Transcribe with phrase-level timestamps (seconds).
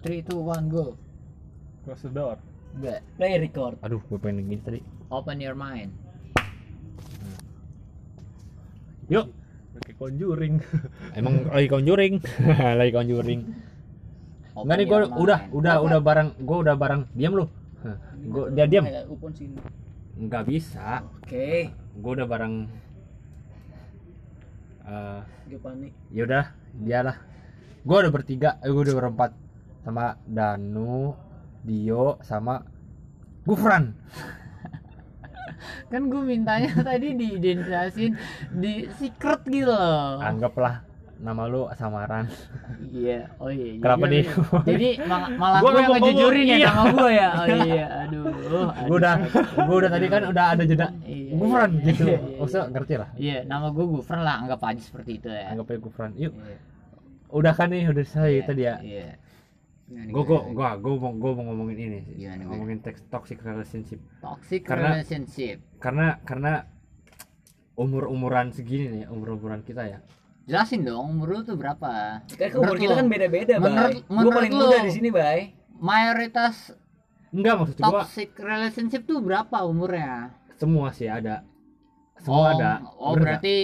[0.00, 0.96] Three, two, one, go.
[1.84, 2.36] Close the door.
[2.72, 3.04] Enggak.
[3.20, 3.76] Play record.
[3.84, 4.80] Aduh, gue pengen gini tadi.
[5.12, 5.92] Open your mind.
[9.10, 9.26] Yuk.
[9.76, 10.54] Pakai conjuring.
[11.18, 12.14] Emang lagi conjuring.
[12.80, 13.40] lagi conjuring.
[14.54, 17.46] Enggak nih gue udah udah udah bareng gue udah bareng diam lu.
[18.28, 18.84] Gue dia diam.
[20.20, 21.04] Nggak bisa.
[21.20, 21.70] Oke.
[21.96, 22.54] Gue udah bareng.
[24.86, 25.20] eh
[25.50, 25.92] Gue panik.
[26.08, 26.44] ya udah
[26.76, 27.16] dialah.
[27.80, 29.30] Gue udah bertiga, eh, gue udah berempat
[29.90, 31.18] sama Danu,
[31.60, 32.62] Dio, sama
[33.42, 33.90] Gufran.
[35.90, 38.12] Kan gue mintanya tadi diidentifikasiin
[38.54, 40.22] di secret gitu loh.
[40.22, 40.86] Anggaplah
[41.18, 42.30] nama lu samaran.
[42.80, 43.66] Iya, oh iya.
[43.68, 43.82] iya.
[43.82, 44.22] Kenapa Iya, nih?
[44.22, 44.60] iya.
[44.70, 47.28] Jadi mal- malah Gua gue yang ngejujurin ya ngomong, sama gue ya.
[47.34, 48.24] Oh iya, aduh.
[48.24, 48.66] aduh.
[48.86, 49.14] gue udah
[49.58, 52.38] gue udah tadi kan udah ada jeda Iya, Gufran iya, gitu iya, iya.
[52.38, 55.50] maksudnya ngerti lah Iya, nama gue Gufran lah, anggap aja seperti itu ya.
[55.50, 56.56] anggap aja Gufran yuk Iya.
[57.30, 59.06] udah kan nih udah selesai Iya, tadi ya Iya.
[59.90, 63.98] Gue gue gue gue mau gue mau ngomongin ini sih Gimana, ngomongin teks toxic relationship
[64.18, 65.58] Toxic Karena- relationship.
[65.78, 66.62] karena karena
[67.74, 69.98] umur umuran segini nih umur umuran kita ya
[70.46, 72.26] Jelasin dong, umur lu tuh berapa?
[72.26, 74.02] Kan umur kita kan beda-beda, Menurut- Bay.
[74.02, 75.54] Gue menurut paling muda di sini, Bay.
[75.78, 76.74] Mayoritas
[77.30, 80.34] enggak maksud gue toxic relationship tuh berapa umurnya?
[80.58, 81.40] semua sih ada
[82.18, 83.56] semua oh, ada Oh, Bener berarti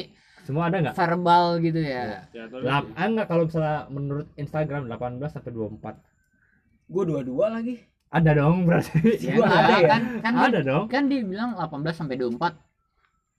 [0.46, 2.22] semua ada nggak verbal gitu ya.
[2.62, 6.15] Lap, ah, enggak kalau misalnya menurut Instagram 18 sampai 24
[6.86, 7.76] Gue dua-dua lagi.
[8.06, 9.88] ada dong berarti Ya, Gua enggak, ada ya?
[9.88, 12.54] Kan, kan ada dong Kan dibilang 18 sampai 24.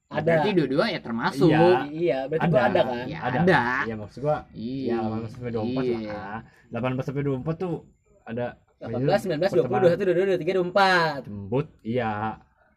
[0.08, 0.24] Ada.
[0.24, 1.50] Berarti dua-dua ya termasuk.
[1.50, 1.68] Iya.
[1.88, 3.06] Iya, berarti gue ada kan.
[3.06, 3.40] Ya, ada.
[3.42, 3.62] ada.
[3.84, 4.96] Iya maksud gua Iya.
[4.96, 5.98] ya 18 sampai 24 Iya.
[6.08, 6.40] lah.
[6.70, 7.74] 18 sampai 24 tuh
[8.24, 8.46] ada
[8.78, 11.26] 18, 19, 20, 21, 22, 23, 24.
[11.26, 12.12] Jembut, iya.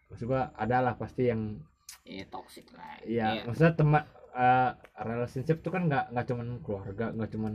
[0.09, 1.61] Maksud gua ada lah pasti yang
[2.03, 2.99] Iya, toxic lah.
[3.05, 7.55] iya, maksudnya teman eh, relationship tuh kan nggak nggak cuman keluarga, nggak cuman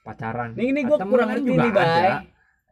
[0.00, 0.50] pacaran.
[0.54, 2.10] Nih, ini gue Temenan kurang ngerti nih, Bay.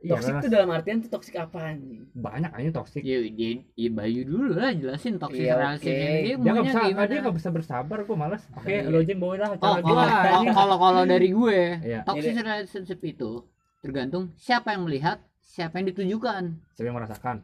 [0.00, 2.00] Iya, Toxic tuh dalam artian tuh toxic apaan nih?
[2.16, 3.04] banyak aja toxic.
[3.04, 6.00] Ya, dia, ya Bayu dulu lah jelasin toxic Iya, relationship oke.
[6.00, 7.04] dia Dia nggak maunya bisa, gimana.
[7.04, 8.42] dia nggak bisa bersabar, gua malas.
[8.56, 8.88] Oke, Iya.
[8.88, 10.04] lo aja yang bawain lah Oh, acara kalau gua.
[10.08, 12.00] kalau kalau kalau dari gue, Iya.
[12.02, 12.40] toxic Iya.
[12.40, 13.30] relationship itu
[13.78, 16.42] tergantung siapa yang melihat, siapa yang ditujukan.
[16.72, 17.36] Siapa yang merasakan?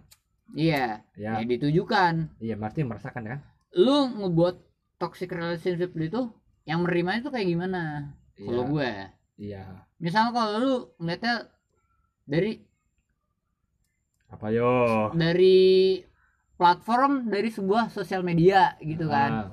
[0.51, 2.15] Iya, Ya, yang ditujukan.
[2.39, 3.39] iya berarti merasakan kan?
[3.75, 4.57] Lu ngebuat
[4.97, 6.33] toxic relationship itu
[6.65, 8.17] yang menerima itu kayak gimana?
[8.33, 8.71] Kalau Iya.
[8.73, 8.91] gue,
[9.45, 9.63] Iya.
[9.99, 11.53] misalnya kalau lu ngeliatnya
[12.27, 12.59] dari
[14.27, 15.15] Apa yo?
[15.15, 16.03] dari
[16.53, 19.49] platform dari sebuah sosial media gitu kan Ah,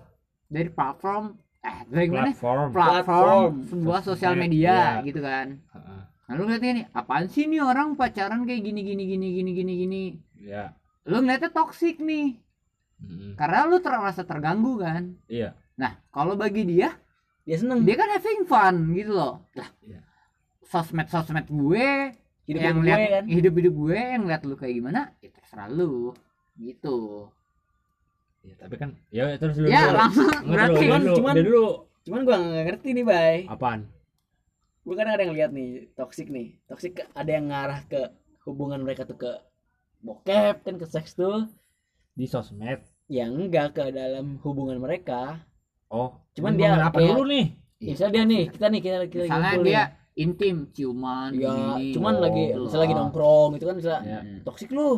[0.47, 2.67] dari platform eh dari platform.
[2.69, 3.51] platform, Platform.
[3.66, 5.06] sebuah sosial media iya.
[5.06, 6.01] gitu kan Heeh.
[6.23, 9.73] nah lu ngeliatnya nih apaan sih nih orang pacaran kayak gini gini gini gini gini
[9.78, 10.03] gini
[10.41, 10.73] Iya.
[11.05, 12.40] lu ngeliatnya toksik nih
[12.97, 13.35] Mm-mm.
[13.35, 15.53] karena lu terasa terganggu kan Iya.
[15.75, 16.95] nah kalau bagi dia
[17.44, 17.84] Dia seneng.
[17.84, 20.00] dia kan having fun gitu loh lah Iya.
[20.63, 23.25] sosmed sosmed gue Hidup yang gue lihat kan.
[23.25, 26.11] hidup hidup gue yang lihat lu kayak gimana ya terserah lu
[26.55, 27.29] gitu
[28.43, 29.71] Ya, tapi kan ya terus dulu.
[29.71, 29.95] ya dulu.
[29.95, 31.65] langsung Nggak, berarti dulu, dulu, cuman- dia dulu
[32.03, 33.37] Cuman gue gak ngerti nih, Bay.
[33.47, 33.87] apaan?
[34.83, 36.59] Gue kadang ada yang lihat nih, toxic nih.
[36.67, 38.11] Toxic ada yang ngarah ke
[38.43, 39.31] hubungan mereka tuh ke
[40.03, 41.47] bokep kan ke seks tuh.
[42.11, 42.83] Di sosmed.
[43.07, 45.39] Ya enggak ke dalam hubungan mereka.
[45.87, 47.55] Oh, Cuman dia apa dulu nih?
[47.79, 49.87] Misalnya dia nih, kita nih kita kita lagi misalnya dia nih.
[50.16, 51.91] Intim ciuman ya gini.
[51.91, 54.19] cuman Oh, lagi gitu misalnya lagi nongkrong gitu kan misalnya Ya.
[54.22, 54.40] Hmm.
[54.44, 54.90] toksik lu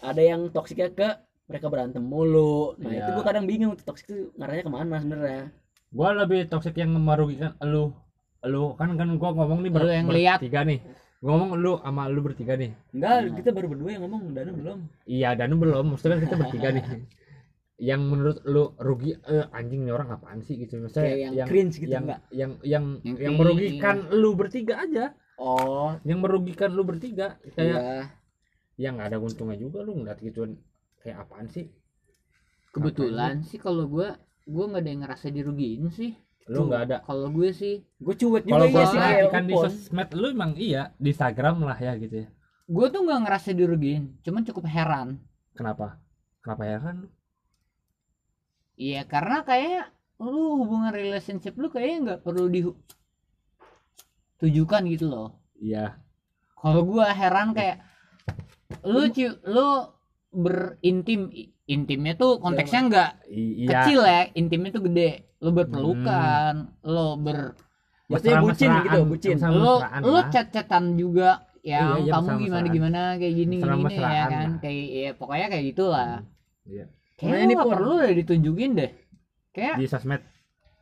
[0.00, 1.08] ada yang toksiknya ke
[1.46, 3.00] mereka berantem mulu nah Iya.
[3.00, 5.44] itu gue kadang bingung tuh toksik itu ngarahnya ke mana sebenarnya
[5.90, 7.90] Gua lebih toxic yang merugikan elu.
[8.40, 10.38] Elu kan kan gua ngomong nih Elu yang lihat.
[10.38, 10.78] bertiga nih.
[11.18, 12.70] Gua ngomong lu sama lu bertiga nih.
[12.94, 13.34] enggak Hmm.
[13.34, 15.84] kita baru berdua yang ngomong Danu belum Iya, Danu belum.
[15.90, 16.84] Maksudnya kan kita bertiga nih.
[17.80, 21.76] Yang menurut lu rugi eh, anjing nih orang apaan sih gitu maksudnya kayak yang, cringe
[21.80, 25.04] gitu yang, enggak yang yang Yang yang merugikan lu bertiga aja.
[25.36, 27.98] oh Yang merugikan lu bertiga kayak iya
[28.76, 30.56] yang nggak ada untungnya juga lu ngeliat gituan
[31.00, 31.68] kayak apaan sih?
[32.70, 34.08] kebetulan sih kalau gue
[34.46, 36.12] gue nggak ada yang ngerasa dirugiin sih
[36.48, 36.96] Lu nggak ada.
[37.00, 40.90] kalau gue sih gue cuek juga Kalau gua sih perhatikan di sosmed lu emang iya
[40.96, 42.28] di Instagram lah ya gitu ya.
[42.66, 45.08] gue tuh nggak ngerasa dirugiin cuman cukup heran
[45.50, 46.00] Kenapa?
[46.40, 46.96] Kenapa ya kan?
[48.74, 52.46] Iya karena kayak lu hubungan relationship lu kayaknya nggak perlu
[54.36, 56.00] ditujukan gitu loh Iya.
[56.54, 57.84] kalau gue heran kayak
[58.82, 59.92] lu ci- lu
[60.30, 61.28] berintim
[61.66, 63.68] intimnya tuh konteksnya nggak I- iya.
[63.70, 67.56] kecil ya intimnya tuh gede lu berpelukan lu ber
[68.10, 69.36] Maksudnya bucin gitu, bucin.
[69.38, 70.26] lu lah.
[70.28, 74.58] chat-chatan juga yang Iya, iya, kamu gimana gimana kayak gini gini, ya kan lah.
[74.58, 76.12] kayak ya pokoknya kayak gitulah
[76.66, 76.84] Iya.
[77.20, 77.74] Kayak Makanya lu nih, nggak Pur.
[77.76, 78.90] perlu deh ditunjukin deh
[79.50, 80.22] kayak Di sosmed.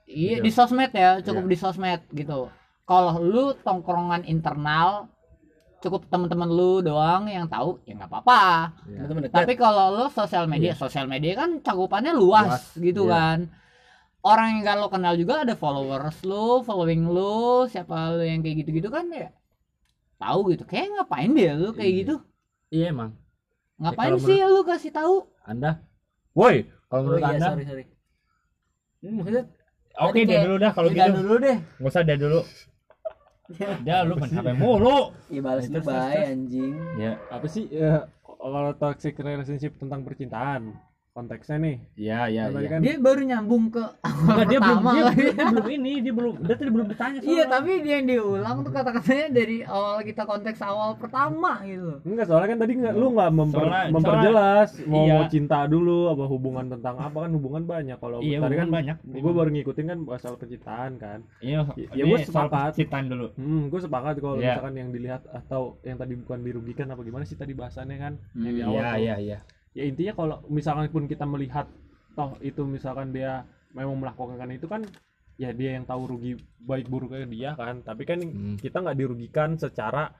[0.06, 0.44] iya gitu.
[0.44, 1.50] di sosmed ya cukup Iya.
[1.50, 2.40] di sosmed gitu
[2.84, 5.10] kalau lu tongkrongan internal
[5.78, 8.42] cukup teman-teman lu doang yang tahu ya nggak apa-apa
[8.84, 8.96] Iya.
[8.98, 9.36] Teman-teman dekat.
[9.36, 13.12] tapi kalau lo sosial media sosial media kan cakupannya luas, Luas, gitu iya.
[13.12, 13.38] kan
[14.20, 18.88] orang yang lo kenal juga ada followers lo following lo siapa lo yang kayak gitu-gitu
[18.88, 19.30] kan ya
[20.16, 21.98] tahu gitu kayak ngapain deh lu kayak Iya.
[22.00, 22.14] gitu
[22.68, 23.10] Iya emang.
[23.76, 25.78] ngapain kalau sih lu kasih tahu Anda,
[26.38, 26.56] woi,
[26.86, 27.84] kalau Oh menurut iya, Anda, sorry, sorry.
[28.98, 29.44] Hmm, maksudnya
[29.98, 31.10] oke dia kayak- dulu dah kalau gitu.
[31.18, 31.56] dulu deh.
[31.76, 32.40] Nggak usah dia dulu.
[33.80, 34.98] Dia lu main HP mulu.
[35.26, 35.88] Iya balas bay terus.
[36.28, 36.74] anjing.
[37.00, 40.76] Ya, apa sih ya, kalau toxic relationship tentang percintaan
[41.18, 42.68] konteksnya nih iya, iya, Kan iya.
[42.68, 45.24] kan dia baru nyambung ke Enggak, dia belum pertama dia, lagi.
[45.28, 48.70] dia belum ini, dia belum dia tadi belum ditanya iya tapi dia yang diulang tuh
[48.70, 53.30] kata-katanya dari awal kita konteks awal pertama gitu enggak soalnya kan tadi nggak lu nggak
[53.32, 55.12] memper, Soalnya- memperjelas mau iya.
[55.12, 58.96] mau cinta dulu apa hubungan tentang apa kan hubungan banyak kalau Iya, tadi kan banyak.
[59.02, 62.70] gue baru ngikutin kan masalah percintaan kan Iya, Ya, gua soal sepakat.
[62.72, 63.26] percintaan dulu.
[63.34, 64.54] Hmm, gue sepakat kalau Iya.
[64.54, 68.44] misalkan yang dilihat atau yang tadi bukan dirugikan apa gimana sih tadi bahasannya kan Hmm,
[68.44, 69.38] yang di awal Iya, iya, iya.
[69.76, 71.66] Ya intinya kalau misalkan pun kita melihat
[72.16, 73.44] toh itu misalkan dia
[73.76, 74.82] memang melakukan itu kan
[75.38, 77.80] ya dia yang tahu rugi baik buruknya dia kan.
[77.86, 78.56] Tapi kan Hmm.
[78.58, 80.10] kita nggak dirugikan secara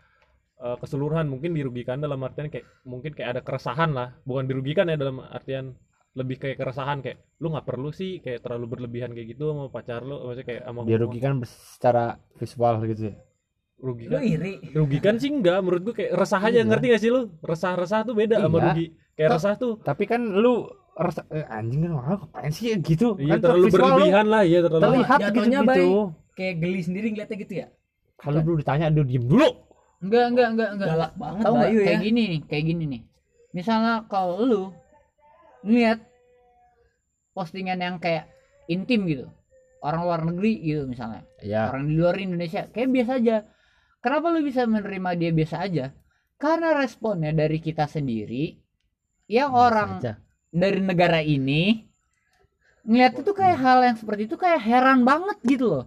[0.59, 1.27] eh, keseluruhan.
[1.31, 4.15] Mungkin dirugikan dalam artian kayak mungkin kayak ada keresahan lah.
[4.27, 5.75] Bukan dirugikan ya dalam artian
[6.19, 10.03] lebih kayak keresahan kayak lu nggak perlu sih kayak terlalu berlebihan kayak gitu sama pacar
[10.03, 10.19] lu.
[10.23, 12.05] Maksudnya kayak sama Dirugikan secara
[12.39, 13.15] visual gitu ya.
[13.79, 14.59] Lu rugikan iri.
[14.73, 16.67] rugikan sih enggak menurut gua kayak resah aja Iya.
[16.67, 18.65] ngerti gak sih lu resah-resah tuh beda sama Iya.
[18.67, 23.15] rugi kayak resah tuh Tapi kan lu rasa eh, anjing kan orang ngapain sih gitu?
[23.17, 25.91] iya Kan terlalu visual lu berlebihan lah iya terlalu Terlihat Jatuhnya gitu-gitu.
[26.35, 27.67] Kayak geli sendiri ngeliatnya gitu ya.
[28.17, 29.49] Kalau dulu ditanya dia diem dulu.
[29.99, 31.71] enggak enggak enggak enggak Galak banget tahu ya.
[31.81, 33.03] kayak gini nih kayak gini nih
[33.49, 34.63] misalnya kalau lu
[35.61, 35.99] ngeliat
[37.33, 38.31] postingan yang kayak
[38.67, 39.27] intim gitu
[39.81, 41.71] orang luar negeri gitu misalnya Iya.
[41.71, 43.37] orang di luar Indonesia kayak biasa aja
[44.03, 45.87] kenapa lu bisa menerima dia biasa aja?
[46.39, 48.55] Karena responnya dari kita sendiri
[49.27, 50.13] yang orang Aja.
[50.49, 51.85] dari negara ini
[52.87, 55.85] ngeliat itu kayak hal yang seperti itu kayak heran banget gitu loh.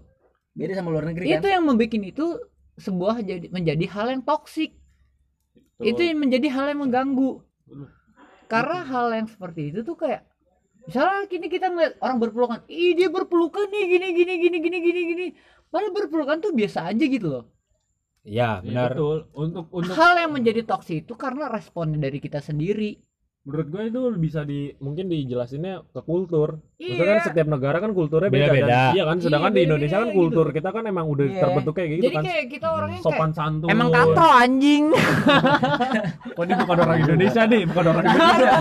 [0.52, 1.56] Beda sama luar negeri itu kan.
[1.56, 2.28] yang membuat itu
[2.76, 4.76] sebuah jadi menjadi hal yang toksik
[5.82, 7.42] itu yang menjadi hal yang mengganggu.
[8.52, 10.28] Karena hal yang seperti itu tuh kayak
[10.84, 15.02] misalnya kini kita ngeliat orang berpelukan ih dia berpelukan nih gini gini gini gini gini
[15.16, 15.28] gini.
[15.72, 17.61] Padahal berpelukan tuh biasa aja gitu loh
[18.22, 18.90] Iya, Iya, benar.
[18.92, 19.18] betul.
[19.34, 23.02] Untuk untuk hal yang menjadi toksik itu karena responnya dari kita sendiri.
[23.42, 26.62] Menurut gue itu bisa di mungkin dijelasinnya ke kultur.
[26.78, 27.10] Maksudnya Iya.
[27.10, 28.70] kan setiap negara kan kulturnya beda, Beda-beda.
[28.70, 29.18] dan iya kan?
[29.18, 31.42] Sedangkan Iya, di Indonesia kan beda-beda kultur kita kan emang udah Iya.
[31.42, 32.24] terbentuk kayak gitu jadi kan.
[32.24, 33.68] kayak kita orangnya kayak sopan santun.
[33.68, 34.84] Emang katro anjing.
[36.32, 38.52] Oh ini bukan orang Indonesia nih bukan orang Indonesia.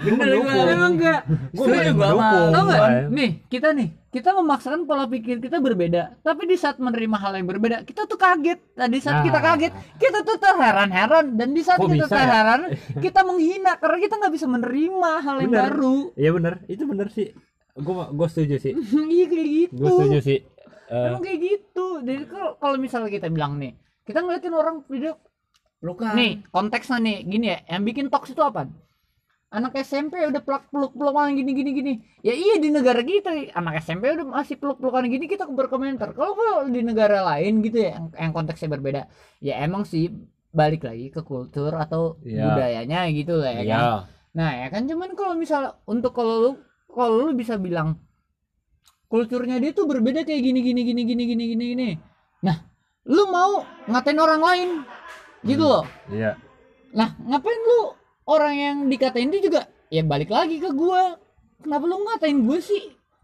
[0.00, 0.52] Bener gua.
[0.70, 1.20] emang enggak.
[1.50, 2.22] Gue mendukung.
[2.50, 2.80] Tahu nggak?
[2.84, 3.02] Iya.
[3.10, 6.22] Nih, kita nih, kita memaksakan pola pikir kita berbeda.
[6.22, 8.62] Tapi di saat menerima hal yang berbeda, kita tuh kaget.
[8.72, 9.24] Nah, di saat Nah.
[9.26, 11.34] kita kaget, kita tuh terheran-heran.
[11.34, 12.14] Dan di saat Kok kita bisa ya?
[12.14, 12.60] terheran,
[13.04, 15.62] kita menghina karena kita nggak bisa menerima hal yang Bener.
[15.66, 15.96] baru.
[16.14, 16.54] Iya benar.
[16.64, 17.34] Itu benar sih.
[17.74, 18.72] Gue gue setuju sih.
[19.10, 19.74] Iya kayak gitu.
[19.76, 20.38] Gue setuju sih.
[20.84, 21.86] Eh, Emang kayak gitu.
[22.00, 23.74] Jadi kalau kalau misalnya kita bilang nih,
[24.06, 25.18] kita ngeliatin orang video
[25.82, 26.14] Pelukan.
[26.14, 28.70] nih konteksnya nih gini ya, yang bikin toks itu apa?
[29.54, 31.92] Anak SMP udah peluk peluk pelukan gini gini gini.
[32.26, 36.10] Ya iya di negara kita anak SMP udah masih peluk pelukan gini kita berkomentar.
[36.10, 39.06] Kalau kalau di negara lain gitu ya yang, yang konteksnya berbeda,
[39.38, 40.10] ya emang sih
[40.50, 42.50] balik lagi ke kultur atau Iya.
[42.50, 43.78] budayanya gitu lah ya kan.
[43.78, 43.94] Iya.
[44.34, 46.50] Nah ya kan cuman kalau misal untuk kalau lu
[46.90, 48.02] kalau lu bisa bilang
[49.06, 51.88] kulturnya dia tuh berbeda kayak gini gini gini gini gini gini gini.
[52.42, 52.58] Nah,
[53.06, 54.68] lu mau ngatain orang lain
[55.46, 55.86] gitu loh.
[56.10, 56.34] Iya.
[56.90, 57.94] Nah, ngapain lu
[58.24, 61.16] orang yang dikatain itu juga ya balik lagi ke gua.
[61.64, 62.82] Kenapa lu ngatain gue sih?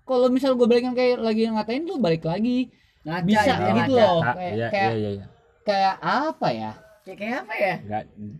[0.08, 2.72] Kalau misal gue balikin kayak lagi ngatain lu balik lagi.
[3.04, 4.04] Ngaca Bisa intinya gitu ngaca.
[4.04, 4.20] loh.
[4.20, 5.26] Ah, kayak iya, kayak iya, iya,
[5.64, 6.72] kayak apa ya?
[7.04, 7.74] Kayak kayak apa ya?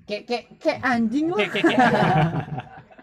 [0.09, 1.37] Kayak kayak kayak anjing lu.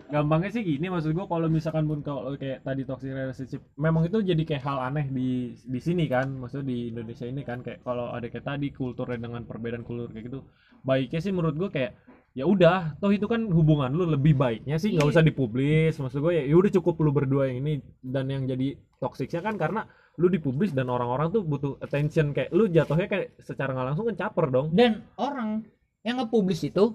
[0.08, 4.24] gampangnya sih gini maksud gue kalau misalkan pun kalau kayak tadi toxic relationship memang itu
[4.24, 8.16] jadi kayak hal aneh di di sini kan maksudnya di Indonesia ini kan kayak kalau
[8.16, 10.40] ada kayak tadi kulturnya dengan perbedaan kultur kayak gitu
[10.88, 11.92] baiknya sih menurut gue kayak
[12.38, 15.13] ya udah toh itu kan hubungan lu lebih baiknya sih nggak Iya.
[15.17, 18.77] usah dipublis maksud gue ya ya udah cukup lu berdua yang ini dan yang jadi
[19.01, 19.89] toksiknya kan karena
[20.22, 24.17] lu dipublis dan orang-orang tuh butuh attention kayak lu jatuhnya kayak secara nggak langsung kan
[24.22, 25.65] caper dong Dan orang
[26.06, 26.94] yang nge-publish itu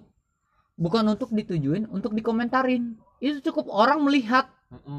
[0.78, 2.96] bukan untuk ditujuin untuk dikomentarin.
[3.22, 4.50] Itu cukup orang melihat,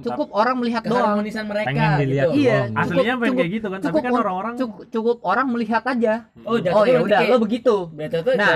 [0.04, 1.18] Cukup orang melihat doang.
[1.20, 2.40] Mereka Pengen dilihat gitu.
[2.40, 2.70] Iya, doang.
[2.70, 5.48] tapi aslinya pengen cukup- kayak gitu kan tapi cukup kan un- orang-orang Cukup, cukup orang
[5.50, 6.14] melihat aja.
[6.40, 7.76] Oh, Oh jatuhnya ya udah, kayak- lo begitu.
[7.92, 8.08] Nah,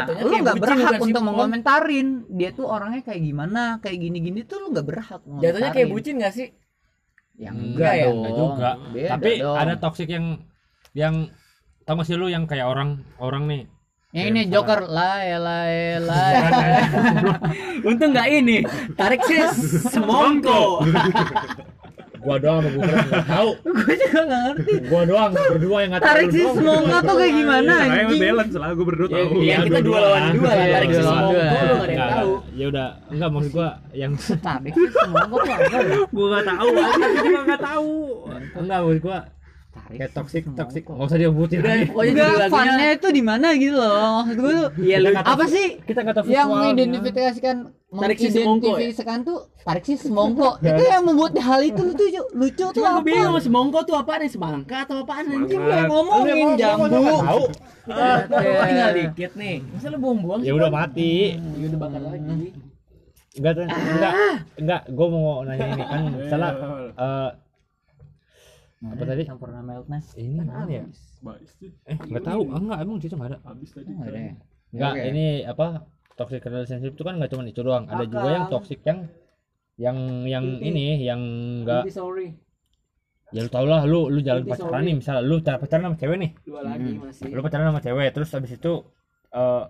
[0.08, 1.28] kayak nggak berhak untuk Om?
[1.28, 5.22] mengomentarin dia tuh orangnya kayak gimana, kayak gini-gini tuh lu nggak berhak.
[5.38, 6.48] Jatuhnya kayak bucin gak sih?
[7.36, 8.04] Yang Enggak enggak ya?
[8.04, 8.18] dong.
[8.18, 8.70] Enggak juga.
[8.90, 9.56] Beda Tapi dong.
[9.56, 10.26] ada toxic yang
[10.94, 11.16] yang
[11.82, 13.62] tau gak sih lu yang kayak orang orang nih
[14.10, 16.36] Yang ini Joker lae lae lae.
[17.88, 18.64] Untung nggak ini.
[18.96, 19.36] Tarik sih
[19.86, 20.80] semongko.
[22.18, 23.50] Gua doang sama nggak tahu.
[23.78, 24.74] Gue juga nggak ngerti.
[24.88, 26.10] Gua doang berdua yang nggak tahu.
[26.10, 28.22] Tarik si semongko tuh kayak gimana Saya anjing?
[28.22, 29.36] balance lah, gue berdua Ya, tahu.
[29.38, 30.32] ya, kita dua lawan lah.
[30.34, 30.56] dua lah.
[30.58, 31.44] Iya, Tarik dua sih semongko dua.
[31.44, 32.32] lu nggak ada yang Enggak, tahu.
[32.52, 35.68] Ya udah, enggak maksud gua yang Tarik si semongko tuh apa?
[35.68, 35.80] ya?
[36.08, 37.92] Gue nggak tahu, aku juga nggak tahu.
[38.56, 39.20] enggak maksud gua
[39.78, 40.84] Tarik kayak toxic toxic.
[40.84, 41.58] Enggak usah disebutin.
[41.60, 44.26] Udah, pokoknya Enggak, funnya itu di mana gitu loh.
[44.26, 46.58] Maksud gue tuh Iya, lu apa sih Kita nggak tahu yang visualnya.
[46.68, 47.56] mengidentifikasikan
[47.88, 48.76] Tarik si semongko ya?
[48.76, 52.04] mengidentifikasikan tuh tarik si semongko itu yang membuat hal itu lucu
[52.36, 54.32] lucu tuh Cuma gue apa bingung semongko tuh apaan nih?
[54.32, 55.60] Semangka atau apaan anjing?
[55.60, 56.86] Lu yang ngomongin jambu
[57.88, 59.56] tinggal dikit nih.
[59.72, 61.12] Masa lu buang-buang Ya sih, udah mati.
[61.40, 62.48] Ya udah bakar lagi.
[63.38, 64.14] Enggak, enggak,
[64.58, 64.82] enggak.
[64.92, 66.52] Gua mau nanya ini kan salah
[68.78, 69.24] eh apa tadi?
[69.26, 70.84] Sampurna meltnya Ini mana ya?
[71.90, 72.42] Eh, enggak tahu.
[72.54, 73.40] Ah, enggak, emang di situ enggak ada.
[73.48, 73.92] Habis tadi.
[73.92, 75.04] Nggak ada ya?
[75.10, 75.66] Ini apa?
[76.18, 77.86] Toxic relationship itu kan enggak cuma itu doang.
[77.86, 79.00] Ada juga yang toxic yang
[79.78, 81.22] yang yang ini yang
[81.62, 82.28] enggak Inti sorry.
[83.30, 84.88] ya lu tau lah lu lu jalan Inti pacaran sorry.
[84.90, 87.30] nih misalnya lu cara pacaran sama cewek nih Dua lagi masih.
[87.30, 88.74] lu pacaran sama cewek terus habis itu
[89.30, 89.64] eh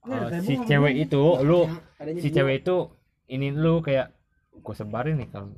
[0.00, 1.68] ada eh, si cewek itu lu
[2.00, 2.36] Adanya si dua.
[2.40, 2.76] cewek itu
[3.28, 4.16] ini lu kayak
[4.56, 5.52] gue sebarin nih kalau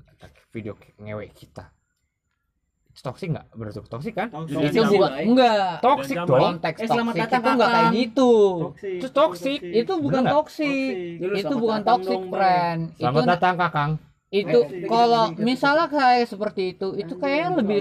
[0.50, 1.71] video ngewek kita
[3.00, 4.56] toxic nggak lu toxic kan Toxic.
[4.68, 5.25] Itu Bay.
[5.25, 6.28] enggak zaman.
[6.28, 8.92] dong konteks Eh, selamat toxic datang, itu enggak kayak gitu Toxic.
[8.92, 9.58] Itu toxic.
[9.62, 11.80] itu bukan Ya lu itu bukan
[12.20, 12.28] Bay.
[12.28, 13.92] friend itu selamat datang kakang
[14.32, 17.80] itu kalau misalnya kayak seperti itu itu kayaknya lebih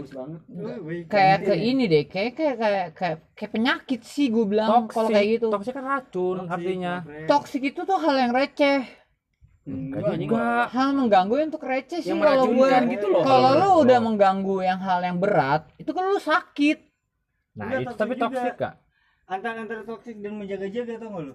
[1.07, 5.39] kayak ke ini deh kayak kayak kayak kayak, kayak penyakit sih gue bilang kalau kayak
[5.39, 8.83] gitu toxic kan racun artinya toxic itu tuh hal yang receh
[9.61, 10.25] Enggak, anjing.
[10.25, 13.21] juga hal mengganggu untuk receh sih Yang kalau gue gitu loh.
[13.21, 16.77] kalau lu Kalau- udah mengganggu yang hal yang berat itu kan lu sakit
[17.51, 18.73] nah Enggak, itu toxic tapi toxic gak
[19.27, 21.33] antara antara toksik dan menjaga-jaga tau gak lu?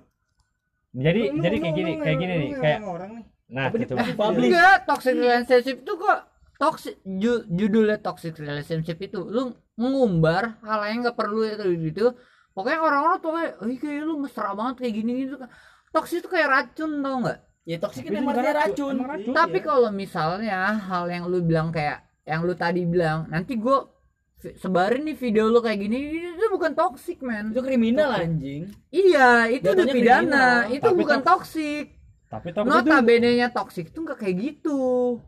[0.92, 3.24] jadi Lu- jadi lu- kayak lu gini kayak gini lu nih kayak orang nih.
[3.46, 4.48] nah gitu publik.
[4.48, 6.18] enggak toxic relationship itu kok
[6.56, 9.42] toxic ju- judulnya toxic relationship itu lu
[9.76, 12.06] mengumbar hal yang nggak perlu itu gitu
[12.50, 15.48] pokoknya orang-orang tuh kayak "Ih, kayak lu mesra banget kayak gini gitu kan
[15.90, 18.94] toxic itu kayak racun tau nggak Ya toksik itu emang racun, racun.
[19.02, 19.34] racun.
[19.34, 23.90] tapi kalau misalnya hal yang lu bilang kayak yang lu tadi bilang nanti gua
[24.36, 25.98] vi- sebarin nih video lu kayak gini
[26.32, 27.50] itu bukan toxic man.
[27.50, 28.70] Itu kriminal anjing.
[28.88, 30.22] iya itu udah pidana.
[30.22, 30.56] kriminal.
[30.70, 31.84] itu Tapi bukan tok- toxic.
[32.26, 34.80] tapi toxic itu notabene nya toxic itu nggak kayak gitu.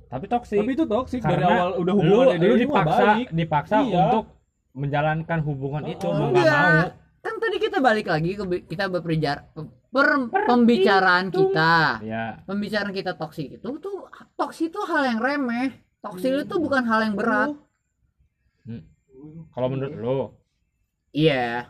[0.06, 0.58] Tapi toxic.
[0.58, 1.20] Tapi itu toxic.
[1.20, 3.98] Dari Karena awal udah lu hubungan lu dipaksa dipaksa Iya.
[4.04, 4.24] untuk
[4.72, 6.86] menjalankan hubungan itu Oh, mau nggak mau
[7.28, 9.52] kan tadi kita balik lagi ke kita berbicara
[9.92, 10.08] per,
[10.48, 12.00] pembicaraan kita.
[12.00, 14.08] Ya pembicaraan kita toksik itu tuh
[14.40, 15.76] toksik itu hal yang remeh.
[16.00, 17.52] Toksik itu bukan hal yang berat.
[19.52, 20.18] Kalau menurut lu?
[21.12, 21.68] Iya.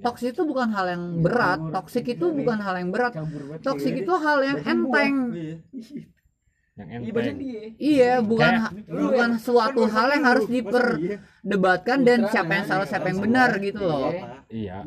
[0.00, 1.60] Toksik itu bukan hal yang berat.
[1.70, 3.14] toksik itu bukan hal yang berat.
[3.60, 5.14] Toksik itu hal yang enteng.
[5.36, 5.54] Iya.
[6.82, 7.36] Yang Iya enteng.
[7.36, 7.62] dia.
[7.76, 13.20] iya bukan Kayak- bukan suatu hal yang harus diperdebatkan dan siapa yang salah siapa yang
[13.20, 14.12] benar gitu loh.
[14.48, 14.80] iya.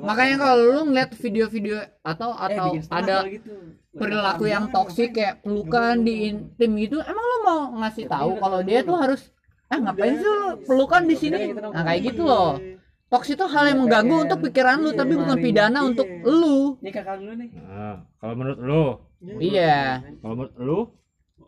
[0.00, 3.52] makanya kalau lu ngeliat video-video atau Eh, atau ada gitu.
[3.92, 8.80] perilaku yang toksik kayak pelukan di intim gitu emang lo mau ngasih tahu kalau dia
[8.80, 9.22] tuh harus
[9.66, 11.50] eh ngapain sih lu pelukan di sini?
[11.50, 12.54] nah kayak gitu loh.
[13.06, 16.74] toksik itu hal yang mengganggu untuk pikiran lu tapi bukan pidana untuk lu.
[16.78, 17.48] Ini kakak lu nih.
[17.54, 18.84] Nah, kalau menurut lu?
[19.38, 20.02] Iya.
[20.18, 20.78] Kalau menurut lu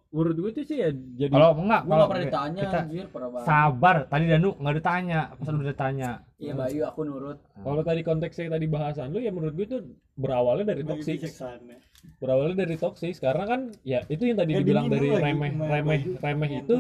[0.09, 3.05] Menurut gue tuh sih ya jadi kalau enggak kalau pernah ditanya kita anjir,
[3.45, 7.39] sabar tadi Danu nggak ditanya pas lu ditanya Iya Bayu aku nurut.
[7.61, 9.79] kalau tadi konteksnya tadi bahasan lu ya menurut gue itu
[10.15, 11.21] berawalnya dari toxic.
[11.21, 11.77] Bijaksana.
[12.17, 16.11] berawalnya dari toxic karena kan ya itu yang tadi Eh, dibilang dari remeh remeh Baju?
[16.17, 16.51] remeh.
[16.59, 16.79] itu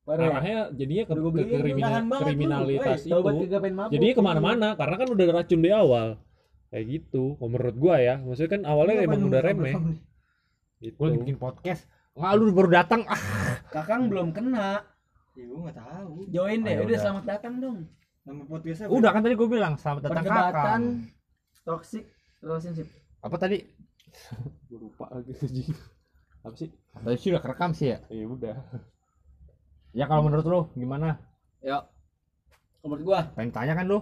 [0.00, 0.26] Parah.
[0.32, 3.20] arahnya jadinya ke, Udah ke kriminal- kriminalitas itu.
[3.92, 6.16] jadinya ke mana-mana karena kan udah racun di awal.
[6.70, 8.14] Kayak gitu menurut gua ya.
[8.16, 9.74] Maksudnya kan awalnya emang udah remeh.
[10.80, 10.96] gitu.
[10.96, 11.84] Gue bikin podcast
[12.14, 13.20] nggak lu baru datang ah
[13.70, 14.82] Kakang belum kena.
[15.38, 16.26] Ya gue nggak tahu.
[16.26, 16.74] Join deh.
[16.74, 16.98] Ayo, udah udah.
[16.98, 17.78] selamat datang dong.
[18.26, 18.94] Nama podcastnya apa?
[18.98, 22.04] udah kan tadi gue bilang selamat datang Perdebatan kakak toxic
[22.40, 22.88] relationship.
[23.20, 23.58] apa tadi
[24.66, 25.70] Gua lupa lagi anjing.
[26.40, 28.56] apa sih tadi sih udah kerekam sih ya ya udah
[29.92, 31.16] ya kalau menurut lu gimana
[31.60, 31.84] Yuk.
[32.80, 34.00] Menurut gua, pengen tanya kan lu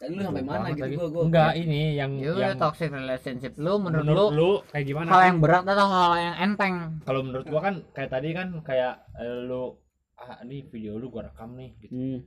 [0.00, 0.96] tadi lu sampai mana gitu lagi.
[0.96, 1.22] gua gua.
[1.28, 5.22] enggak ini yang ya yang toxic relationship lu menurut, menurut lu lu kayak gimana hal
[5.26, 9.44] yang berat atau hal yang enteng kalau menurut gua kan kayak tadi kan kayak eh,
[9.44, 9.76] lu
[10.16, 12.18] ah ini video lu gua rekam nih gitu Hmm.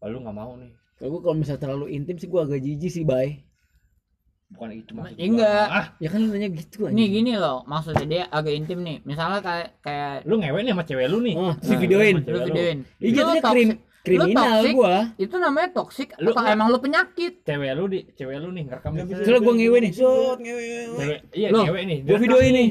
[0.00, 3.02] lalu nggak mau nih Kalau gua kalau misalnya terlalu intim sih gua agak jijik sih,
[3.02, 3.42] Bay.
[4.46, 5.24] bukan itu maksud gua.
[5.24, 5.66] Enggak.
[5.66, 9.40] ah Ya kan lu nanya gitu nih gini loh maksudnya dia agak intim nih misalnya
[9.40, 12.16] kayak kayak lu ngewe nih sama cewek lu nih Oh, si Nah, videoin.
[12.22, 14.72] lu videoin Iya, toxic- krim- kriminal toxic.
[14.74, 17.40] gua Itu namanya toksik Lu- atau lu- emang lu penyakit?
[17.42, 19.16] cewek lu di cewek lu nih ngerekam bisa.
[19.18, 22.64] Soalnya gua ngewe nih Sot, ngewe cewek iya Loh, cewek nih gua video ini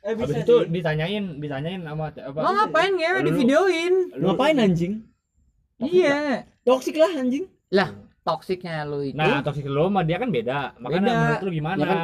[0.00, 0.68] Eh bisa Habis itu sih.
[0.72, 3.94] ditanyain ditanyain sama apa Lo ngapain ngewe Lu- di videoin?
[4.12, 4.94] lu- ngapain anjing
[5.78, 6.44] Iya.
[6.60, 9.14] toksik lah anjing Lah, toksiknya lu itu.
[9.14, 10.74] Nah, toksik lu sama dia kan beda.
[10.76, 11.14] Makanya Beda.
[11.16, 11.78] menurut lu gimana?
[11.78, 11.98] Ya kan,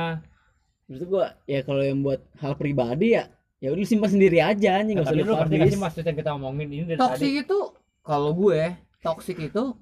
[0.87, 3.27] maksud gua ya kalau yang buat hal pribadi ya
[3.57, 5.59] ya udah lu simpan sendiri aja anjing Nah, nggak usah tapi lu lu ngerti gak
[5.59, 7.43] publish sih maksud yang kita omongin ini dari toksik tadi?
[7.43, 7.59] itu
[8.07, 8.63] kalau gue
[9.01, 9.75] toksik itu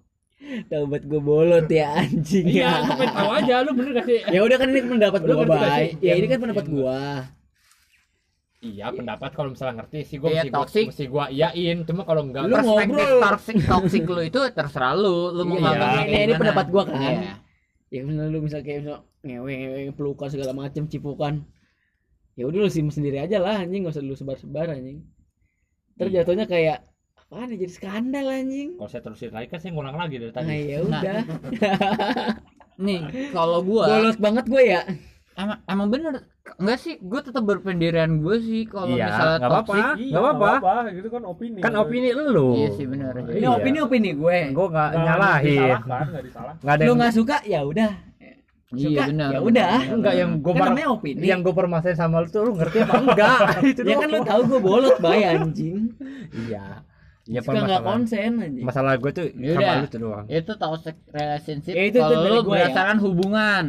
[0.67, 4.07] tahu buat gua bolot ya anjing Iya, ya lu pengen tahu aja lu bener gak
[4.07, 4.21] sih?
[4.27, 5.89] ya udah kan ini pendapat gak bay sih?
[6.03, 7.01] ya ini kan pendapat gua
[8.59, 10.87] Iya, pendapat kalau misalnya ngerti sih gua Iya, mesti toksik.
[10.89, 11.85] mesti gua iyain.
[11.85, 13.21] Cuma kalau enggak Lu perspektif ngobrol.
[13.23, 16.97] toksik toksik lu itu terserah lu lu mau Iya, nganggapnya ini- ini pendapat gua kan.
[16.99, 17.35] Iya.
[17.87, 21.45] ya misalnya lu misal kayak misal ngewe ngewe pelukan segala macam cipukan
[22.35, 25.05] ya udah lu simpan sendiri aja lah anjing nggak usah lu sebar sebar anjing
[25.95, 26.17] terus Iya.
[26.21, 26.79] jatuhnya kayak
[27.35, 30.47] apaan ya jadi skandal anjing kalau saya terusin lagi kan saya ngulang lagi dari tadi.
[30.47, 31.19] nah ya Nah, udah
[32.87, 33.01] nih
[33.31, 34.81] kalau gua bolos banget gue ya
[35.35, 36.13] emang emang bener
[36.57, 39.67] enggak sih gue tetap berpendirian gue sih kalau Iya, misalnya nggak apa-apa.
[39.67, 40.75] toksik Nggak apa-apa.
[40.93, 41.59] gitu kan opini.
[41.59, 42.49] Kan opini lu.
[42.55, 43.49] iya sih bener ini Iya.
[43.51, 45.75] opini opini gue Gua enggak Nggak nyalahin.
[45.83, 47.93] Enggak ada lu yang nggak suka ya udah
[48.73, 49.75] iya bener ya udah.
[49.89, 52.79] enggak yang gua kan par- namanya opini yang gua permasalahin sama lu tuh lu ngerti
[52.81, 53.39] apa enggak?
[53.71, 55.95] Itu ya kan lu tahu gue bolot bay anjing
[56.33, 56.83] Iya.
[57.25, 57.89] Ya suka nggak masalah.
[57.89, 59.65] konsen anjing Masalah gue tuh Yaudah.
[59.65, 60.25] sama lu tuh doang.
[60.29, 62.69] itu toxic relationship Ya, itu- itu kalau lu gua ya.
[62.69, 63.65] berdasarkan hubungan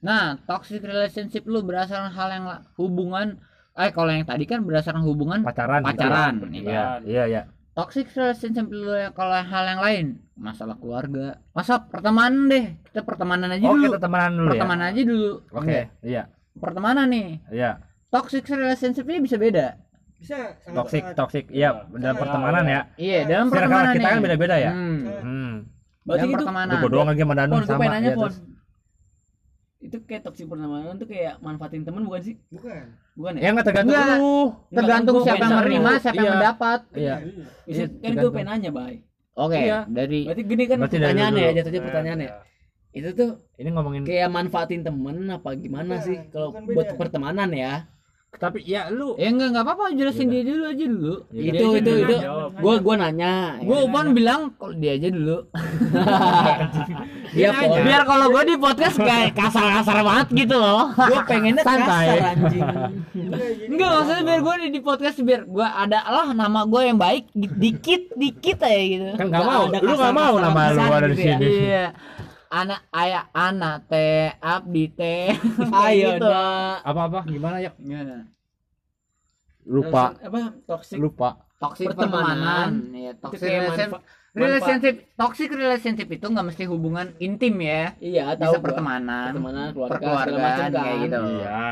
[0.00, 3.38] nah toxic relationship lu berdasarkan hal yang hubungan
[3.72, 5.80] eh kalau yang tadi kan berdasarkan hubungan Pacaran.
[5.80, 5.88] gitu.
[5.94, 7.42] pacaran Iya, iya, iya.
[7.72, 13.48] toxic relationship lu yang kalau hal yang lain masalah keluarga masa pertemanan deh kita pertemanan
[13.48, 14.52] aja Oke, dulu kita temenan dulu ya.
[14.52, 15.84] pertemanan aja dulu Oke, Enggak.
[16.02, 16.22] iya.
[16.54, 17.70] pertemanan nih Iya.
[18.08, 19.66] toxic relationship ini bisa beda
[20.22, 21.44] Bisa sangat- Toxic, sangat- toxic.
[21.50, 22.80] Iya, dalam pertemanan ya.
[22.96, 24.70] iya dalam pertemanan kita kan beda-beda ya.
[24.70, 24.98] hmm.
[25.20, 25.52] Hmm.
[26.02, 28.16] berarti dalam itu pertemanan Lu doang lagi sama Danu pon gue sama nanya ya,
[29.82, 32.86] itu kayak toksik pertemanan tuh kayak manfaatin temen bukan sih Bukan.
[33.12, 34.16] bukan Ya ya enggak tergantung Enggak.
[34.16, 34.38] lu.
[34.70, 36.32] tergantung Enggak, siapa yang menerima siapa yang Iya.
[36.32, 37.14] mendapat Iya.
[37.64, 38.94] Bisa- Iya, kan gue pengen nanya bay
[39.34, 39.78] oke Iya.
[39.88, 41.42] dari berarti gini kan Berarti dari pertanyaan dulu.
[41.42, 42.30] ya jatuhnya pertanyaan ya
[42.92, 46.96] itu tuh Ini ngomongin kayak manfaatin temen apa gimana sih kalau buat beda.
[46.96, 47.72] pertemanan ya
[48.32, 51.14] tapi ya lu ya enggak enggak apa-apa jelasin dia dulu aja dulu.
[51.30, 51.50] Iya.
[51.52, 52.16] itu Dia itu itu.
[52.18, 52.50] Jawab.
[52.56, 53.32] gue gue nanya.
[53.60, 55.36] Gue Upon bilang kalau dia aja dulu?
[57.32, 60.92] Iya, biar, biar kalau gue di podcast kayak kasar-kasar banget gitu loh.
[60.92, 62.06] Gue pengennya Santai.
[62.12, 62.68] kasar anjing.
[63.68, 67.32] Enggak maksudnya biar gue di, di podcast biar gue ada lah nama gue yang baik
[67.32, 69.04] di- dikit dikit aja gitu.
[69.14, 69.64] Kan enggak Nggak mau.
[69.66, 71.34] ada Lu enggak mau nama lu ada di gitu ya.
[71.34, 71.46] sini.
[71.48, 71.86] iya
[72.52, 75.32] anak ayah anak teh abdi teh
[75.82, 76.28] ayo gitu.
[76.28, 77.72] nak Apa-apa gimana ya?
[77.74, 78.28] Iya.
[79.64, 81.30] Lupa, Terus, apa toxic lupa.
[81.56, 82.26] toxic Pertemanan.
[82.26, 84.02] pertemanan ya relationship manfa-
[84.34, 88.64] relationship toxic relationship itu nggak mesti hubungan intim ya iya tahu bisa gua.
[88.64, 91.66] pertemanan pertemanan keluarga macam kan kayak gitu Iya.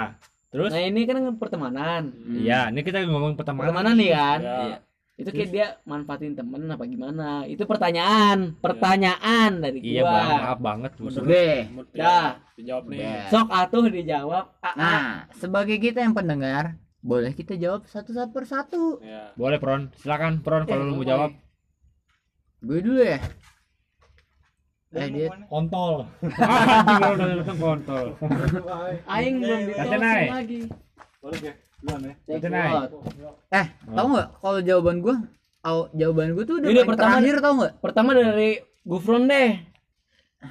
[0.50, 3.66] Terus nah ini kan pertemanan Iya, ini kita ngomong pertemanan.
[3.66, 4.76] pertemanan nih kan Iya.
[5.20, 5.28] Iya.
[5.28, 10.28] itu kayak dia manfaatin temen apa gimana itu pertanyaan pertanyaan dari Iya, gua Bang.
[10.40, 10.92] Maaf banget.
[10.96, 11.48] Oke.
[11.92, 12.40] Dah.
[12.56, 12.98] Dijawab nih.
[13.04, 13.28] Udah.
[13.28, 14.74] sok atuh dijawab Ah, ah.
[14.74, 15.04] Nah,
[15.36, 18.84] sebagai kita yang pendengar, boleh kita jawab satu-satu persatu.
[19.04, 19.36] Iya.
[19.36, 19.92] Boleh, Pron.
[20.00, 21.36] Silakan, Pron kalau lu mau jawab.
[22.60, 23.20] Gue dulu ya.
[24.90, 25.28] Eh, dia?
[25.46, 26.08] Kontol.
[26.40, 28.06] Anjing lu udah langsung kontol.
[29.06, 30.60] aing belum Iya, ditolong lagi
[31.20, 31.54] Boleh ya?
[31.80, 32.36] Ya.
[33.50, 35.14] Eh, tau nggak kalau jawaban gue,
[35.60, 37.72] au- jawaban gue tuh udah, Yaudah, paling pertama- terakhir tau nggak?
[37.80, 39.50] pertama dari Gufron deh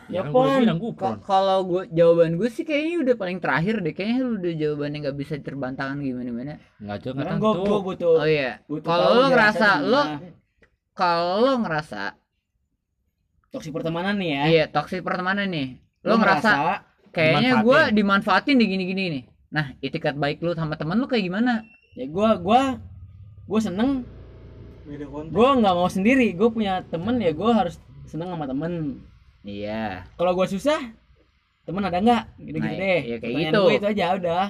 [0.06, 3.90] ya kan pon Kalau gue jawaban gue sih kayaknya udah paling terakhir deh.
[3.90, 6.54] Kayaknya lu udah jawabannya nggak bisa terbantahkan gimana gimana.
[6.78, 7.66] Enggak juga Karena kan tuh.
[7.66, 8.52] gua butuh Oh iya.
[8.66, 10.02] butuh Kalau lo ngerasa lo
[10.94, 12.02] kalau lo ngerasa
[13.50, 15.82] toksik pertemanan nih ya iya toxic pertemanan nih.
[16.06, 17.98] Lo, ngerasa kayaknya gue dimanfaatin.
[17.98, 19.24] dimanfaatin di gini-gini nih.
[19.50, 21.66] Nah, itikat baik lu sama temen lu kayak gimana?
[21.92, 22.62] ya gua gua
[23.44, 24.06] gua seneng
[25.30, 29.02] gua nggak mau sendiri gua punya temen ya gua harus seneng sama temen
[29.42, 30.06] Iya.
[30.14, 30.78] kalau gua susah
[31.64, 33.60] temen ada nggak gitu gitu Nah, deh iya, kayak Pertanyaan gitu.
[33.60, 34.46] gua itu aja udah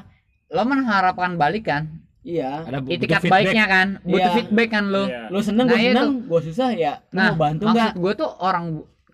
[0.50, 1.84] Lo mengharapkan balik kan?
[2.20, 3.88] iya Ada bu- Itikat baiknya kan?
[4.02, 4.36] Butuh Iya.
[4.36, 5.04] feedback kan lo.
[5.06, 5.22] Iya.
[5.30, 5.88] lu seneng Nah, gua itu.
[5.90, 8.66] seneng gua susah ya lu Nah, mau bantu maksud nggak gue tuh orang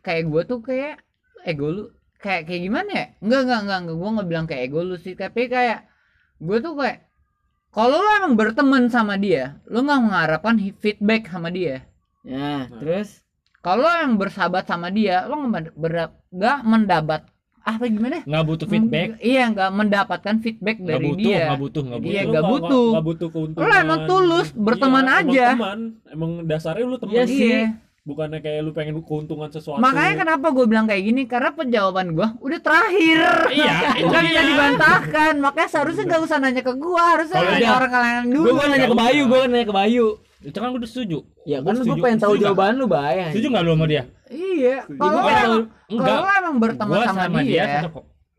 [0.01, 0.93] kayak gue tuh kayak
[1.43, 1.83] ego lu
[2.25, 3.05] kayak kayak gimana ya?
[3.21, 3.95] Enggak enggak enggak, enggak.
[3.95, 5.85] gue nggak bilang kayak ego lu sih, tapi kayak
[6.37, 7.05] gue tuh kayak
[7.69, 11.85] kalau lo emang berteman sama dia, lo nggak mengharapkan feedback sama dia.
[12.23, 12.81] ya Nah.
[12.81, 13.21] terus
[13.59, 17.25] Kalau lo yang bersahabat sama dia, lo nggak mendapat
[17.59, 18.21] apa gimana?
[18.21, 19.07] Nggak butuh feedback.
[19.17, 21.43] Iya, nggak mendapatkan feedback Nggak dari butuh, dia.
[21.43, 22.13] nggak butuh, nggak Iya, butuh.
[22.13, 22.87] Nggak nggak- butuh.
[22.87, 23.65] nggak butuh keuntungan.
[23.65, 25.45] Lo emang tulus berteman Iya, emang aja.
[25.49, 25.79] teman.
[26.07, 27.11] Emang dasarnya lu teman.
[27.11, 27.41] Iya sih.
[27.41, 27.65] Iya.
[28.05, 32.27] Bukannya kayak lu pengen keuntungan sesuatu Makanya kenapa gue bilang kayak gini karena penjawaban gue
[32.37, 33.49] udah terakhir.
[33.49, 35.33] Iya, itu Gak bisa dibantahkan.
[35.41, 37.73] Makanya seharusnya gak usah nanya ke gue, harusnya nanya iya.
[37.73, 38.45] orang kalian dulu.
[38.45, 40.07] Gue kan nanya ke Bayu, gue kan nanya ke Bayu.
[40.45, 41.17] Itu kan gue udah setuju.
[41.49, 42.53] Ya Gua kan gue pengen tahu Setuju nggak?
[42.53, 43.17] jawaban lu, Bay.
[43.33, 44.03] Setuju nggak lu sama dia?
[44.29, 44.77] Iya.
[44.85, 45.53] Kalau emang,
[45.89, 46.05] Enggak.
[46.05, 47.65] kalau emang berteman sama, dia,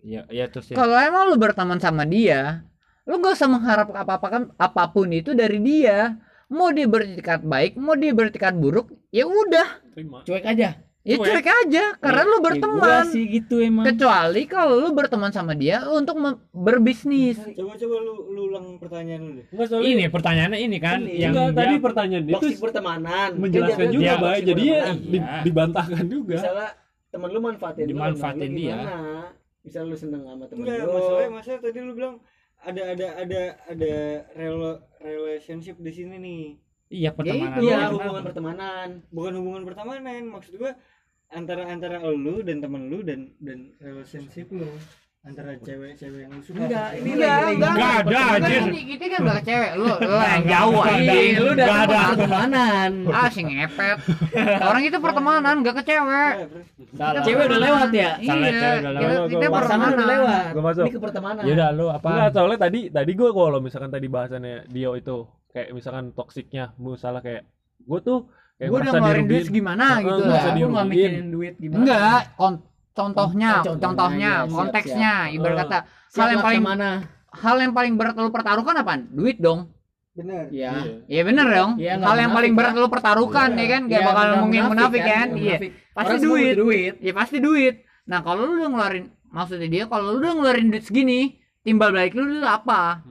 [0.07, 0.79] iya terus ya.
[0.79, 2.63] kalau emang lu berteman sama dia,
[3.11, 6.15] lu gak usah mengharap apa-apa kan apa pun itu dari dia.
[6.47, 9.83] Mau dia beretikat baik, mau dia beretikat buruk, ya udah,
[10.23, 10.79] Cuek aja.
[11.03, 11.27] ya Cuek.
[11.29, 12.79] cuek aja karena lu Ya, berteman.
[12.79, 13.83] gua sih gitu emang.
[13.85, 16.15] Kecuali kalau lu berteman sama dia untuk
[16.53, 17.35] berbisnis.
[17.51, 19.47] Coba coba lu lu ulang pertanyaan lu deh.
[19.49, 21.15] enggak soalnya Ini pertanyaannya ini kan Ini.
[21.17, 23.31] yang enggak dia- tadi pertanyaan dia Toksik tuh pertemanan.
[23.35, 25.43] menjelaskan Kan dia- juga dia baik jadi ya di- Iya.
[25.43, 26.69] dibantahkan juga Misalnya
[27.09, 28.77] temen lu manfaatin lu, Dimanfaatin lu dia.
[28.77, 28.95] gimana?
[29.63, 30.93] Misal lu seneng sama temen Enggak, lu.
[30.93, 32.15] masalahnya masalah tadi lu bilang
[32.67, 33.93] ada ada ada ada
[34.35, 36.43] rela- relationship di sini nih.
[36.87, 37.59] Iya pertemanan.
[37.59, 37.67] itu.
[37.67, 37.95] Iya, Kenapa?
[37.95, 38.89] hubungan pertemanan.
[39.11, 40.73] Bukan hubungan pertemanan, maksud gua
[41.27, 44.71] antara antara lu dan temen lu dan dan relationship lu
[45.27, 46.59] antara cewek-cewek yang suka.
[46.61, 47.73] Enggak, ini Enggak, lagi- enggak.
[47.73, 48.61] Enggak ada, Kan anjir.
[48.63, 50.95] ini kita kan enggak cewek, lu lu yang jauh Enggak ada.
[50.97, 51.33] anjing.
[51.35, 52.01] Lu udah ada.
[52.09, 52.91] pertemanan.
[53.17, 53.99] Ah, si ngepet.
[54.61, 56.33] Orang itu pertemanan, enggak ke cewek.
[56.33, 56.67] Ya, terus.
[56.93, 57.23] Salah.
[57.23, 58.11] Cewek udah lewat ya?
[58.15, 59.29] Salah, Iya, cewek udah kita, lewat.
[59.29, 60.13] kita Gua- Pasangan udah pertemanan.
[60.15, 60.45] lewat.
[60.49, 60.83] Gua masuk.
[60.83, 61.43] Ini ke pertemanan.
[61.43, 62.09] Ya udah lu apa?
[62.09, 65.17] Enggak, soalnya tadi tadi gue kalau misalkan tadi bahasannya Dio itu
[65.51, 67.43] kayak misalkan toksiknya, misalnya kayak
[67.81, 68.19] gue tuh
[68.57, 70.43] kayak Gue udah ngeluarin duit Heeh, gitu nggak lah.
[70.47, 70.89] nggak dirugiin.
[70.89, 71.79] mikirin duit gimana.
[71.83, 72.21] Enggak,
[72.97, 75.61] contohnya, Oh, contohnya, contohnya, iya, siap, konteksnya, ibarat Eh.
[75.63, 75.79] kata
[76.09, 76.91] Siap hal yang paling mana?
[77.29, 79.01] hal yang paling berat lu pertaruhkan apaan?
[79.13, 79.69] Duit dong.
[80.17, 80.49] Benar.
[80.49, 81.05] Iya.
[81.05, 81.71] Iya bener dong.
[81.77, 85.29] Nggak hal yang paling berat lu pertarukan ya kan, gak Iya, bakal mungkin munafik kan?
[85.29, 85.59] nggak Iya.
[85.93, 86.55] Pasti Orang duit.
[86.57, 86.95] duit.
[86.99, 87.75] Ya pasti duit.
[88.07, 91.21] Nah, kalau lu udah ngeluarin maksudnya dia kalau lu udah ngeluarin duit segini,
[91.61, 93.05] timbal balik lu dulu apa?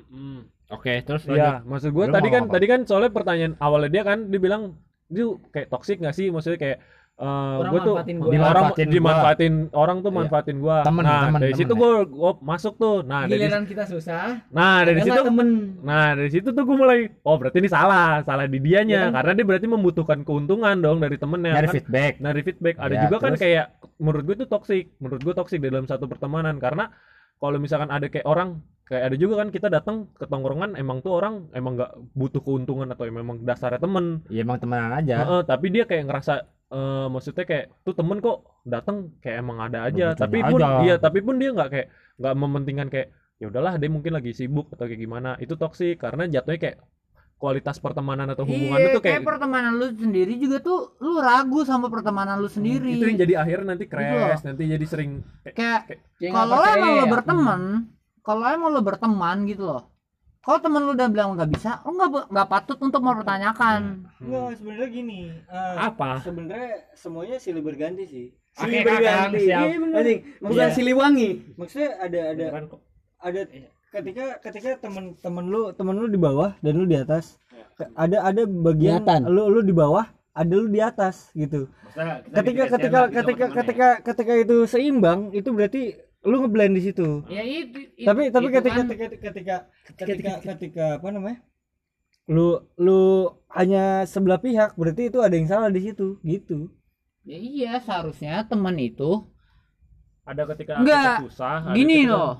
[0.68, 1.70] Oke, terus Iya, lanjut.
[1.70, 2.54] maksud gue tadi kan apa?
[2.58, 4.62] tadi kan soalnya pertanyaan awalnya dia kan dia bilang
[5.06, 6.34] dia kayak toksik gak sih?
[6.34, 6.78] Maksudnya kayak
[7.16, 8.28] eh gue tuh manfaatin gua.
[8.28, 8.92] orang Dimanfaatin gua.
[8.92, 10.18] dimanfaatin orang tuh Iya.
[10.18, 10.78] manfaatin gua.
[10.82, 11.80] Temen, nah, temen, dari temen situ ya.
[11.80, 12.98] gue gue masuk tuh.
[13.02, 14.24] Nah, dari Giliran kita susah.
[14.50, 15.50] nah dari situ temen.
[15.80, 19.16] Nah dari situ tuh gue mulai oh berarti ini salah salah di dianya kan?
[19.16, 22.14] karena dia berarti membutuhkan keuntungan dong dari temennya Nyari kan feedback.
[22.20, 23.42] dari feedback ada Ya, juga kan terus?
[23.42, 23.66] kayak
[23.98, 26.92] menurut gue tuh toksik menurut gue toksik di dalam satu pertemanan karena
[27.38, 31.16] kalau misalkan ada kayak orang kayak ada juga kan kita datang ke tongkrongan emang tuh
[31.16, 35.16] orang emang nggak butuh keuntungan atau memang dasarnya temen Ya emang temenan aja.
[35.22, 36.34] Heeh, tapi dia kayak ngerasa
[36.72, 40.82] eh, maksudnya kayak tuh temen kok datang kayak emang ada aja tapi pun aja.
[40.82, 44.72] dia tapi pun dia nggak kayak nggak mementingkan kayak ya udahlah dia mungkin lagi sibuk
[44.72, 46.78] atau kayak gimana itu toksik karena jatuhnya kayak
[47.36, 51.20] kualitas pertemanan atau hubungan iya, itu tuh kayak kayak pertemanan lu sendiri juga tuh lu
[51.20, 52.96] ragu sama pertemanan lu sendiri.
[52.96, 55.12] itu yang jadi akhirnya nanti Gitu crash nanti jadi sering
[55.44, 55.56] kayak
[55.92, 57.12] kayak Kayak nggak kalau percaya emang lo ya.
[57.12, 57.62] berteman
[58.24, 59.82] kalau emang lo berteman gitu loh
[60.46, 64.88] kalau temen lu udah bilang nggak bisa lo nggak nggak patut untuk mempertanyakan Enggak, sebenarnya
[64.88, 65.20] gini.
[65.44, 66.22] eh, Apa?
[66.22, 68.26] Sebenarnya semuanya silih berganti sih.
[68.54, 69.42] Silih Kakang, berganti.
[69.44, 69.58] Iya.
[69.92, 70.72] Anjing, bukan Iya.
[70.72, 71.30] Siliwangi.
[71.56, 72.82] Maksudnya ada ada Beneran kok.
[73.18, 73.42] ada
[73.92, 77.42] ketika ketika temen-temen lu temen lu di bawah dan lu di atas
[77.74, 81.66] ke- ada ada bagian lu lu di bawah ada lu di atas gitu
[82.30, 85.96] ketika ketika ketika ketika ketika itu seimbang itu berarti
[86.26, 87.22] lu ngeblend di situ?
[87.30, 89.56] Ya itu, itu tapi tapi itu ketika kan, ketika ketika
[89.96, 91.40] ketika ketika apa namanya?
[92.26, 96.74] Lu lu hanya sebelah pihak berarti itu ada yang salah di situ gitu.
[97.22, 99.26] Ya iya seharusnya teman itu
[100.26, 102.34] ada ketika Enggak, susah ada gini ketika- loh.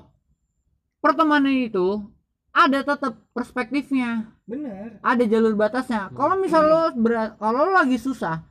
[0.98, 2.02] Pertemanan itu
[2.50, 4.34] ada tetap perspektifnya.
[4.42, 6.10] Benar ada jalur batasnya.
[6.10, 8.42] Kalau misal lo ber- kalau lagi susah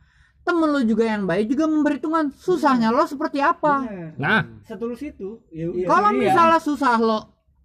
[0.45, 3.81] temen lo juga yang baik juga memperhitungkan susahnya lo seperti apa?
[3.81, 4.13] Benar.
[4.15, 6.19] Nah, setulus itu ya kalau iya.
[6.21, 7.19] misalnya susah lo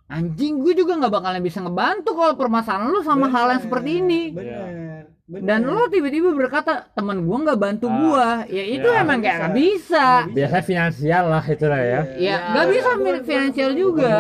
[0.09, 4.23] anjing gue juga nggak bakalan bisa ngebantu kalau permasalahan lo sama hal yang seperti ini.
[4.33, 5.47] benar benar.
[5.47, 8.29] dan lo tiba-tiba berkata teman gua nggak bantu Ah, gua.
[8.51, 9.47] Ya itu ya, emang kayak bisa.
[9.47, 10.07] nggak bisa.
[10.35, 12.01] biasanya finansial lah itu lah ya.
[12.19, 14.15] ya nggak bisa mi- finansial juga.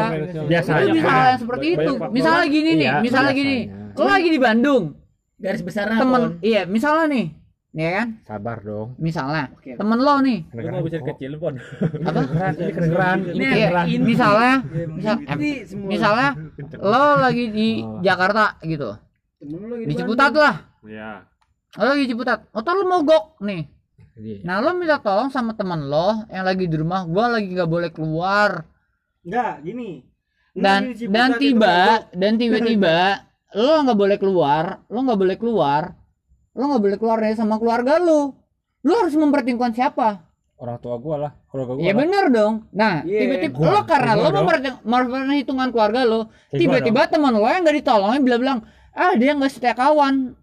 [0.46, 1.92] Biasa itu bisa hal yang seperti Banyak itu.
[2.14, 3.56] misalnya gini nih Iya, misalnya gini.
[3.90, 4.84] lo lagi di Bandung.
[5.34, 7.26] Garis besar temen iya misalnya nih
[7.70, 8.08] nih kan?
[8.24, 8.98] Sabar dong.
[8.98, 9.78] misalnya Oke.
[9.78, 10.42] temen lo nih.
[10.50, 11.54] Lu mau bicara kecil pon.
[12.02, 12.20] Apa?
[12.50, 13.18] Ini kedengeran.
[13.24, 13.84] Ini kedengeran.
[14.02, 15.30] misalnya Iya, misal, gitu.
[15.30, 15.38] eh,
[15.78, 16.28] misalnya
[16.76, 18.02] lo lagi di Oh.
[18.02, 18.90] Jakarta gitu.
[19.38, 20.56] Temen lu lagi di Ciputat lah.
[20.82, 21.10] Ya
[21.72, 22.38] lo lagi di Ciputat.
[22.50, 23.62] Atau lo mogok nih.
[24.18, 24.36] Iya.
[24.42, 27.90] Nah lo minta tolong sama temen lo yang lagi di rumah, gua lagi nggak boleh
[27.90, 28.66] keluar.
[29.22, 30.02] Enggak gini.
[30.50, 33.22] Dan dan tiba dan tiba-tiba
[33.62, 35.94] lo nggak boleh keluar, lo nggak boleh keluar,
[36.50, 38.34] lo nggak boleh keluar dari sama keluarga lo,
[38.80, 40.08] lo harus mempertimbangkan siapa?
[40.56, 41.82] Orang tua gua lah, keluarga gua.
[41.82, 41.98] Ya lah.
[42.04, 42.54] bener dong.
[42.70, 44.40] Nah Iya, tiba-tiba gua- lo karena gua lo
[44.84, 48.58] memperhitungkan keluarga lo, gua tiba-tiba teman lo yang nggak ditolongin bilang-bilang
[48.92, 50.34] ah dia nggak setia kawan.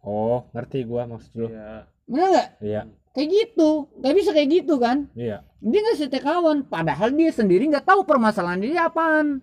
[0.00, 1.48] Oh, ngerti gua maksud lu.
[1.48, 1.88] Iya.
[2.04, 2.80] bener nggak Iya,
[3.16, 5.40] kayak gitu nggak bisa kayak gitu kan iya.
[5.56, 9.40] dia nggak setia kawan padahal dia sendiri nggak tahu permasalahan dia apaan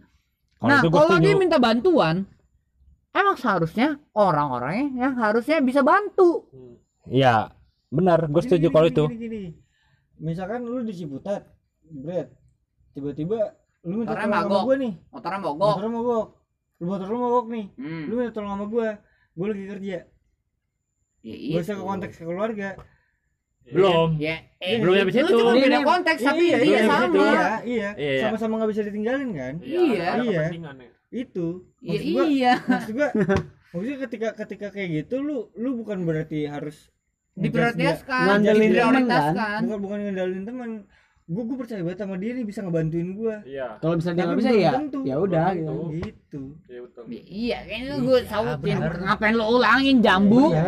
[0.61, 2.29] Kalau nah kalau dia minta bantuan
[3.11, 6.47] emang seharusnya orang-orangnya yang harusnya bisa bantu
[7.03, 7.49] Iya,
[7.89, 8.27] benar.
[8.27, 9.03] Gue setuju kalau itu.
[9.07, 9.41] gini, gini.
[10.17, 11.49] Misalkan lu di Ciputat,
[11.83, 12.29] Bret.
[12.93, 14.93] Tiba-tiba lu minta Motornya tolong sama gua nih.
[15.09, 16.27] motornya mogok Motor lu mogok.
[16.77, 17.65] Lu motor lu mogok nih.
[17.73, 18.03] hmm.
[18.05, 18.87] Lu minta tolong sama gua.
[19.33, 19.97] Gua lagi kerja.
[21.21, 22.69] ya, Gua usah ke konteks ke keluarga.
[23.63, 24.09] Belum.
[24.17, 25.01] ya Iya, Belum iya.
[25.01, 25.35] habis lu itu.
[25.35, 27.89] cuma Ini- beda konteks tapi iya, iya, iya, sama iya, iya, iya.
[27.97, 28.21] Iya.
[28.23, 29.53] Sama-sama nggak bisa ditinggalin kan?
[29.57, 30.05] Iya.
[30.05, 30.41] ada Iya.
[31.11, 31.21] Ya.
[31.27, 31.47] Itu.
[31.83, 33.09] Iya, Maksud gua, iya maksud gua,
[33.75, 36.91] maksudnya ketika ketika kayak gitu lu lu bukan berarti harus
[37.35, 40.71] diprioritaskan Ngandelin diprioritaskan bukan bukan ngendalin teman
[41.23, 43.77] gue gue percaya banget sama dia nih bisa ngebantuin gue Iya.
[43.77, 44.99] Kalau misalnya dia nggak bisa ya, tentu.
[45.01, 45.75] ya udah gitu.
[45.95, 47.03] gitu Iya betul.
[47.07, 50.67] Ya, iya kayaknya gue sautin ngapain lo ulangin jambu iya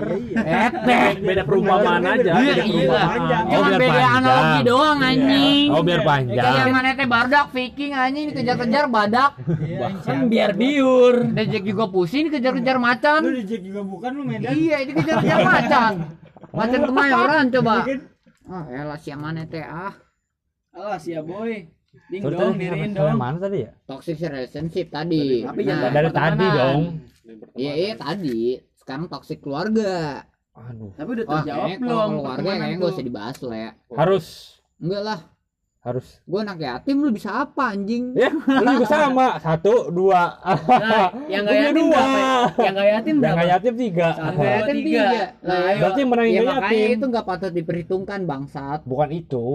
[0.68, 2.32] Ete Beda perumpamaan aja.
[2.34, 2.64] Iya, beda iya.
[2.64, 3.44] perumpamaan.
[3.44, 4.14] Oh, Cuma biar beda panjang.
[4.16, 6.68] analogi doang anjing Oh, biar Ya, kayak panjang.
[6.72, 9.32] mana teh bardak viking anjing dikejar-kejar badak
[10.02, 11.16] Kan biar biur.
[11.34, 15.92] Dejek juga pusing dikejar-kejar macan lu di Jack juga bukan lu Medan iya dikejar-kejar macan
[16.50, 18.00] macan kemayoran coba Iya kan?
[18.46, 19.96] ah elah si mana teh ah
[20.74, 21.70] Alas ya boy.
[22.10, 23.14] Ding Terus dong, diriin dong.
[23.16, 23.72] mana tadi ya?
[23.86, 26.80] toxic relationship tadi Tapi nah, jangan Dari tadi dong.
[27.54, 32.10] iya iya tadi sekarang toxic keluarga Aduh, Tapi udah Wah, terjawab kayaknya belum?
[32.16, 34.26] keluarga kayaknya gak usah dibahas lah ya harus
[34.76, 35.20] enggak lah
[35.80, 36.08] harus.
[36.24, 39.28] gue anak yatim lu bisa apa anjing Ya, lu juga sama.
[39.38, 40.32] Satu, dua.
[40.66, 41.92] Nah, yang Gua yatim dua.
[41.94, 42.24] berapa?
[42.58, 43.36] Yang nggak yatim Yang berapa?
[43.36, 44.08] nggak yatim tiga.
[44.10, 45.04] Satu, Nggak dua, yatim tiga.
[45.44, 45.78] Nah, ayo.
[45.78, 46.96] Berarti yang menang ya yang makanya yatim.
[46.96, 49.46] itu nggak patut diperhitungkan bangsat Bukan itu.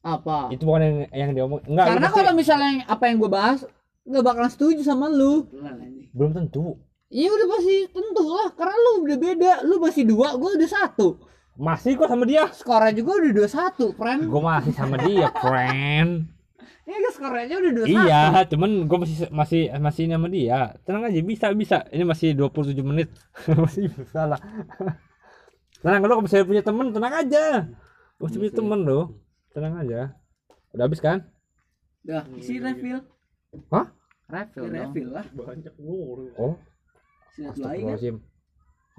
[0.00, 1.60] Apa Itu bukan yang yang diomong.
[1.64, 1.86] Enggak.
[1.86, 3.58] lu karena kalau misalnya yang- apa yang gue bahas
[4.00, 5.44] nggak bakalan setuju sama lu
[6.10, 6.80] belum tentu.
[7.06, 11.18] Iya udah pasti tentu lah karena lu udah beda lu masih dua gue udah satu
[11.52, 12.48] Masih kok sama dia.
[12.50, 16.30] skornya juga udah dua satu friend Gue masih sama dia, friend.
[16.80, 20.60] Iya kan skornya udah dua satu Iya, cuman gue masih masih masih ini sama dia.
[20.82, 21.76] Tenang aja, bisa bisa.
[21.86, 23.12] Ini masih 27 menit.
[23.60, 24.40] masih bisa lah.
[25.80, 27.44] tenang lo kalau misalnya punya temen, tenang aja.
[28.16, 29.00] Gue punya temen lo.
[29.50, 30.14] Tenang aja.
[30.70, 31.26] Udah habis kan?
[32.00, 33.02] Dah, isi refill.
[34.30, 35.26] refill dong Refill lah.
[35.34, 36.32] Banyak ngurus.
[36.38, 37.50] Oh, kan.
[37.50, 38.16] astagfirullahaladzim.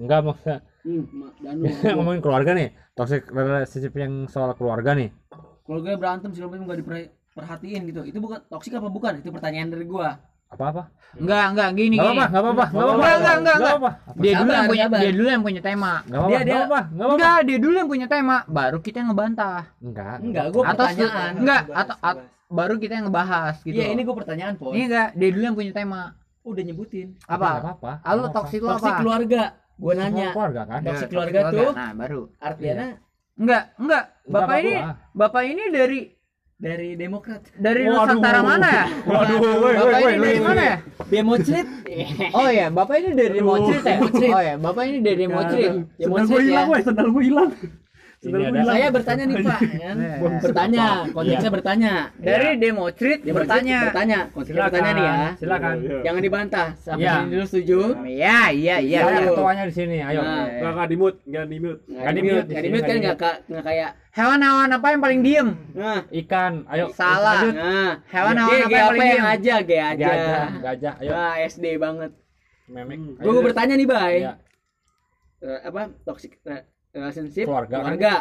[0.02, 1.64] Enggak maksudnya Hmm, ma- Danu.
[1.96, 2.70] ngomongin keluarga nih.
[2.98, 5.14] Toxic relationship yang soal keluarga nih.
[5.62, 8.02] Kalau gue berantem segala macam nggak diperhatiin gitu.
[8.10, 9.22] Itu bukan toksik apa bukan?
[9.22, 10.18] Itu pertanyaan dari gua.
[10.52, 10.84] Apa-apa?
[11.12, 12.72] enggak enggak gini Enggak gini apa-apa, enggak apa-apa.
[12.72, 13.72] Enggak, enggak, enggak, enggak.
[13.76, 13.90] apa-apa.
[14.16, 16.32] dia dulu yang punya dia dulu yang punya tema Enggak apa-apa.
[16.32, 16.82] Dia- Enggak apa-apa.
[16.88, 20.16] Enggak enggak dia dulu yang punya tema baru kita yang ngebantah Enggak.
[20.22, 21.32] Enggak, gua atau pertanyaan.
[21.36, 24.72] enggak atau at- baru kita yang ngebahas gitu Iya, ini gua pertanyaan, Pon.
[24.72, 26.02] ini enggak dia dulu yang punya tema
[26.42, 27.08] Udah nyebutin.
[27.22, 27.36] Enggak
[27.70, 29.44] apa lu Enggak toxic lu Toksik apa keluarga.
[29.76, 30.28] Gua nanya.
[30.32, 30.80] Keluarga kan?
[30.82, 32.88] Toxic Ya, keluarga tuh nah baru artinya
[33.34, 34.74] enggak enggak bapak Enggak ini
[35.12, 36.00] bapak ini dari
[36.62, 37.42] dari Demokrat.
[37.58, 38.22] dari Waduh.
[38.22, 40.46] Nusantara mana ya Waduh, woi, bapak woi, ini woi, dari woi.
[40.46, 40.78] mana ya
[41.10, 41.68] Democrit.
[42.38, 43.98] oh ya bapak ini dari Democrit ya
[44.30, 46.82] oh ya bapak ini dari Democrit Democrit ya.
[46.86, 47.52] sendal gue hilang.
[48.22, 49.98] Ada Saya bertanya nih Pak, kan?
[50.46, 51.94] Bertanya, konteksnya bertanya.
[52.22, 55.18] dari Democrit Dia bertanya bertanya, konteksnya bertanya nih ya.
[55.42, 55.76] Silakan.
[56.06, 56.68] Jangan dibantah.
[56.78, 57.14] Sampai Iya.
[57.18, 57.80] sini dulu setuju.
[58.06, 59.98] iya iya iya ketuanya di sini.
[60.06, 60.22] Ayo.
[60.22, 60.46] Nah.
[60.46, 61.82] Enggak enggak di mute, enggak di mute.
[61.82, 63.92] Nggak di mute, nggak di mute kan nggak nggak ka- nggak kayak.
[64.12, 66.54] hewan-hewan apa yang paling diem Nah, Ikan.
[66.70, 66.86] Ayo.
[66.94, 67.42] Salah.
[67.50, 67.92] nah.
[68.06, 69.26] Hewan-hewan apa yang paling diem?
[69.26, 69.82] aja, aja.
[69.98, 70.48] Gajah.
[70.62, 70.94] Gajah.
[71.02, 71.10] Ayo.
[71.10, 72.12] Wah, SD banget.
[72.70, 73.18] Memek.
[73.18, 74.14] Gue bertanya nih, Bay.
[74.22, 74.34] Iya.
[75.42, 77.84] Eh, apa toxic re- relationship Keluarga kan?
[77.84, 78.14] keluarga.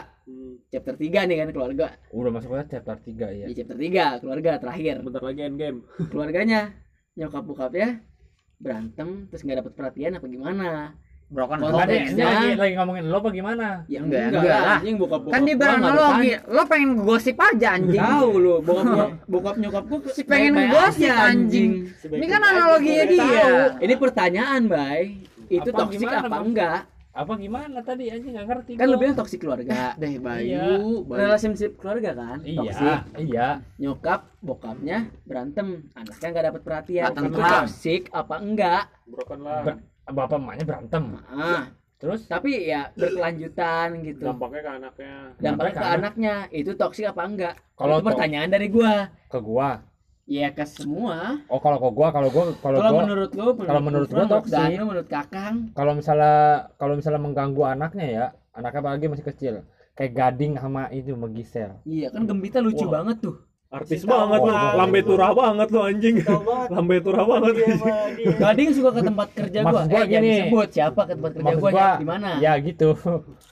[0.70, 1.87] Chapter 3 nih kan keluarga.
[2.14, 3.46] Udah masuk ke chapter 3 ya.
[3.50, 5.02] Di chapter 3 keluarga terakhir.
[5.02, 5.78] Bentar lagi end game.
[6.11, 6.70] Keluarganya
[7.18, 7.98] nyokap bokapnya
[8.61, 10.94] berantem terus nggak dapat perhatian apa gimana?
[11.30, 13.87] broken home lagi lagi ngomongin lo apa gimana?
[13.87, 14.76] Ya Enggak, enggak, enggak lah.
[14.83, 15.35] Anjing bokap bokap.
[15.38, 19.54] kan di barang lo lagi lo pengen gosip aja anjing Tahu lu bokap bokap, bokap
[19.62, 21.70] nyokap gua si pengen gosip aja, anjing
[22.02, 23.78] ini kan analoginya dia Tahu.
[23.78, 25.02] Ini pertanyaan, Bay.
[25.46, 26.80] Itu Apa toksik gimana, apa enggak?
[27.20, 28.72] Apa gimana tadi anjing enggak ngerti.
[28.80, 29.02] Kan lu gua.
[29.04, 29.92] bilang toksik keluarga.
[30.00, 30.20] deh Iya.
[30.24, 31.20] Bayu Bayu.
[31.20, 32.38] Relationship keluarga kan?
[32.40, 32.98] Iya, Toksik.
[33.20, 33.48] iya.
[33.76, 37.04] Nyokap bokapnya berantem, anaknya nggak dapat perhatian.
[37.04, 38.85] Berantem Itu toksik apa enggak?
[39.04, 39.62] Broken lah.
[39.62, 41.04] Ber- Bapak emaknya berantem.
[41.28, 44.24] Ah, Terus tapi ya berkelanjutan gitu.
[44.24, 45.12] Dampaknya ke anaknya.
[45.37, 47.54] Dampaknya ke ke anaknya itu toksik apa enggak?
[47.76, 49.12] Kalau itu pertanyaan dari gua.
[49.28, 49.85] ke gua.
[50.31, 51.43] Ya ke semua.
[51.51, 54.35] Oh, kalau ke gua, kalau gua kalau Kalau gua menurut lu, kalau menurut gua menurut
[54.38, 54.55] toksik.
[54.55, 56.35] Danu, menurut Kakang, kalau misalnya
[56.79, 59.55] kalau misalnya mengganggu anaknya ya, anaknya apalagi masih kecil.
[59.93, 61.71] Kayak gading sama itu sama Gisel.
[61.85, 63.03] iya kan Gembita lucu Wah.
[63.03, 63.37] banget tuh.
[63.71, 66.16] artis tahu banget lu lambe turah banget lu anjing
[66.69, 67.75] lambe turah banget dia
[68.35, 69.71] Gading suka ke tempat kerja gua.
[69.77, 70.31] Maksud gua Eh, jangan gini.
[70.33, 72.31] disebut siapa ke tempat kerja gua, gua, di mana?
[72.38, 72.88] ya gitu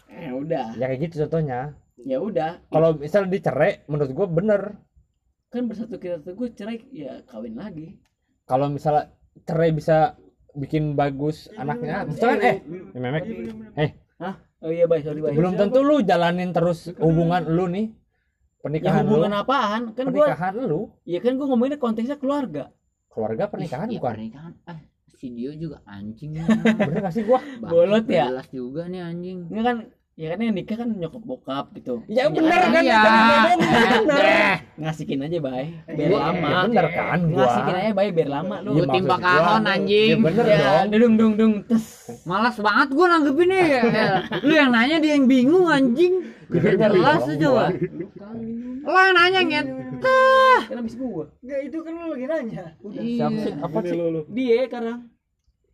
[0.09, 0.67] Eh, udah.
[0.75, 1.61] ya kayak gitu contohnya
[1.99, 2.51] Ya udah.
[2.67, 4.61] kalau misal dicerai menurut gua bener
[5.49, 7.97] Kan bersatu kita tuh gue cerai ya kawin lagi.
[8.45, 10.17] kalau misalnya cerai bisa
[10.55, 13.25] bikin bagus anaknya misalkan eh ya memek
[13.77, 13.91] eh
[14.59, 15.39] Oh iya, baik, sorry, baik.
[15.39, 19.83] belum tentu lu jalanin terus hubungan lu nih Ya pernikahan hubungan lu apaan?
[19.95, 22.75] Kan gua pernikahan lu ya kan gua ngomonginnya konteksnya keluarga.
[23.09, 24.53] keluarga pernikahan Iya, bukan pernikahan.
[24.65, 26.35] Ah, si Dio juga anjing.
[26.81, 28.27] bener gak sih gua Bolot ya?
[28.29, 29.39] Jelas juga nih anjing.
[29.47, 29.77] Ini kan
[30.19, 32.03] ya kan yang nikah kan nyokap bokap gitu.
[32.11, 33.01] ya bener kan Iya.
[34.03, 34.25] bener
[34.79, 35.75] Ngasihin aja, bay.
[35.87, 36.47] Biar Gua- lama.
[36.47, 38.71] ya bener kan gua Ngasihin aja, bay, biar lama lu.
[38.75, 40.11] Iya, timba gua, kahon anjing.
[40.11, 41.85] ya bener Ya, dong dung dung dung tes.
[42.25, 43.83] Malas banget gue nanggepinnya ya.
[44.47, 46.15] Lu yang nanya dia yang bingung anjing.
[46.49, 47.65] Gak jelas tuh coba.
[48.83, 49.67] Lo yang nanya nyet.
[50.67, 51.31] Kan habis gua.
[51.39, 53.99] Enggak itu kan lu lagi nanya udah siapa sih apa sih
[54.31, 54.99] Dia sekarang.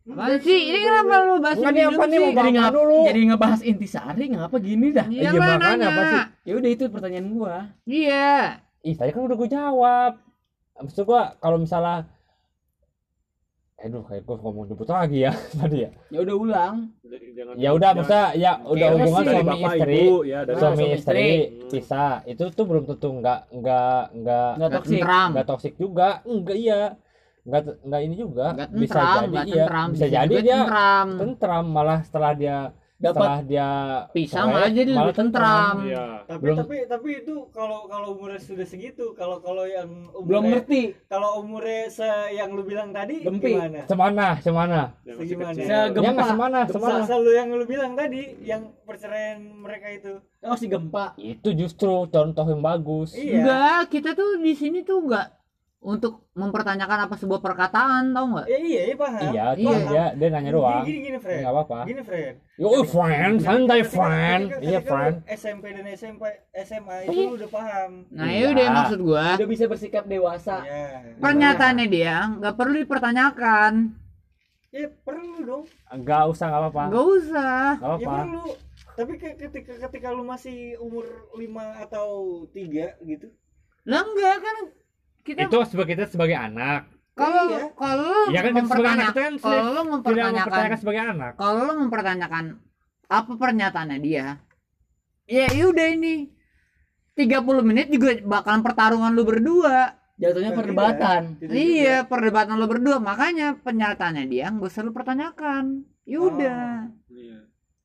[0.05, 0.59] Apaan sih?
[0.63, 2.19] Ini kenapa lu bahas ini apa nih, sih?
[2.19, 2.99] mau Jadi Bapak ngap dulu.
[3.03, 5.05] jadi ngebahas intisari ngapa gini dah?
[5.07, 5.87] Iya Iya, lah makanya nanya.
[5.87, 6.21] apa sih?
[6.43, 7.55] Ya udah itu pertanyaan gua.
[7.83, 8.29] Iya.
[8.79, 10.11] ih tadi kan udah gua jawab
[10.77, 12.05] maksud gua kalau misalnya
[13.75, 16.75] aduh kayak gua ngomong nyebut lagi ya tadi ya Ya udah ulang.
[17.33, 20.85] jangan ya udah maksudnya ya udah hubungan suami bapak istri ibu ya dari suami suami
[20.93, 21.27] istri
[21.67, 25.01] pisah itu tuh belum tentu nggak nggak nggak Enggak toksik.
[25.03, 26.81] Nggak toksik juga enggak iya
[27.45, 29.87] nggak nggak ini juga Gak bisa tentram, jadi gak iya tentram.
[29.87, 31.07] bisa jadi juga dia tentram.
[31.15, 32.57] tentram malah setelah dia
[32.95, 33.67] Dapat setelah dia
[34.09, 35.75] Pisah malah jadi lebih tentram.
[35.83, 40.41] iya tapi Belum- tapi tapi itu kalau kalau umurnya sudah segitu kalau kalau yang belum
[40.41, 40.81] umurnya ngerti.
[41.05, 43.51] kalau umurnya se yang lu bilang tadi Gempi.
[43.51, 45.53] gimana semana semana yang masih Segimana?
[45.53, 46.07] Se- ya Gempa.
[46.09, 50.65] nggak semana semana Se- selalu yang lu bilang tadi yang perceraian mereka itu Oh si
[50.65, 51.19] gempa.
[51.19, 55.35] itu justru contoh yang bagus iya Enggak, kita tuh di sini tuh enggak
[55.85, 58.45] untuk mempertanyakan apa sebuah perkataan, tau nggak?
[58.47, 59.69] Ya, iya iya paham iya Iya.
[59.69, 63.81] iya dia dia nanya doang gini gini, friend nggak apa-apa gini friend yo friend santai
[63.85, 66.23] friend iya friend SMP dan SMP
[66.57, 67.23] SMA itu Iya.
[67.23, 68.39] lu udah paham Nah, Iya.
[68.39, 69.25] ya udah maksud gua.
[69.35, 70.57] Udah bisa bersikap dewasa.
[70.59, 70.87] Iya.
[71.15, 73.73] Pernyataannya dia nggak perlu dipertanyakan.
[74.69, 75.63] ya perlu dong
[75.95, 77.63] nggak usah nggak apa-apa Nggak usah.
[77.71, 78.45] nggak ya apa-apa perlu
[78.91, 81.47] tapi ke- ketika ketika lu masih umur 5
[81.79, 82.07] atau
[82.49, 83.27] 3 gitu
[83.85, 84.57] Lah enggak kan
[85.25, 86.85] kita itu sebagai kita sebagai anak.
[87.15, 87.71] Kalau Iya.
[87.73, 91.31] kalau lu ya kan sebagai anak mempertanya- itu kan kalau mempertanyakan mempertanyakan sebagai anak.
[91.35, 92.45] kalau lu mempertanyakan
[93.07, 94.27] apa pernyataannya dia
[95.25, 96.15] ya udah ini.
[97.15, 99.95] 30 menit juga bakalan pertarungan lu berdua.
[100.19, 101.21] Jatuhnya Tidak, perdebatan.
[101.39, 102.99] tidak iya perdebatan lu berdua.
[102.99, 105.87] Makanya pernyataannya dia nggak usah lu pertanyakan.
[106.03, 106.91] Yaudah.
[106.91, 107.04] Iya.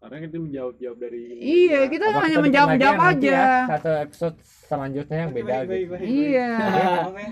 [0.01, 3.05] Karena kita menjawab jawab dari iya kita Apa hanya kita bikin menjawab lagi jawab ya
[3.05, 3.37] nanti aja.
[3.37, 5.93] ya, satu episode selanjutnya yang beda baik, baik, gitu.
[5.93, 6.51] baik, Iya.
[6.51, 6.89] baik.
[6.91, 7.31] Maaf ya.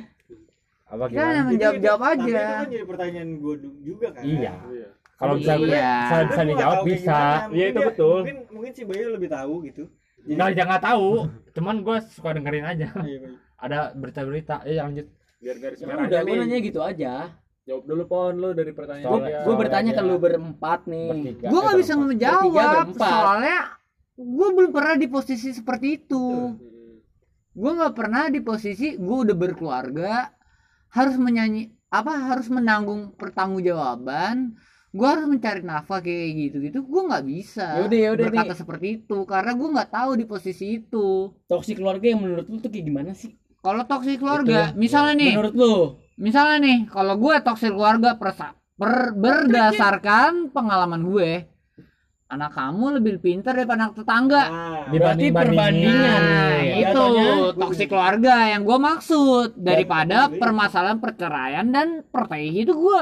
[0.89, 2.39] apa kita hanya gimana Jadi menjawab jawab itu- tapi aja.
[2.39, 4.23] itu kan jadi pertanyaan gue juga kan?
[4.23, 4.53] Iya.
[4.69, 4.89] Iya.
[5.19, 5.59] kalau bisa Iya.
[5.59, 7.21] bisa, bisa nggak dijawab bisa.
[7.51, 8.19] Iya, itu dia- betul.
[8.21, 9.83] mungkin mungkin si Bayu lebih tahu gitu.
[10.21, 11.09] Jadi- nggak jangan tahu.
[11.51, 12.89] Cuman gue suka dengerin aja.
[13.01, 13.19] Iya,
[13.57, 14.63] ada berita-berita.
[14.63, 15.07] Eh lanjut.
[15.39, 17.13] Biar garis Ya merahnya udah, gue nanya gitu aja.
[17.69, 19.13] Jawab dulu pon lu dari pertanyaan.
[19.13, 21.09] Gue Soalnya bertanya ke lu berempat nih.
[21.13, 23.59] bertiga gue eh, nggak bisa menjawab soalnya
[24.17, 26.25] gue belum pernah di posisi seperti itu
[27.53, 30.31] gue nggak pernah di posisi gue udah berkeluarga
[30.91, 34.57] harus menyanyi apa harus menanggung pertanggungjawaban
[34.89, 38.59] gue harus mencari nafkah kayak gitu gitu gue nggak bisa Yaudah, yaudah berkata nih.
[38.59, 42.73] seperti itu karena gue nggak tahu di posisi itu Toksik keluarga yang menurut lu tuh
[42.73, 43.37] kayak gimana sih?
[43.59, 45.75] kalau toksik keluarga misalnya nih Menurut lu?
[46.19, 51.47] Misalnya nih kalau gue toksik keluarga persa per- berdasarkan pengalaman gue
[52.29, 56.21] anak kamu lebih pintar daripada anak tetangga Nah, Berarti perbandingan.
[56.21, 56.75] Nah, Iya.
[56.85, 63.01] itu Jatuhnya- toksik keluarga yang gue maksud daripada permasalahan perceraian dan pertikaian itu gue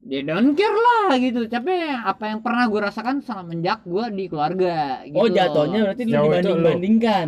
[0.00, 5.04] dia don't care lah gitu tapi apa yang pernah gue rasakan semenjak gue di keluarga
[5.04, 6.20] gitu Oh jatuhnya berarti lu lu.
[6.24, 7.26] dibanding-bandingkan.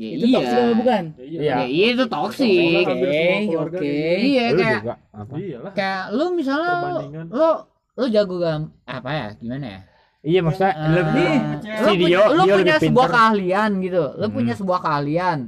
[0.00, 1.02] Ya, Itu iya toksik apa bukan?
[1.12, 1.28] Iya.
[1.30, 1.52] Iya.
[1.52, 3.20] ya iya itu toksik Oke,
[3.54, 3.92] oke.
[4.18, 5.72] iya kayak juga apa Iyalah.
[5.72, 6.96] kayak lu misalnya lu,
[7.28, 7.48] lu
[7.94, 9.80] lu jago gam apa ya gimana ya
[10.22, 14.04] iya maksudnya Eh, lebih lu si punya, Dio lu Dio punya lebih sebuah keahlian gitu
[14.10, 14.34] lu Hmm.
[14.34, 15.38] punya sebuah keahlian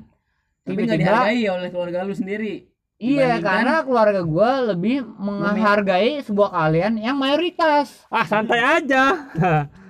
[0.63, 2.55] Tapi nggak Tiba-tiba- dihargai oleh keluarga lu sendiri.
[2.97, 8.07] Iya, karena keluarga gua lebih menghargai sebuah keahlian yang mayoritas.
[8.09, 9.27] ah santai aja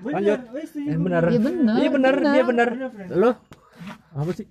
[0.00, 0.38] bener, Lanjut.
[0.64, 1.74] setuju Eh, bener Iya benar.
[1.76, 3.30] iya bener dia bener Bener, lu
[4.12, 4.46] apa sih?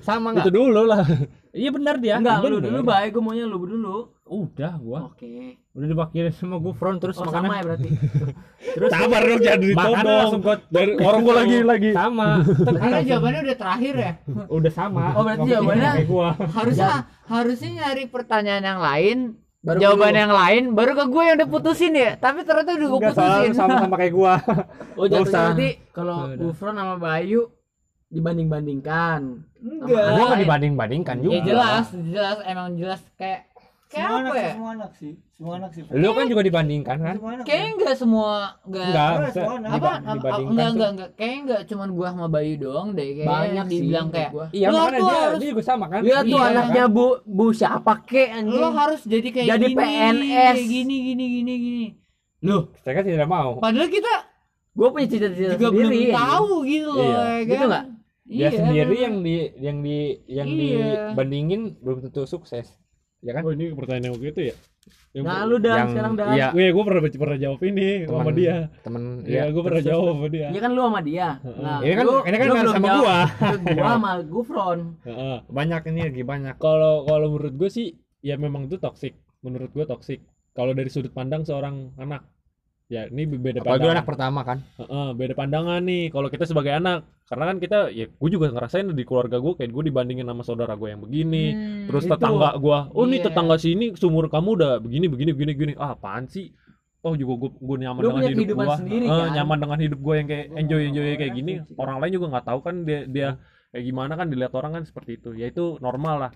[0.00, 0.52] Sama itu nggak?
[0.52, 1.02] dulu lah.
[1.50, 2.16] Iya benar dia.
[2.16, 2.70] Enggak, lu Bener.
[2.70, 3.98] dulu baik, gue maunya lu dulu.
[4.24, 5.10] udah gua.
[5.10, 5.58] Oke.
[5.70, 7.88] udah diwakilin sama Gufron terus Oh, makanya sama ya berarti.
[8.94, 11.90] sabar dong jangan ditodong langsung gua- dari orang gua lagi lagi.
[11.90, 12.28] Sama.
[12.78, 14.12] Karena jawabannya udah terakhir ya.
[14.58, 15.04] udah sama.
[15.12, 16.28] Oh, berarti Ngomongin jawabannya- kayak gua.
[16.48, 16.90] Harusnya
[17.26, 19.18] harusnya nyari pertanyaan yang lain,
[19.60, 20.20] Baru jawaban lu.
[20.22, 22.10] yang lain, baru ke gue yang udah putusin ya.
[22.14, 23.50] Tapi ternyata udah gue putusin.
[23.50, 24.34] lu sama-sama kayak gua.
[24.94, 27.50] Oh, berarti kalau Gufron sama Bayu
[28.10, 29.20] dibanding-bandingkan.
[29.56, 30.02] Enggak.
[30.02, 33.46] Sama- gua nggak dibanding-bandingkan juga Ya jelas, jelas emang jelas kayak
[33.86, 34.50] kayak Semua apa anak, ya?
[34.52, 35.12] semua anak sih.
[35.32, 35.82] Semua anak sih.
[35.88, 37.14] lu kan juga dibandingkan kan.
[37.40, 38.30] Kayaknya enggak semua
[38.62, 39.68] enggak enggak Semua anak.
[39.68, 43.08] apa diba- apa- dibandingkan enggak enggak enggak kayaknya enggak cuman gua sama Bayu doang deh
[43.10, 44.46] kayak Banyak sih, dibilang kayak gua.
[44.50, 47.06] iya Lu makanya tuh dia harus- dia juga sama kan Lihat tuh Iya, anaknya Bu
[47.24, 48.74] Bu siapa kek lo anjing.
[48.76, 50.28] harus jadi kayak Jadi gini, PNS.
[50.30, 51.86] kayak gini gini gini gini
[52.40, 54.12] Loh, saya kan tidak mau padahal kita
[54.70, 56.04] gue punya cita-cita juga belum sendiri.
[56.06, 56.14] anjing.
[56.16, 57.18] tahu gitu loh Iya.
[57.18, 57.84] ya Gitu kan?
[58.30, 61.10] Dia Iya, sendiri yang di yang di yang Iya.
[61.10, 62.70] dibandingin belum tentu sukses
[63.20, 64.56] ya kan oh ini pertanyaan yang begitu ya
[65.10, 66.26] yang Nah, lu dan yang sekarang dan.
[66.32, 70.04] iya gue gue pernah pernah jawab ini sama Teman- dia temen Iya, gue pernah jawab
[70.08, 70.46] sama dia.
[70.48, 71.28] Iya kan lu sama dia.
[71.42, 72.96] Nah, ini kan lu- ini kan lu sama jawab.
[72.96, 73.18] gua
[73.68, 74.80] gua sama Gufron.
[75.02, 75.36] Heeh.
[75.50, 77.86] banyak ini lagi banyak Kalau kalau menurut gue sih
[78.20, 79.12] ya memang itu toksik.
[79.40, 80.22] Menurut gue toksik.
[80.50, 82.22] Kalau dari sudut pandang seorang anak.
[82.90, 83.94] Ya, ini beda apalagi pandangan.
[83.94, 87.06] anak pertama kan Heeh, beda pandangan nih kalau kita sebagai anak.
[87.24, 90.74] Karena kan kita ya gue juga ngerasain di keluarga gue kayak gue dibandingin sama saudara
[90.74, 91.44] gue yang begini.
[91.54, 92.10] Hmm, Terus itu.
[92.10, 93.26] tetangga gua, oh nih Iya.
[93.30, 95.72] tetangga sini sumur kamu udah begini begini begini begini.
[95.78, 96.50] Ah, apaan sih?
[97.00, 99.30] Oh juga gue gue nyaman Lu dengan hidup sendiri, Eh, kan?
[99.32, 101.52] nyaman dengan hidup gue yang kayak enjoy enjoy kayak gini.
[101.62, 101.74] sih.
[101.78, 103.28] Orang lain juga nggak tahu kan dia dia
[103.70, 105.30] kayak gimana kan dilihat orang kan seperti itu.
[105.32, 106.32] Ya itu normal lah.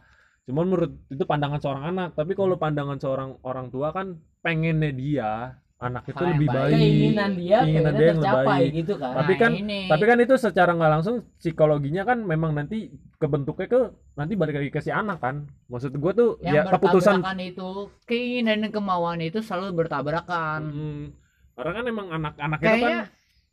[0.47, 2.15] Cuman menurut itu pandangan seorang anak.
[2.15, 6.59] Tapi kalau pandangan seorang orang tua kan pengennya dia anak itu Hal lebih baik.
[6.59, 6.73] baik.
[6.75, 8.71] Keinginan dia Keinginan dia yang lebih tercapai baik.
[8.75, 9.13] gitu kan.
[9.15, 9.81] Tapi Nah, kan- ini.
[9.85, 12.79] Tapi kan itu secara nggak langsung psikologinya kan memang nanti
[13.15, 13.81] kebentuknya ke
[14.15, 15.37] nanti balik lagi ke si anak kan.
[15.67, 17.69] Maksud gue tuh yang ya keputusan itu
[18.03, 21.05] keinginan dan kemauan itu selalu bertabrakan Hmm,
[21.53, 22.93] karena kan emang anak-anak itu kan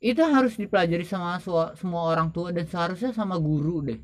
[0.01, 1.37] itu harus dipelajari sama
[1.71, 3.99] semua orang tua dan seharusnya sama guru deh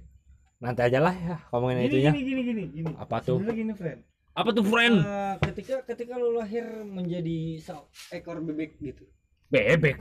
[0.57, 2.91] nanti aja lah ya ngomongin Gini itunya gini gini gini gini.
[2.95, 3.99] apa tuh Sebenarnya gini, friend.
[4.37, 5.01] Apa tuh friend?
[5.01, 9.03] Eh, ketika ketika lu lahir menjadi seekor bebek gitu.
[9.47, 9.97] Bebek.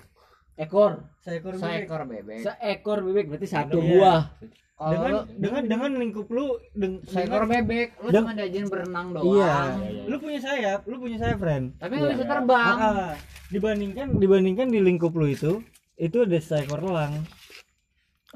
[0.56, 1.84] ekor, Seekor bebek.
[1.84, 3.88] seekor bebek seekor bebek berarti satu Iya.
[3.90, 4.22] buah.
[4.78, 9.06] dengan lu dengan dengan lingkup lu deng- seekor dengan- bebek lu Dan- cuma diajarin berenang
[9.10, 9.52] doang Iya.
[10.04, 11.64] Lu punya sayap, lu punya sayap, friend.
[11.74, 12.30] tapi nggak Iya, bisa iya.
[12.30, 13.12] terbang Ah, ah.
[13.48, 15.60] dibandingkan dibandingkan di lingkup lu itu
[15.94, 17.24] itu ada seekor elang.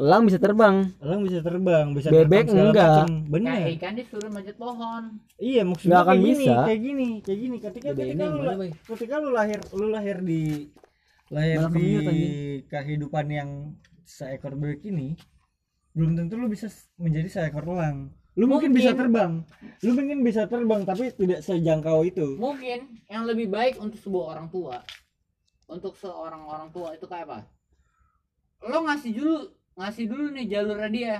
[0.00, 0.76] Elang bisa terbang.
[0.96, 3.04] Elang bisa terbang, bisa Bebek terbang enggak.
[3.28, 3.52] Bener.
[3.60, 5.04] kayak ikan disuruh manjat pohon
[5.36, 6.56] Iya, maksudnya kayak gini, bisa.
[6.64, 7.56] kayak gini, kayak gini.
[7.60, 10.42] Ketika Beda ketika ini lu, mana, ketika lu lahir, lu lahir di
[11.28, 12.26] lahir Malah di
[12.64, 13.50] kehidupan yang
[14.02, 15.14] seekor bebek ini,
[15.92, 18.08] belum tentu lu bisa menjadi seekor elang.
[18.34, 18.80] Lu mungkin, Mungkin.
[18.80, 19.44] bisa terbang,
[19.84, 22.40] lu mungkin bisa terbang, tapi tidak sejangkau itu.
[22.40, 24.80] mungkin yang lebih baik untuk sebuah orang tua
[25.68, 27.38] untuk seorang orang tua itu kayak apa
[28.64, 29.38] lo ngasih dulu
[29.80, 31.14] ngasih dulu nih jalurnya dia.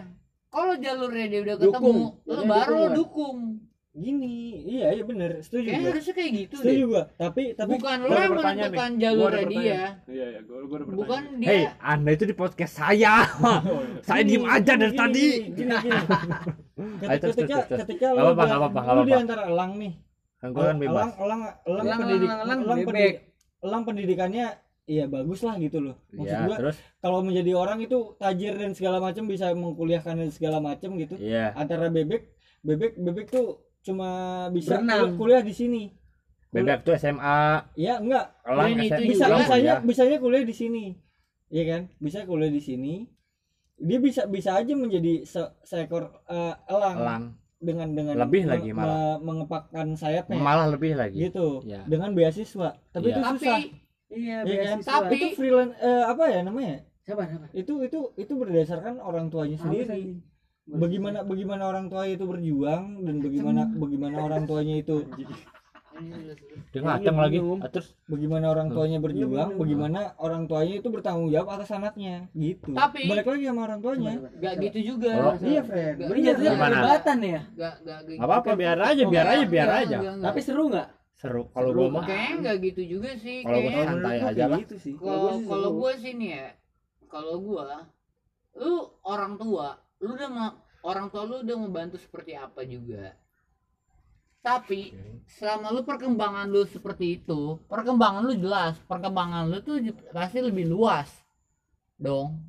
[0.50, 1.98] Kalau jalurnya dia udah ketemu Dukung.
[2.28, 2.76] lo Jadinya baru dukung.
[2.76, 3.38] lo dukung.
[3.90, 5.90] Gini, iya iya bener, setuju kayak gua.
[5.90, 6.62] harusnya kayak gitu deh.
[6.62, 9.00] Setuju gua, tapi tapi bukan lo gua ada yang menentukan nih.
[9.02, 9.66] jalurnya Gua ada dia.
[9.66, 11.48] Iya, iya, gue gue bukan dia.
[11.50, 13.14] Hei anda itu di podcast saya.
[14.06, 15.24] Saya diem aja dari Gini, tadi.
[15.50, 15.98] Gini, gini,
[17.18, 19.92] ketika ketika udah- gak apa-apa, gak lu di antara elang nih.
[20.38, 20.94] Kan kan bebas.
[20.94, 23.12] elang elang elang Elang, elang, elang, elang
[23.60, 24.46] elang pendidikannya
[24.90, 25.94] iya bagus lah gitu loh.
[26.10, 26.76] Maksud Iya gua terus?
[26.98, 31.14] kalau menjadi orang itu tajir dan segala macam bisa mengkuliahkan dan segala macam gitu.
[31.16, 31.54] Iya.
[31.54, 32.26] Antara bebek
[32.60, 33.46] bebek bebek tuh
[33.80, 34.10] cuma
[34.50, 35.14] bisa Berenang.
[35.14, 35.82] kuliah di sini.
[36.48, 38.34] Bebek tuh SMA ya enggak.
[38.42, 39.28] Elang Ini itu SMA bisa juga.
[39.28, 39.78] elang bisanya kuliah.
[39.80, 40.84] bisanya kuliah di sini.
[41.48, 41.82] Iya kan?
[41.96, 42.94] Bisa kuliah di sini.
[43.76, 47.24] Dia bisa bisa aja menjadi se- seekor eh, elang, elang.
[47.56, 48.88] Dengan dengan Lebih me- lagi malah.
[49.14, 50.36] me- mengepakkan sayapnya.
[50.36, 51.16] Malah lebih lagi.
[51.22, 51.62] Gitu.
[51.62, 51.84] Iya.
[51.84, 52.76] dengan beasiswa.
[52.90, 53.14] Tapi Iya.
[53.14, 53.58] itu tapi susah
[54.10, 54.78] Iya, Iya kan?
[54.82, 56.76] Tapi- itu freelance eh, apa ya namanya?
[57.06, 57.46] Siapa siapa?
[57.54, 60.20] itu itu itu berdasarkan orang tuanya sendiri.
[60.70, 65.02] bagaimana bagaimana orang tua itu berjuang dan bagaimana bagaimana orang tuanya itu
[66.70, 67.38] dia ngaceng lagi.
[67.42, 67.60] Bingung.
[67.60, 67.92] Ah, terus?
[68.06, 72.30] bagaimana orang tuanya berjuang bagaimana orang tuanya itu bertanggung jawab atas anaknya.
[72.32, 72.70] Gitu.
[72.72, 74.12] Tapi- balik lagi sama orang tuanya.
[74.38, 75.10] Gak gitu juga.
[75.18, 77.40] Oh, iya friend Gak- Ini jatuhnya perdebatan ya.
[77.50, 79.96] Gak, gak, gak Nggak apa-apa, biar aja, biar aja, biar aja.
[80.22, 80.88] Tapi seru nggak?
[81.20, 81.42] Seru.
[81.52, 83.84] Kalau gue mah kayaknya nggak gitu juga sih Kalau kayaknya.
[83.84, 84.58] santai aja lah.
[84.64, 84.92] gitu sih.
[84.96, 86.46] Kalau kalau gue sih nih ya
[87.06, 87.66] kalau gue
[88.56, 89.68] lu orang tua
[90.00, 90.50] lu udah mau
[90.80, 93.12] orang tua lu udah membantu seperti apa juga?
[94.40, 94.96] Tapi
[95.28, 99.76] selama lu perkembangan lu seperti itu perkembangan lu jelas perkembangan lu tuh
[100.10, 101.12] pasti lebih luas.
[102.00, 102.40] Dong.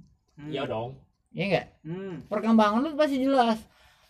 [0.47, 0.95] Iya dong.
[1.35, 2.23] Ya enggak Hmm.
[2.31, 3.59] perkembangan lu pasti jelas.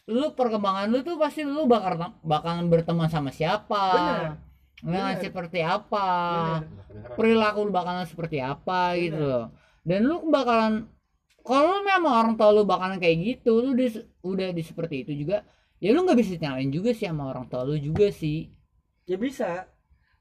[0.05, 3.82] Lu perkembangan lu tuh pasti lu bakal bakalan berteman sama siapa?
[3.97, 4.51] Bener.
[4.82, 5.22] Nah, Bener.
[5.22, 6.08] seperti apa?
[6.62, 7.16] Bener.
[7.16, 9.18] perilaku lu bakalan seperti apa gitu.
[9.22, 9.46] Loh
[9.82, 10.86] dan lu bakalan
[11.42, 15.42] kalau memang orang tua lu bakalan kayak gitu lu di- udah di seperti itu juga
[15.82, 18.54] ya lu nggak bisa nyalain juga sih sama orang tua lu juga sih.
[19.10, 19.66] Ya bisa.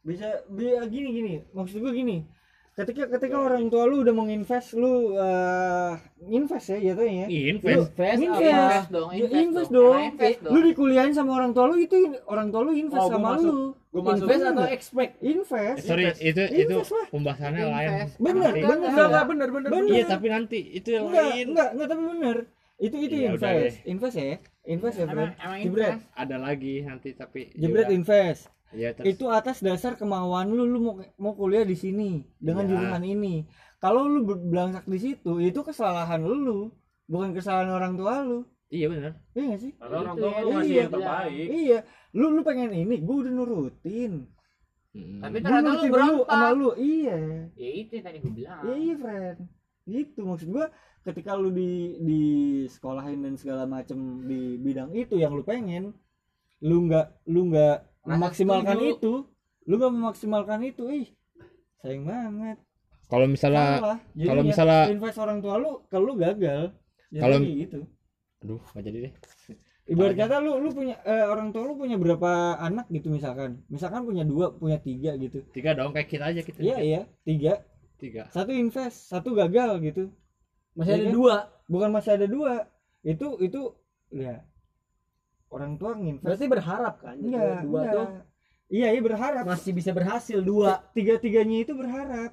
[0.00, 1.32] Bisa bi- gini gini.
[1.52, 2.24] Maksud gue gini
[2.72, 5.92] ketika ketika orang tua lu udah mau invest lu eh,
[6.26, 7.92] invest ya jatuhnya ya Invest.
[7.92, 8.40] Invest Invest.
[8.40, 8.80] apa?
[8.88, 9.92] dong Ya, invest dong.
[9.92, 13.12] Nah, invest lu dikuliahin sama orang tua lu itu orang tua lu invest Oh, gua
[13.12, 13.44] sama masuk.
[13.44, 13.58] lu
[13.90, 14.24] Gue masuk.
[14.24, 15.12] Invest atau expect?
[15.20, 17.06] invest Sorry, itu itu Invest lah.
[17.10, 17.88] pembahasannya lain.
[17.90, 18.14] Invest.
[18.16, 19.68] bener bener Enggak, enggak bener bener.
[19.68, 19.90] Bener.
[19.90, 21.44] Iya, tapi nanti itu yang enggak lain.
[21.50, 22.36] enggak enggak tapi bener
[22.80, 26.00] itu itu udah invest invest ya invest ya bro jebret invest.
[26.14, 27.98] Ada lagi nanti tapi jebret yaudah.
[27.98, 29.02] invest Terus.
[29.08, 32.70] itu atas dasar kemauan lu lu mau mau kuliah di sini dengan Iya.
[32.70, 33.34] jurusan ini
[33.76, 36.70] kalau lu ber- belangsak di situ itu kesalahan lu
[37.04, 39.12] bukan kesalahan orang tua lu Iya benar.
[39.34, 40.80] iya gak sih Karena orang Itu tua ya, lu ngasih iya.
[40.80, 41.48] yang terbaik.
[41.50, 41.78] iya
[42.12, 44.12] lu lu pengen ini gue udah nurutin
[44.90, 45.22] Hmm.
[45.22, 45.94] tapi ternyata lu dulu sama
[46.26, 47.18] berontak lu iya
[47.54, 49.38] ya itu yang tadi gue bilang iya iya friend
[49.84, 50.66] gitu maksud gua
[51.00, 52.22] ketika lu di di
[52.66, 55.94] sekolahin dan segala macem di bidang itu yang lu pengen
[56.60, 58.92] lu nggak lu nggak memaksimalkan setuju.
[58.96, 59.12] itu.
[59.68, 61.08] Lu nggak memaksimalkan itu ih.
[61.80, 62.58] Sayang banget.
[63.10, 63.82] Kalau misalnya
[64.14, 66.70] kalau ya, misalnya- invest orang tua lu kalau lu gagal.
[67.10, 67.80] Ya Kalau- gitu.
[68.40, 69.14] Aduh, enggak jadi deh.
[69.90, 73.66] ibarat kata lu lu punya eh, orang tua lu punya berapa anak gitu misalkan?
[73.66, 75.42] Misalkan punya dua punya tiga gitu.
[75.50, 76.62] Tiga dong kayak kita aja kita.
[76.62, 77.00] iya iya.
[77.26, 77.66] Tiga.
[77.98, 78.30] Tiga.
[78.32, 80.08] satu invest satu gagal gitu.
[80.72, 81.12] Masih Iya ada kan?
[81.12, 81.36] dua.
[81.66, 82.52] bukan masih ada dua.
[83.02, 83.74] Itu itu
[84.08, 84.40] ya
[85.50, 87.16] orang tua nginvest Berarti berharap kan?
[87.16, 87.92] enggak dua enggak.
[87.92, 88.06] tuh
[88.68, 90.78] iya iya berharap masih bisa berhasil dua.
[90.90, 92.32] tiga tiganya itu berharap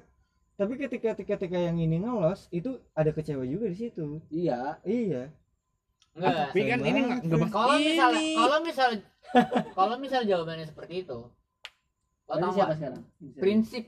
[0.54, 4.78] tapi ketika ketika ketika yang ini ngelos itu ada kecewa juga di situ Iya.
[4.82, 5.30] iya
[6.14, 8.88] enggak Tapi kan ini enggak kalau misalnya kalau misal
[9.72, 11.18] kalau misal jawabannya seperti itu
[12.24, 13.02] lo tau siapa sekarang?
[13.36, 13.84] prinsip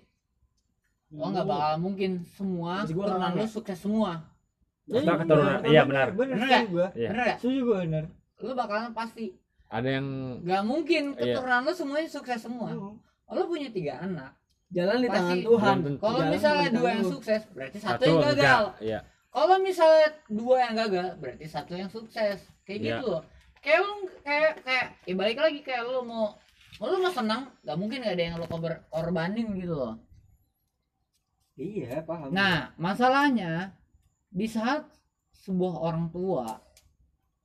[1.10, 4.12] lo nggak bakal mungkin semua Masih gua turunan nggak lo sukses semua
[4.86, 5.58] Masalah keturunan.
[5.64, 6.08] Iya, benar.
[6.12, 7.08] benar Benar Iya.
[7.08, 7.36] bener gak?
[7.38, 8.04] setuju gua benar
[8.40, 9.36] lo bakalan pasti
[9.68, 10.06] Ada yang
[10.42, 11.38] nggak mungkin Iya.
[11.38, 12.68] keturunan lo semuanya sukses semua
[13.26, 14.34] lo punya tiga anak
[14.70, 15.18] Jalan di Pasti.
[15.18, 15.76] tangan Tuhan.
[15.98, 17.10] Kalau misalnya dua yang lu.
[17.10, 19.00] sukses berarti satu, satu yang gagal Iya.
[19.28, 22.88] kalau misalnya dua yang gagal berarti satu yang sukses kayak Iya.
[22.94, 23.22] gitu loh
[23.58, 26.38] kayak lu kayak kayak ya balik lagi kayak lu mau
[26.80, 29.94] lu mau senang nggak mungkin gak ada yang lu korban- korbanin gitu loh
[31.54, 33.74] iya paham nah masalahnya
[34.26, 34.86] di saat
[35.36, 36.46] sebuah orang tua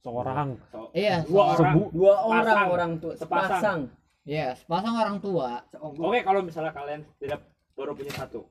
[0.06, 0.50] Seorang.
[0.94, 1.76] iya Dua seorang- orang.
[1.92, 2.68] Dua orang Pasang.
[2.70, 3.50] orang tua Sepasang.
[3.50, 3.80] sepasang.
[4.24, 7.42] iya sepasang orang tua Oke, kalau misalnya kalian tidak
[7.74, 8.46] baru punya satu.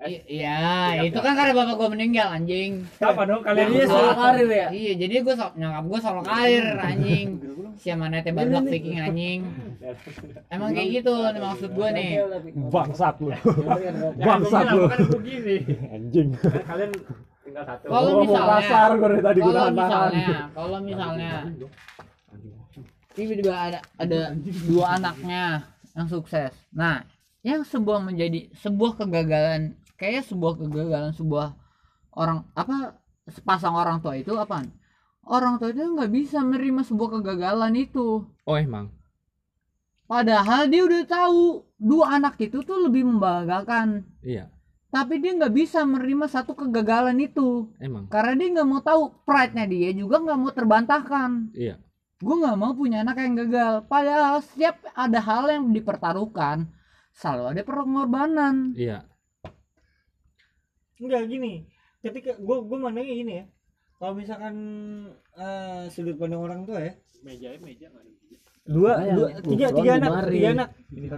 [0.00, 0.58] I- iya
[1.00, 3.70] itu kan karena bapak gua meninggal anjing Apa dong kalian?
[3.70, 4.66] Gua- soal karir ya.
[4.70, 7.26] iya jadi gua so, nyokap gua solo karir anjing
[7.72, 9.40] siapa nete badak viking anjing
[10.48, 12.18] emang kayak gitu nih maksud gua nih
[12.68, 13.30] Bangsat lu.
[14.18, 14.82] Bangsat lu.
[14.88, 15.56] Kan begini.
[15.88, 16.28] Anjing.
[16.40, 16.90] Kalian
[17.52, 17.84] tinggal satu.
[17.92, 21.32] Kalau misalnya- kasar gue dari tadi gue kalau misalnya kalau misalnya
[23.12, 24.20] tiba-tiba ada ada
[24.64, 25.44] dua anaknya
[25.92, 26.56] yang sukses.
[26.72, 27.04] Nah
[27.44, 31.52] yang sebuah menjadi sebuah kegagalan kayak sebuah kegagalan sebuah
[32.16, 32.96] orang apa
[33.28, 34.64] sepasang orang tua itu apa
[35.28, 38.24] orang tua itu nggak bisa menerima sebuah kegagalan itu.
[38.48, 38.88] Oh, emang.
[40.10, 44.04] padahal dia udah tahu dua anak itu tuh lebih membanggakan.
[44.20, 44.52] Iya,
[44.92, 47.72] tapi dia nggak bisa menerima satu kegagalan itu.
[47.80, 48.04] Emang.
[48.12, 51.48] karena dia nggak mau tahu pride-nya dia juga nggak mau terbantahkan.
[51.56, 51.80] Iya.
[52.22, 53.88] gue nggak mau punya anak yang gagal.
[53.88, 56.70] Padahal setiap ada hal yang dipertaruhkan
[57.16, 58.76] selalu ada pengorbanan.
[58.76, 59.08] Iya.
[61.00, 61.66] enggak gini.
[61.98, 63.44] Ketika gua gua mandangnya gini ya.
[63.98, 64.54] Kalau misalkan
[65.34, 66.94] eh, sudut pandang orang tua ya.
[67.26, 68.10] Meja meja nggak ada.
[68.62, 70.68] dua, dua tiga tiga anak tiga anak.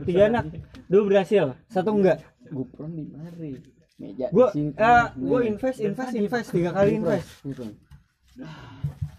[0.09, 0.45] Tiga anak.
[0.89, 1.53] Dua berhasil.
[1.69, 3.53] Satu enggak Gupron di mari.
[3.95, 4.75] Meja gua di situ.
[4.77, 7.71] eh, gua invest invest invest tiga kali invest Gupron.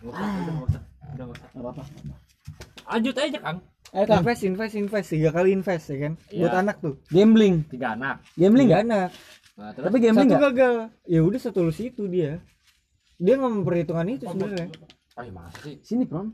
[0.03, 1.83] Udah nggak apa-apa.
[2.85, 3.59] Lanjut aja, Kang.
[3.89, 6.59] Eh Kang, invest invest invest tiga kali invest ya kan buat Iya.
[6.59, 7.63] anak tuh gambling.
[7.65, 8.19] Tiga anak.
[8.35, 9.07] Gambling tiga enggak?
[9.07, 9.09] anak
[9.55, 10.51] Nah, terus Tapi gambling satu enggak?
[10.51, 10.73] gagal
[11.07, 12.43] ya udah satu lulus itu dia
[13.15, 14.67] dia nggak memperhitungkan itu sebenarnya
[15.15, 15.79] Ay, masa sih?
[15.79, 16.27] Sini, Pron.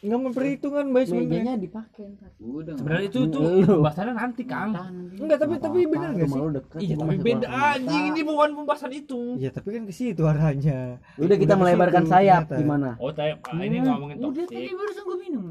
[0.00, 2.06] Nggak memperhitungkan baik sebenarnya Mejanya dipakai.
[2.38, 2.74] Udah.
[2.78, 4.70] Sebenarnya itu tuh pembahasannya nanti, Kang.
[5.18, 6.40] enggak tapi tapi bener gak sih?
[6.86, 9.20] Iya, tapi beda anjing ini bukan pembahasan itu.
[9.36, 10.98] ya tapi kan ke situ arahnya.
[11.20, 12.96] Udah kita melebarkan sayap gimana?
[12.96, 15.44] Oh, saya ah, ini ngomongin udah tadi barusan gue minum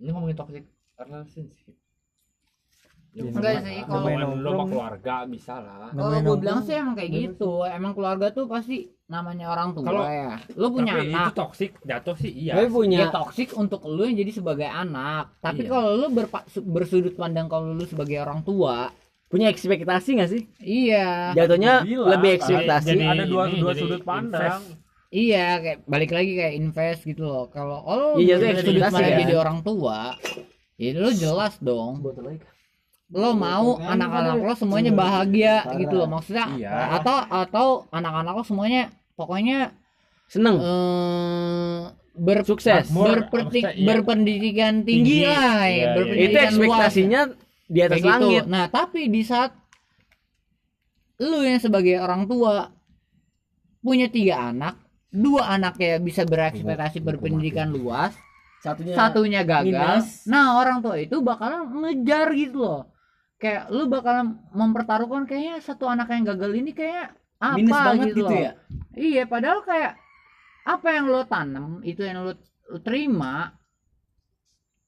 [0.00, 0.64] Ini ngomongin toxic
[0.96, 1.74] relationship.
[3.10, 5.90] Enggak sih, kalau- lu sama keluarga bisa lah.
[5.90, 7.66] Kalau gue bilang sih emang kayak gitu.
[7.66, 10.38] Emang keluarga tuh pasti namanya orang tua Kalau- ya.
[10.54, 11.34] Lu punya Tapi itu anak.
[11.34, 12.52] toksik jatuh sih iya.
[12.54, 15.34] Tapi punya Ya toksik untuk lu yang jadi sebagai anak.
[15.36, 15.68] Tapi Iya.
[15.68, 18.94] kalau lu berpa- bersudut pandang kalau lu sebagai orang tua,
[19.26, 20.42] punya ekspektasi nggak sih?
[20.60, 21.34] iya.
[21.34, 22.86] Jatuhnya Bilang, lebih ekspektasi.
[22.88, 24.62] jadi ada dua ini, dua jadi sudut pandang.
[25.10, 27.50] Iya, kayak balik lagi kayak invest gitu loh.
[27.50, 27.82] Kalau
[28.14, 29.20] Iya, lu bersudut ekspektasi pandang kan.
[29.20, 29.98] jadi orang tua,
[30.76, 31.98] ya lu jelas dong.
[33.10, 36.70] Lo mau anak-anak lo semuanya bahagia gitu loh maksudnya Iya.
[36.94, 38.86] atau atau anak-anak lo semuanya
[39.20, 39.76] pokoknya
[40.26, 40.56] Seneng.
[40.56, 41.80] eh
[42.16, 42.88] ber Sukses.
[42.88, 43.86] berperti- iya.
[43.86, 45.26] berpendidikan tinggi, Tinggi.
[45.26, 45.86] lah ya, Iya, iya.
[45.92, 46.50] berpendidikan Itu luas.
[46.50, 47.20] ekspektasinya
[47.66, 48.24] di atas Kayak gitu.
[48.26, 48.44] langit.
[48.46, 49.50] Nah, tapi di saat
[51.18, 52.72] lu yang sebagai orang tua
[53.78, 54.74] punya tiga anak,
[55.06, 58.12] dua anaknya bisa berekspektasi berpendidikan luas,
[58.58, 59.64] Satunya satunya gagal.
[59.66, 60.06] minus.
[60.24, 62.82] Nah, orang tua itu bakalan ngejar gitu loh.
[63.36, 68.18] Kayak lu bakalan mempertaruhkan kayaknya satu anak yang gagal ini kayak apa minus banget gitu,
[68.20, 68.42] gitu loh.
[68.44, 68.52] ya.
[68.92, 69.92] Iya, padahal kayak
[70.68, 72.32] apa yang lo tanam itu yang lo,
[72.68, 73.56] lo terima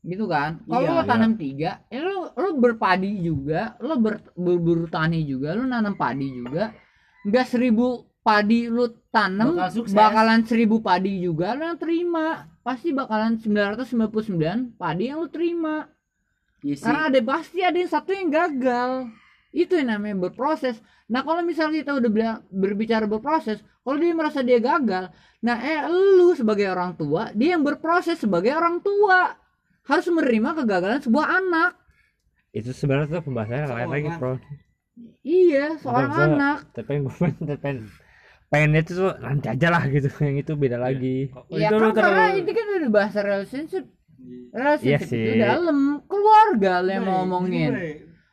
[0.02, 0.60] gitu kan.
[0.66, 5.54] Kalau Iya, lo tanam tiga, ya lo lo berpadi juga, lo ber, berburu tani juga,
[5.54, 6.74] lo nanam padi juga.
[7.22, 9.94] Enggak seribu padi lo tanam Bakal sukses.
[9.94, 12.50] bakalan seribu padi juga lo yang terima.
[12.62, 15.86] Pasti bakalan 999 padi yang lo terima.
[16.62, 16.84] Iya sih.
[16.86, 18.90] Karena ada pasti ada yang satu yang gagal.
[19.52, 20.80] Itu yang namanya berproses.
[21.12, 25.12] Nah kalau misalnya kita udah bilang berbicara berproses, kalau dia merasa dia gagal,
[25.44, 29.36] nah eh lu sebagai orang tua, dia yang berproses sebagai orang tua
[29.84, 31.70] harus menerima kegagalan sebuah anak.
[32.52, 34.40] Itu sebenarnya tuh pembahasannya lain lagi, Bro.
[35.24, 36.28] Iya, seorang enggak.
[36.36, 36.58] anak.
[36.76, 37.14] Tapi gue
[38.52, 40.08] pengen, itu tuh nanti aja lah gitu.
[40.20, 41.32] Yang itu beda lagi.
[41.48, 43.84] Ya itu kan karena terlalu ini kan udah bahasa relationship.
[44.52, 47.72] Relationship Iya itu dalam keluarga lo yang mau ngomongin.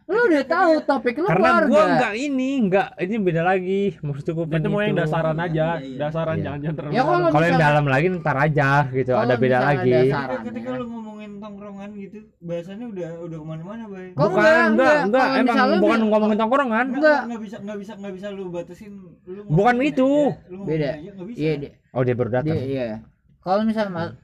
[0.10, 1.70] Lu udah tahu topik lu Karena keluarga.
[1.70, 3.82] gua enggak ini, enggak ini beda lagi.
[4.02, 5.98] Maksudnya gua itu mau yang dasaran aja, Iya, iya.
[6.02, 6.44] dasaran Iya.
[6.44, 6.92] jangan jangan terlalu.
[6.92, 7.28] Ya, kalau.
[7.30, 9.92] Kalau yang dalam lagi ntar aja gitu, ada beda lagi.
[9.94, 14.08] ada Ketika, ketika lu ngomongin tongkrongan gitu, bahasannya udah udah ke mana-mana, bay.
[14.12, 15.28] Kok bukan, enggak, enggak, enggak.
[15.30, 16.86] enggak, emang bukan ngomongin tongkrongan.
[16.90, 17.20] Enggak.
[17.30, 20.10] nggak bisa nggak bisa nggak bisa lu batasin lu Bukan itu.
[20.66, 20.90] Beda.
[20.98, 21.38] aja, nggak bisa.
[21.38, 22.58] Iya, dia, Oh, dia baru datang.
[22.58, 23.06] iya.
[23.40, 24.18] Kalau misalnya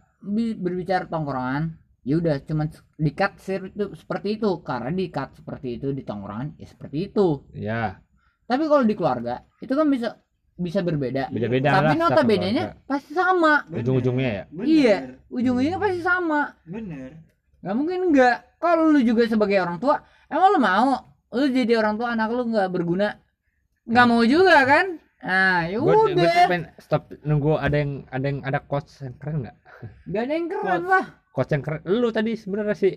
[0.57, 2.69] berbicara tongkrongan, ya udah cuman
[3.01, 7.49] di cut itu seperti itu karena di cut seperti itu di tongkrongan ya seperti itu.
[7.57, 7.97] Ya,
[8.45, 10.21] Tapi kalau di keluarga itu kan bisa
[10.55, 11.33] bisa berbeda.
[11.33, 12.07] beda-beda Tapi lah.
[12.07, 13.65] notabene-nya pasti sama.
[13.67, 13.81] Bener.
[13.81, 14.43] Ujung-ujungnya ya.
[14.53, 14.67] Bener.
[14.69, 14.97] Iya,
[15.33, 16.41] ujung-ujungnya pasti sama.
[16.63, 17.11] bener
[17.65, 18.37] Gak mungkin enggak.
[18.61, 19.97] Kalau lu juga sebagai orang tua,
[20.29, 20.93] emang lu mau
[21.33, 23.17] lu jadi orang tua anak lu nggak berguna?
[23.89, 24.85] Nggak mau juga kan?
[25.25, 26.45] Nah, ya gue udah.
[26.77, 29.57] stop nunggu ada yang ada yang ada coach yang keren nggak?
[30.13, 31.05] Gak ada yang keren lah.
[31.35, 31.81] Coach yang keren.
[31.83, 32.95] Lu tadi sebenarnya sih.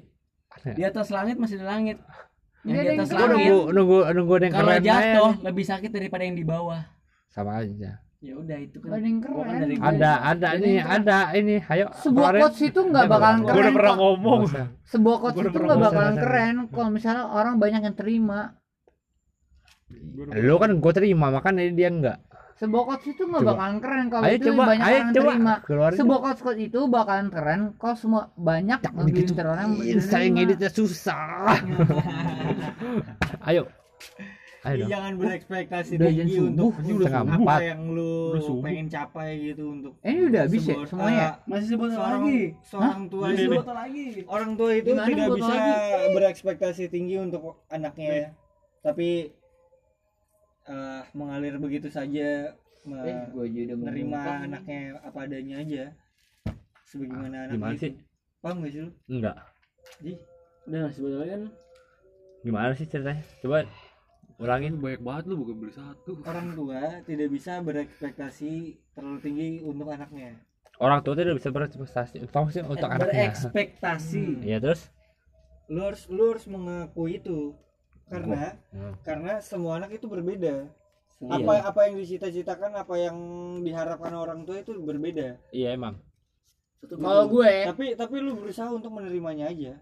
[0.62, 1.98] Di atas langit masih ada langit.
[2.62, 3.18] Yang Nggak di ada yang atas keren.
[3.18, 3.50] Gue langit.
[3.50, 4.82] nunggu nunggu nunggu ada yang Kalau keren.
[4.86, 5.44] jatuh aja.
[5.50, 6.80] lebih sakit daripada yang di bawah.
[7.34, 7.90] Sama aja.
[8.18, 8.88] Ya udah itu kan.
[8.94, 9.58] Ada yang kan keren.
[9.58, 10.94] dari Ada ada ini keren.
[11.02, 11.56] ada ini.
[11.66, 11.86] Ayo.
[11.98, 12.40] Sebuah keluarin.
[12.46, 13.58] quotes itu nggak bakalan keren.
[13.58, 14.40] udah pernah ngomong.
[14.46, 14.68] Nggak.
[14.86, 18.40] Sebuah udah itu nggak bakalan Nggak keren kalau misalnya orang banyak yang terima.
[20.30, 22.18] Lu kan gue terima makanya dia enggak.
[22.58, 25.30] Quotes itu nggak bakalan keren kalau Ayo itu coba, banyak ayo orang coba.
[25.30, 25.54] terima.
[25.62, 29.32] Quotes itu bakalan keren kalau semua banyak lebih gitu.
[29.38, 31.54] orang yang Saya ngeditnya susah.
[33.48, 33.62] Ayo.
[34.60, 34.90] Ayo Iya, dong.
[34.90, 37.60] jangan berekspektasi Udah tinggi untuk, subuh, untuk apa empat.
[37.62, 38.12] yang lu
[38.58, 41.22] pengen capai gitu untuk Eh, ini udah habis ya semuanya.
[41.22, 42.42] eh, Masih sebut seorang lagi.
[42.60, 44.06] seorang tua Ini itu lagi.
[44.26, 46.12] orang tua itu Gimana tidak bisa lagi?
[46.12, 48.34] berekspektasi tinggi untuk anaknya
[48.78, 49.30] tapi
[50.68, 52.52] eh, mengalir begitu saja
[52.88, 55.84] Eh, gua aja udah mau menerima anaknya apa adanya aja
[56.82, 57.82] sebagaimana Ah, anaknya gimana itu.
[57.82, 57.92] sih?
[58.38, 59.36] paham gak sih lu Enggak.
[59.98, 60.12] Ji?
[60.64, 61.42] Udah lagi kan.
[62.38, 63.22] Gimana sih ceritanya?
[63.42, 63.58] Coba
[64.38, 64.78] ulangin.
[64.78, 66.12] banyak banget lu bukan beli satu.
[66.22, 68.52] orang tua tidak bisa berekspektasi
[68.94, 70.38] terlalu tinggi untuk anaknya
[70.78, 73.34] Orang tua tidak bisa berekspektasi untuk sih untuk anaknya.
[73.34, 74.24] Berekspektasi.
[74.46, 74.88] Iya terus?
[75.68, 77.52] lu harus lu harus mengakui itu
[78.08, 78.94] karena Hmm.
[79.04, 80.66] karena semua anak itu berbeda
[81.18, 81.34] Iya.
[81.34, 83.16] apa apa yang dicita-citakan apa yang
[83.60, 85.98] diharapkan orang tua itu berbeda Iya emang.
[86.78, 89.74] Kalau gue, tapi tapi lu berusaha untuk menerimanya aja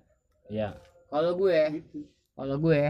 [0.49, 0.81] Iya.
[1.12, 1.85] kalau gue,
[2.33, 2.83] kalau gue,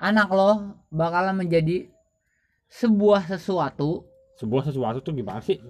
[0.00, 1.92] anak lo bakalan menjadi
[2.72, 4.08] sebuah sesuatu,
[4.40, 5.60] Sebuah sesuatu tuh gimana sih?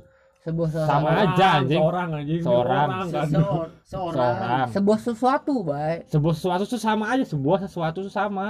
[0.42, 1.78] Sebuah sesuatu, Sama Seorang, aja, anjing.
[1.78, 2.40] Seorang anjing.
[2.42, 2.88] Seorang.
[2.90, 3.06] kan.
[3.06, 3.70] Seseorang.
[3.86, 4.66] Seorang.
[4.74, 6.00] sebuah sesuatu, baik.
[6.10, 7.24] Sebuah sesuatu tuh sama aja.
[7.24, 8.46] Sebuah sesuatu tuh sama.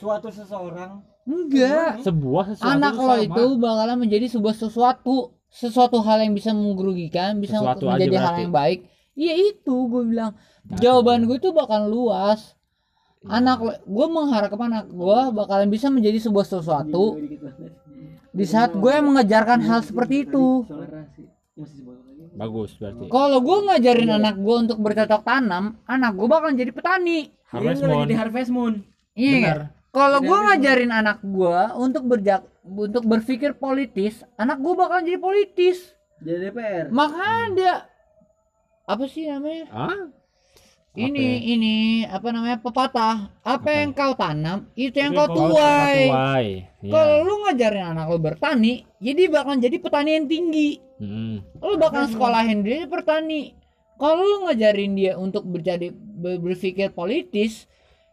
[0.00, 2.00] suatu seseorang Enggak.
[2.00, 7.60] Sebuah sesuatu Anak lo itu bakalan menjadi sebuah sesuatu, sesuatu hal yang bisa merugikan, bisa
[7.60, 8.42] Sesuatu menjadi hal berarti.
[8.48, 8.78] yang baik.
[9.12, 10.32] Iya itu gue bilang.
[10.80, 12.56] Jawaban gue itu bakal luas.
[13.26, 17.18] anak gue mengharapkan anak gue bakalan bisa menjadi sebuah sesuatu
[18.30, 20.62] di saat gue mengajarkan hal seperti itu
[22.38, 23.04] bagus berarti.
[23.10, 27.32] Kalau gue ngajarin anak gue untuk bercocok tanam anak gue bakalan jadi petani.
[27.48, 28.04] Harvest moon.
[28.04, 28.74] jadi harvest moon.
[29.18, 29.72] iya.
[29.88, 35.78] Kalau gue ngajarin anak gue untuk berjak untuk berpikir politis anak gue bakalan jadi politis.
[36.18, 36.86] Jadi DPR.
[36.90, 37.74] makanya dia
[38.88, 39.66] apa sih namanya?
[39.70, 40.17] Ah
[40.96, 41.74] ini ini
[42.04, 43.28] apa namanya pepatah.
[43.44, 46.08] Apa yang kau tanam itu yang Itu kau tuai.
[46.08, 46.46] tuai.
[46.80, 50.70] Ya kalau lu ngajarin anak lu bertani jadi bakalan jadi petani yang tinggi.
[50.98, 51.62] Mm.
[51.62, 53.54] lu bakalan sekolahin dia jadi petani.
[53.98, 57.66] Kalau lu ngajarin dia untuk berjadi ber- berpikir politis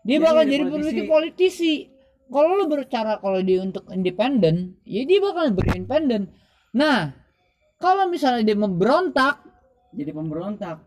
[0.05, 0.81] dia Dia bakal jadi jadi politisi.
[0.85, 1.73] berpikir politisi.
[2.25, 6.29] Kalau lu bercara kalau dia untuk independen ya dia bakal berindependen.
[6.73, 7.13] Nah
[7.77, 9.41] kalau misalnya dia memberontak
[9.89, 10.77] Jadi pemberontak.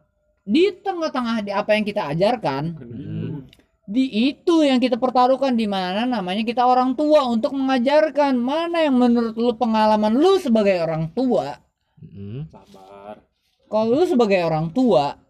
[0.49, 3.45] Di tengah-tengah di apa yang kita ajarkan Mm.
[3.85, 8.97] di itu yang kita pertaruhkan di mana namanya kita orang tua untuk mengajarkan mana yang
[8.97, 11.61] menurut lu pengalaman lu sebagai orang tua
[12.01, 12.49] Mm.
[12.49, 13.21] Sabar.
[13.67, 15.21] kalau lu sebagai orang tua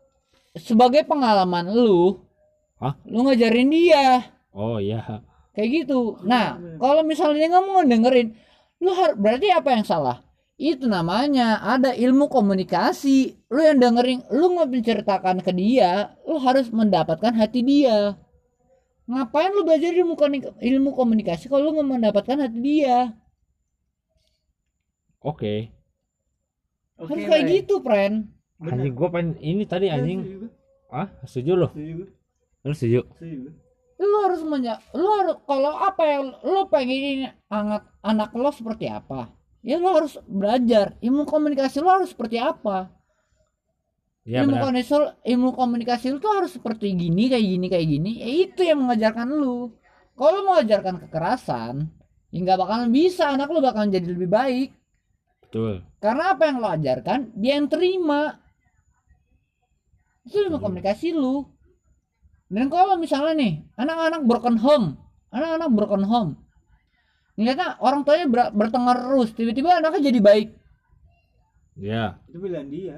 [0.55, 2.23] sebagai pengalaman lu
[2.79, 2.95] Hah?
[3.05, 6.47] lu ngajarin dia oh iya kayak gitu nah
[6.79, 8.29] kalau misalnya dia nggak mau dengerin
[8.79, 10.23] lu harus berarti apa yang salah
[10.59, 13.39] itu namanya ada ilmu komunikasi.
[13.47, 18.19] Lu yang dengerin lu nggak menceritakan ke dia lu harus mendapatkan hati dia.
[19.07, 20.19] Ngapain lu belajar ilmu
[20.59, 23.15] ilmu komunikasi kalau lu nggak mendapatkan hati dia?
[25.23, 25.71] Oke.
[26.99, 27.15] Oke.
[27.15, 27.57] harus kayak Bray.
[27.63, 28.17] gitu friend.
[28.59, 30.51] Anjing gua pengen ini tadi anjing.
[30.91, 31.69] ah setuju lo
[32.65, 33.07] lu setuju?
[34.01, 39.38] Lu harus menya lu harus kalau apa yang lu pengen anak anak lo seperti apa
[39.69, 40.97] ya lu harus belajar.
[41.05, 42.89] Ilmu komunikasi lu harus seperti apa?
[44.25, 44.97] Ya ilmu komunikasi
[45.29, 48.13] ilmu komunikasi lu tuh harus seperti gini kayak gini kayak gini.
[48.25, 49.77] Ya itu yang mengajarkan lu
[50.17, 51.75] kalau lu mengajarkan kekerasan
[52.33, 53.29] ya nggak bakalan bisa.
[53.29, 54.69] Anak lu bakalan jadi lebih baik.
[55.45, 55.85] Betul.
[56.01, 58.41] Karena apa yang lo ajarkan dia yang terima.
[60.25, 61.45] Itu ilmu komunikasi lu
[62.49, 64.97] dan kalau misalnya nih anak-anak broken home.
[65.29, 66.48] Anak-anak broken home
[67.39, 70.49] ngeliatnya orang tuanya ber- bertengkar terus tiba-tiba anaknya jadi baik.
[71.79, 72.97] Ya itu pilihan dia.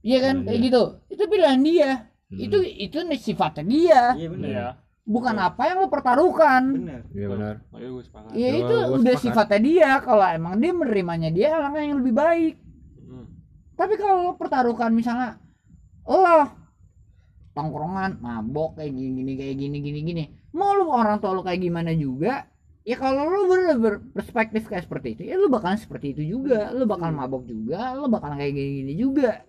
[0.00, 0.36] Iya kan?
[0.40, 0.66] Iya, kayak iya.
[0.72, 0.82] gitu.
[1.12, 1.90] Itu pilihan dia.
[2.26, 2.42] Mm.
[2.42, 4.02] itu itu nih sifatnya dia.
[4.18, 4.48] Iya benar.
[4.50, 4.68] Iya.
[5.06, 6.62] bukan apa yang lo pertaruhkan.
[6.74, 7.02] Benar.
[7.14, 7.54] Iya benar.
[8.02, 8.30] Sepakat.
[8.34, 9.22] ya itu gua udah sepakat.
[9.22, 9.90] sifatnya dia.
[10.02, 12.54] Kalau emang dia menerimanya dia anaknya yang lebih baik.
[13.06, 13.26] Hmm.
[13.76, 15.38] tapi kalau lo pertaruhkan misalnya
[16.08, 16.50] lo
[17.54, 20.24] tongkrongan mabok kayak gini gini kayak gini gini gini.
[20.56, 22.48] Mau lu orang tua lo kayak gimana juga
[22.86, 26.70] ya kalau lo ber berperspektif kayak seperti itu ya lo bakalan seperti itu juga.
[26.70, 29.42] Lo bakal mabok juga lo bakalan kayak gini gini juga.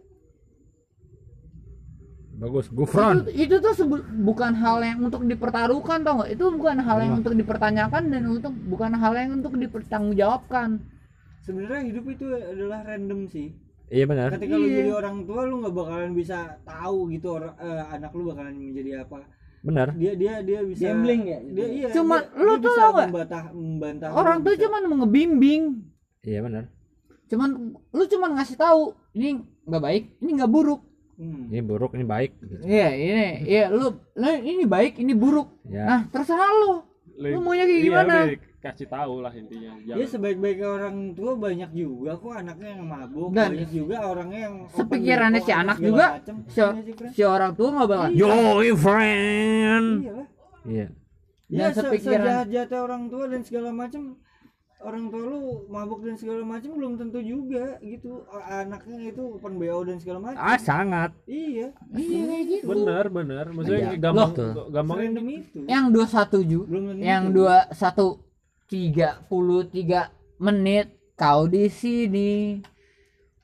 [2.38, 3.74] Bagus gufron itu, itu tuh
[4.22, 6.38] bukan hal yang untuk dipertaruhkan tau nggak?
[6.38, 10.78] Itu bukan hal yang untuk dipertanyakan dan untuk bukan hal yang untuk dipertanggungjawabkan.
[11.42, 13.58] Sebenarnya hidup itu adalah random sih.
[13.90, 14.36] Iya benar.
[14.38, 14.84] Ketika lu Iya.
[14.86, 19.02] jadi orang tua lu nggak bakalan bisa tahu gitu orang eh, anak lu bakalan menjadi
[19.02, 19.26] apa
[19.62, 19.88] benar.
[19.94, 21.40] Dia dia dia bisa Gambling ya?
[21.42, 25.64] dia iya Cuma dia, lu dia tuh tau membantah membantah orang tuh cuman mau ngebimbing.
[26.22, 26.64] Iya benar.
[27.28, 30.82] Cuman lu cuman ngasih tahu ini nggak baik ini nggak buruk.
[31.18, 31.50] Hmm.
[31.50, 32.62] ini buruk ini baik gitu.
[32.62, 35.50] iya ini iya lu, lu ini baik ini buruk.
[35.66, 36.86] Ya nah terserah lu.
[37.18, 38.14] Lu maunya kayak Iya, gimana?
[38.14, 38.38] udah
[38.70, 39.72] kasih tahu lah intinya.
[39.80, 40.08] Ya Jangan.
[40.10, 45.42] sebaik-baiknya orang tua banyak juga kok anaknya yang mabuk, Dan banyak juga orangnya yang sepikirannya
[45.42, 46.36] si anak juga, macem.
[46.46, 46.70] si, Iya
[47.10, 48.28] si orang tua nggak bakal Iya.
[48.60, 49.88] yo friend
[50.66, 50.88] iya
[51.48, 54.20] Ya se sepikiran- sejahat-jahatnya orang tua dan segala macam
[54.80, 59.82] orang tua lu mabuk dan segala macam belum tentu juga gitu anaknya itu open BO
[59.82, 63.46] dan segala macam ah sangat iya iya gitu Bener bener.
[63.50, 63.98] Maksudnya Iya.
[63.98, 64.68] gampang Loh.
[64.70, 68.22] gampangnya random itu yang dua satu ju belum tentu yang dua satu
[68.68, 72.60] tiga puluh tiga menit kau di sini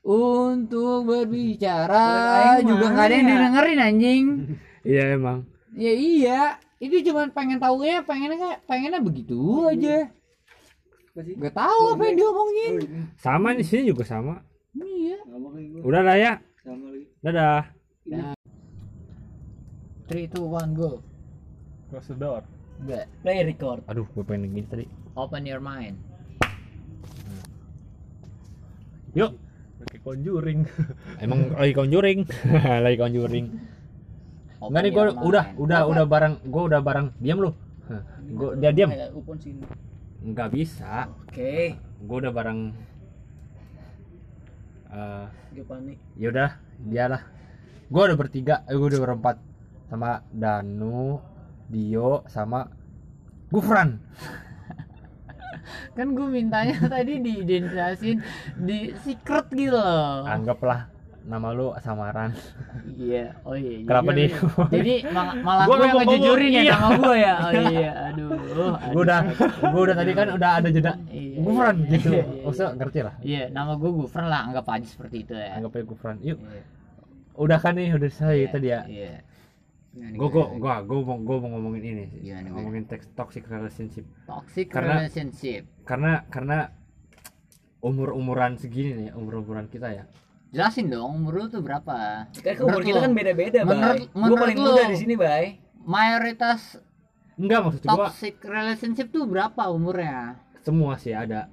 [0.04, 2.08] untuk berbicara.
[2.60, 3.32] Aing juga nggak ada yang ya.
[3.32, 4.24] didengerin anjing.
[4.84, 5.48] Iya emang.
[5.72, 6.40] Ya iya.
[6.76, 10.12] Itu cuma pengen tahu ya pengennya pengennya begitu aja.
[11.16, 12.72] Gak tahu apa yang diomongin.
[12.76, 14.44] Oh, ini sama di sini juga sama.
[14.76, 15.24] Iya.
[15.80, 16.36] Udah lah ya.
[16.60, 17.64] Sama lagi dadah.
[20.04, 21.00] Three two one go.
[21.88, 22.44] Close the door.
[22.84, 23.08] Enggak.
[23.24, 23.80] Play record.
[23.88, 24.84] aduh gue pengen gini tadi.
[25.16, 25.96] Open your mind.
[29.14, 29.32] Yuk.
[29.80, 30.60] Pakai conjuring.
[31.24, 32.18] emang lagi conjuring?
[32.84, 33.46] Lagi conjuring.
[34.64, 37.06] Enggak nih gue udah udah udah bareng gue udah bareng.
[37.20, 37.50] Diam lu.
[38.32, 38.88] Gue dia diam.
[38.92, 39.64] Kayak upon sini.
[40.24, 41.08] nggak bisa.
[41.24, 41.76] Oke.
[41.76, 42.72] gue udah bareng
[44.88, 45.98] eh Gue panik.
[46.16, 47.22] ya udah dialah.
[47.88, 49.36] Gue udah bertiga eh gue udah berempat
[49.88, 51.20] sama Danu
[51.68, 52.68] Dio sama
[53.48, 54.00] Gufran.
[55.94, 58.18] Kan gue mintanya tadi diidentifikasiin
[58.60, 60.26] di secret gitu loh.
[60.26, 60.90] Anggaplah
[61.24, 62.36] nama lu samaran.
[62.84, 63.86] Iya oh iya iya.
[63.88, 64.28] kenapa nih
[64.68, 66.74] jadi ma- malah Gua gue yang ngejujurin ya iya.
[66.76, 67.34] sama gue ya.
[67.40, 68.72] Oh iya aduh aduh.
[68.92, 69.20] gue udah
[69.72, 72.08] gue udah tadi kan udah ada jeda Iya, Gufran iya, gitu.
[72.12, 72.42] iya, iya.
[72.44, 73.14] maksudnya ngerti lah.
[73.24, 75.56] Iya nama gue Gufran lah anggap aja seperti itu ya.
[75.56, 76.16] Anggap aja Gufran.
[76.20, 76.38] Yuk.
[76.44, 76.62] Iya,
[77.34, 79.12] udah kan nih udah selesai iya, tadi ya iya
[79.94, 82.20] gue gue gue gue mau gue mau ngomongin ini sih.
[82.26, 82.54] Gimana, gimana?
[82.58, 84.04] ngomongin teks toxic relationship.
[84.26, 85.62] Toxic Karena- relationship.
[85.86, 86.58] karena karena
[87.78, 90.04] umur umuran segini nih umur umuran kita ya.
[90.54, 92.26] Jelasin dong umur lu tuh berapa?
[92.30, 93.74] Kan umur kita kan beda-beda, Bay.
[93.74, 95.58] menurut- Gue paling muda di sini, Bay.
[95.84, 96.78] mayoritas
[97.34, 100.38] enggak maksud gua toxic relationship tuh berapa umurnya?
[100.62, 101.50] Semua sih ada.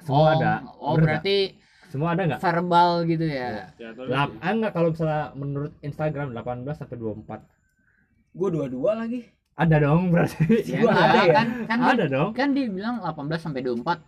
[0.00, 0.52] Semua oh, ada.
[0.80, 1.90] oh Bener berarti nggak?
[1.92, 2.40] semua ada nggak?
[2.40, 3.68] verbal gitu ya?
[3.76, 7.59] Ya, ah, enggak kalau misalnya menurut Instagram 18 sampai 24
[8.32, 9.26] Gue dua-dua lagi.
[9.54, 11.32] ada dong berarti Ya, Gua ada ya?
[11.34, 14.00] kan kan ada dong kan dia bilang 18 sampai 24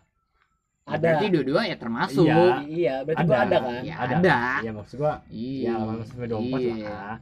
[0.82, 0.96] Ada.
[0.98, 2.40] berarti dua-dua ya termasuk Iya.
[2.64, 3.82] Iya, berarti gua ada kan.
[3.82, 4.38] Ya, ada ada.
[4.60, 6.88] ya maksud gua iya ya 18 sampai 24 iya.
[6.88, 7.16] lah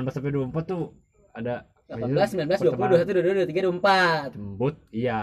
[0.00, 0.82] 18 sampai 24 tuh
[1.30, 4.32] ada 18, 19, 20, 21, 22, 23, 24.
[4.32, 5.20] jembut iya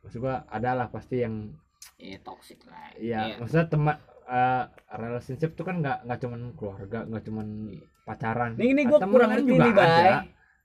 [0.00, 1.52] maksud gua ada lah pasti yang
[1.94, 3.94] Iya, toxic lah iya maksudnya teman
[4.24, 4.64] eh,
[4.96, 7.46] relationship tuh kan nggak nggak cuman keluarga nggak cuman
[8.02, 10.10] pacaran Nih, nih gua kurang kan ngerti nih, Bay.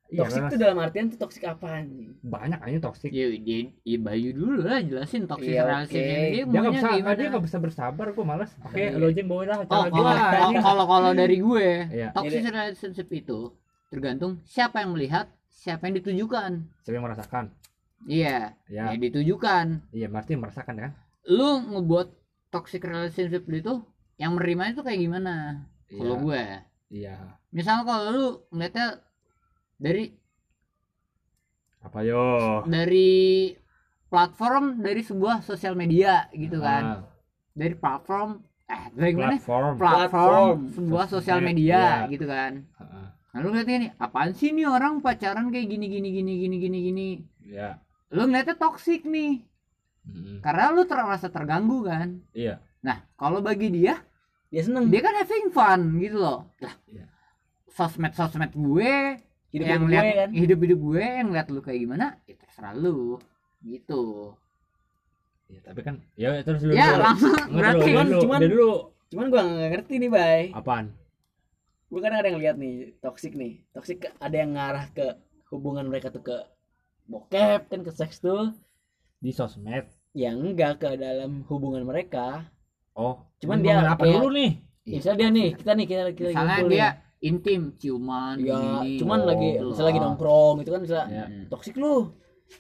[0.08, 1.86] Iya, Toxic relasi- tuh dalam artian tuh toxic apaan?
[2.18, 6.16] banyak aja toxic Ya, dia, ya Bayu dulu lah jelasin toxic Iya, relationship oke.
[6.32, 7.14] dia dia nggak bisa gimana.
[7.14, 8.90] dia nggak bisa bersabar gua malas oke Iya.
[8.94, 12.08] lo aja yang bawain lah Oh, kalau oh, kalau kalau dari gue, Iya.
[12.14, 13.40] toxic Jadi- relationship itu
[13.88, 16.52] tergantung siapa yang melihat, siapa yang ditujukan.
[16.82, 17.46] siapa yang merasakan
[18.02, 19.66] Iya, ya ya ditujukan.
[19.92, 20.92] iya berarti merasakan kan
[21.26, 22.08] Lu ngebuat
[22.48, 23.84] toxic relationship itu
[24.16, 25.68] yang menerima itu kayak gimana?
[25.86, 26.24] Kalau Iya.
[26.24, 26.44] gue,
[26.96, 27.16] iya
[27.50, 29.04] misalnya kalau lu ngeliatnya
[29.78, 30.10] dari
[31.80, 33.54] apa yo dari
[34.08, 37.00] platform dari sebuah sosial media gitu kan, Ah,
[37.54, 39.36] dari platform eh dari gimana?
[39.40, 42.12] platform Platform sebuah sosial Sosmed, media iya.
[42.12, 42.64] gitu kan.
[42.66, 43.06] Heeh.
[43.28, 46.78] Nah, lu ngeliatnya nih, apaan sih nih orang pacaran kayak gini gini gini gini gini
[46.82, 47.10] gini.
[47.46, 47.78] ya
[48.10, 49.44] Lu ngeliatnya toksik nih,
[50.08, 52.24] Mm, karena lu terasa terganggu kan.
[52.32, 54.00] iya Nah, kalau bagi dia,
[54.48, 54.88] Dia seneng.
[54.88, 56.48] dia kan having fun gitu loh.
[56.64, 57.06] Lah, Iya.
[57.68, 60.30] sosmed-sosmed gue, Hidup yang gue lihat kan.
[60.32, 63.18] hidup-hidup gue, yang lihat lu kayak gimana, ya terserah lu.
[63.60, 64.36] Gitu.
[65.48, 67.00] ya tapi kan ya terus dulu Ya, dulu.
[67.02, 68.72] langsung Nggak, berarti dulu, dulu, cuman- dia dulu
[69.08, 70.42] Cuman gua nggak ngerti nih, Bay.
[70.52, 70.86] apaan
[71.88, 73.64] Gue kadang ada yang lihat nih, toxic nih.
[73.72, 75.16] Toxic ke- ada yang ngarah ke
[75.48, 76.36] hubungan mereka tuh ke
[77.06, 78.52] bokep kan ke seks tuh.
[79.18, 82.44] di sosmed Ya enggak ke dalam hubungan mereka.
[82.94, 84.60] oh Cuman dia apa dulu nih.
[84.84, 86.92] Misalnya dia nih, kita nih kita kita Misalnya dia nih.
[87.20, 88.54] Intim, ciuman, ya
[88.84, 88.98] gini.
[88.98, 91.26] cuman Oh, lagi misalnya lagi nongkrong gitu kan bisa Ya.
[91.26, 91.46] Hmm.
[91.48, 92.14] toksik lu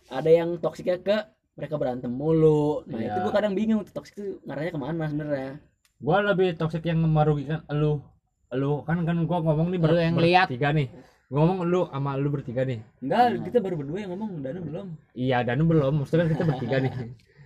[0.09, 1.17] ada yang toksiknya ke
[1.53, 3.07] mereka berantem mulu nah Iya.
[3.07, 5.51] itu gua kadang bingung tuh toksik itu ngarahnya ke mana sebenarnya
[5.97, 8.01] gua lebih toxic yang merugikan lu
[8.49, 10.47] lu kan kan gua ngomong nih ber, Lu yang lihat.
[10.47, 10.87] bertiga nih
[11.27, 14.87] gua ngomong lu sama lu bertiga nih enggak kita baru berdua yang ngomong Danu belum
[15.13, 16.93] iya dan belum maksudnya kan kita bertiga nih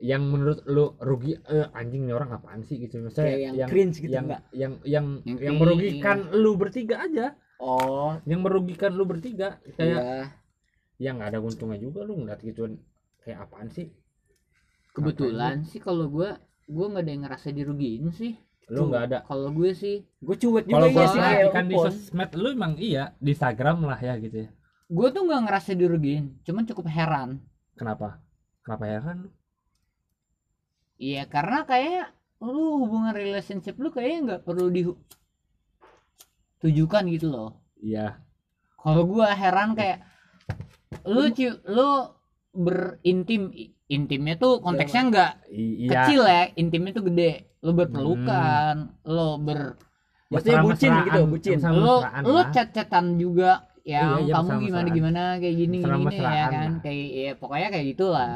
[0.00, 3.04] yang menurut lu rugi eh, anjing nih orang apaan sih gitu?
[3.04, 7.26] Maksudnya kayak yang, cringe gitu yang, enggak yang yang Yang yang merugikan lu bertiga aja.
[7.60, 8.16] Oh.
[8.24, 10.20] Yang merugikan lu bertiga kayak iya.
[10.96, 12.80] yang nggak ada untungnya juga lu ngeliat gituan.
[13.20, 13.92] Kayak apaan sih?
[14.96, 16.32] Kebetulan sih kalau gue,
[16.66, 18.34] gue nggak ada yang ngerasa dirugiin sih.
[18.70, 19.18] lu nggak ada?
[19.26, 21.18] Kalau gue sih, gue cuek juga kalau ya gua sih.
[21.18, 24.48] perhatikan di sosmed lu emang iya di Instagram lah ya gitu ya.
[24.86, 27.42] Gue tuh nggak ngerasa dirugiin, cuman cukup heran.
[27.74, 28.22] kenapa?
[28.62, 29.30] Kenapa heran lu
[31.00, 32.12] Iya karena kayak
[32.44, 34.68] lu hubungan relationship lu kayaknya nggak perlu
[36.60, 37.56] ditujukan gitu loh.
[37.80, 38.20] iya
[38.76, 40.04] Kalau gua heran kayak
[41.08, 42.12] lu ci- lu
[42.52, 43.48] berintim
[43.88, 47.48] intimnya tuh konteksnya nggak I- iya kecil ya, intimnya tuh gede.
[47.64, 49.80] Lu berpelukan, lu ber
[50.30, 51.58] Maksudnya bucin gitu, bucin.
[51.58, 52.48] lu lah.
[52.54, 57.32] chat-chatan juga yang Iya, iya, kamu gimana gimana kayak gini gini, ya kan kayak ya
[57.40, 58.34] pokoknya kayak gitulah.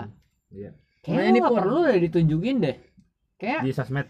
[0.51, 0.71] Iya.
[1.05, 1.57] Kayaknya Pur.
[1.61, 2.77] perlu deh ditunjukin deh.
[3.37, 4.07] Kayak di sosmed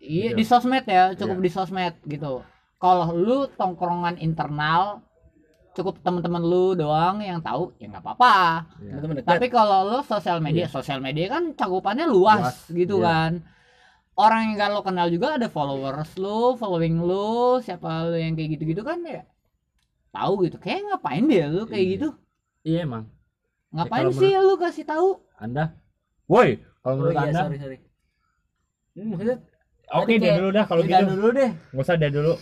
[0.00, 0.36] Iya Gitu.
[0.38, 1.44] di sosmed ya, cukup Iya.
[1.44, 2.32] di sosmed gitu.
[2.80, 5.04] Kalau lu tongkrongan internal,
[5.70, 8.34] cukup teman-teman lu doang yang tahu, ya nggak apa-apa.
[8.80, 8.96] Iya.
[8.96, 13.04] teman-teman dekat Tapi kalau lu sosial media, sosial media kan cakupannya luas, Luas, gitu iya.
[13.04, 13.32] kan.
[14.14, 18.56] Orang yang gak lo kenal juga ada followers lu, following lu, siapa lu yang kayak
[18.56, 19.24] gitu-gitu kan ya.
[20.10, 20.56] Tahu gitu.
[20.56, 21.92] Kayak ngapain dia lu kayak Iya.
[21.96, 22.08] gitu?
[22.60, 23.08] iya emang
[23.70, 25.08] Ngapain kalau sih lu kasih tahu?
[25.36, 25.72] anda
[26.30, 27.78] woi kalau oh menurut iya anda sorry sorry
[28.90, 29.38] Hmm, maksudnya
[29.94, 32.34] oke tadi dia dulu dah kalau gitu dulu deh nggak usah dia dulu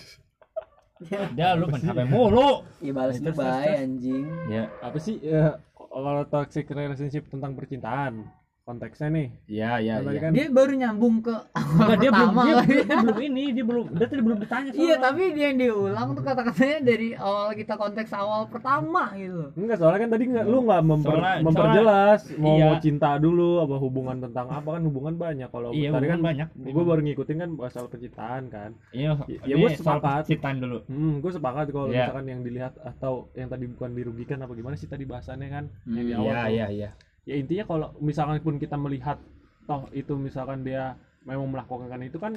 [1.39, 2.67] Dia lu main HP mulu.
[2.83, 3.39] Ya balas terus.
[3.39, 4.27] anjing.
[4.51, 4.67] Ya.
[4.83, 8.27] apa sih ya, kalau toxic relationship tentang percintaan
[8.69, 10.21] konteksnya nih Ya, ya, Kan tadi ya.
[10.21, 13.85] kan dia baru nyambung ke Enggak, dia belum pertama dia, dia belum ini, dia belum
[13.91, 14.97] dia tadi belum ditanya Iya, soalnya.
[15.01, 19.43] tapi dia yang diulang tuh kata-katanya dari awal kita konteks awal pertama gitu.
[19.55, 22.65] enggak soalnya kan tadi nggak lu nggak memper- Soalnya- memperjelas mau iya.
[22.67, 26.49] mau cinta dulu apa hubungan tentang apa kan hubungan banyak kalau Iya, tadi kan banyak.
[26.59, 30.23] gue baru ngikutin kan masalah percintaan kan Iya, Ya, ini gua soal sepakat.
[30.27, 30.79] Citaan dulu.
[30.85, 32.05] hmm gue sepakat kalau Iya.
[32.05, 36.05] misalkan yang dilihat atau yang tadi bukan dirugikan apa gimana sih tadi bahasannya kan yang
[36.05, 36.51] di Hmm, awal Iya, tuh.
[36.51, 36.91] iya, iya.
[37.29, 39.21] Ya intinya kalau misalkan pun kita melihat
[39.69, 40.97] toh itu misalkan dia
[41.29, 42.33] memang melakukan itu kan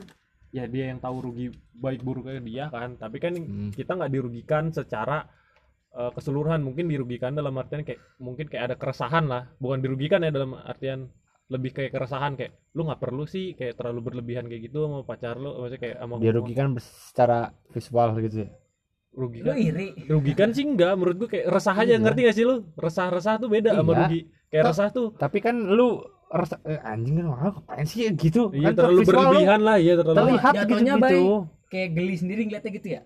[0.52, 1.48] ya dia yang tahu rugi
[1.80, 3.00] baik buruknya dia kan.
[3.00, 3.72] Tapi kan Hmm.
[3.72, 5.24] kita nggak dirugikan secara
[5.92, 6.64] eh, keseluruhan.
[6.64, 9.44] Mungkin dirugikan dalam artian kayak mungkin kayak ada keresahan lah.
[9.60, 11.08] Bukan dirugikan ya dalam artian
[11.52, 15.36] lebih kayak keresahan kayak lu nggak perlu sih kayak terlalu berlebihan kayak gitu sama pacar
[15.36, 15.52] lu.
[15.56, 17.40] Maksudnya kayak sama Dirugikan secara
[17.76, 18.50] visual gitu ya.
[19.12, 19.92] Lu rugikan iri.
[20.08, 22.00] rugikan sih enggak menurut gua kayak resah aja Iya.
[22.00, 24.00] ngerti gak sih lu resah-resah tuh beda sama Iya.
[24.02, 28.56] rugi kayak resah tuh Tapi kan lu rasa eh, anjing kan orang ngapain sih gitu?
[28.56, 31.24] iya kan terlalu lu berlebihan lah iya terlalu Terlihat Jatuhnya gitu-gitu.
[31.68, 33.02] Kayak geli sendiri ngeliatnya gitu ya.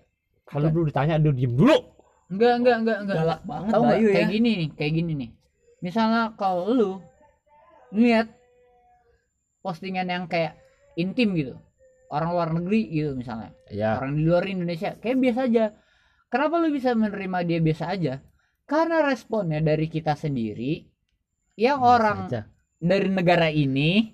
[0.45, 1.77] Kalau belum ditanya dia diem dulu.
[2.25, 3.15] Enggak, enggak, enggak, enggak.
[3.15, 4.13] Galak banget Tahu Bayu ya.
[4.13, 5.29] kayak gini nih, kayak gini nih.
[5.79, 6.91] Misalnya kalau lu
[7.91, 8.27] lihat
[9.59, 10.53] postingan yang kayak
[10.95, 11.53] intim gitu.
[12.07, 13.49] Orang luar negeri gitu misalnya.
[13.67, 13.97] Iya.
[13.97, 15.65] Orang di luar Indonesia kayak biasa aja.
[16.29, 18.13] Kenapa lu bisa menerima dia biasa aja?
[18.65, 20.89] Karena responnya dari kita sendiri
[21.55, 22.41] yang orang Aja.
[22.81, 24.11] dari negara ini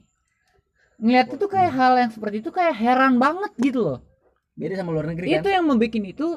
[1.02, 4.00] ngeliat itu kayak hal yang seperti itu kayak heran banget gitu loh.
[4.54, 5.56] Beda sama luar negeri Itu kan.
[5.58, 6.28] yang membuat itu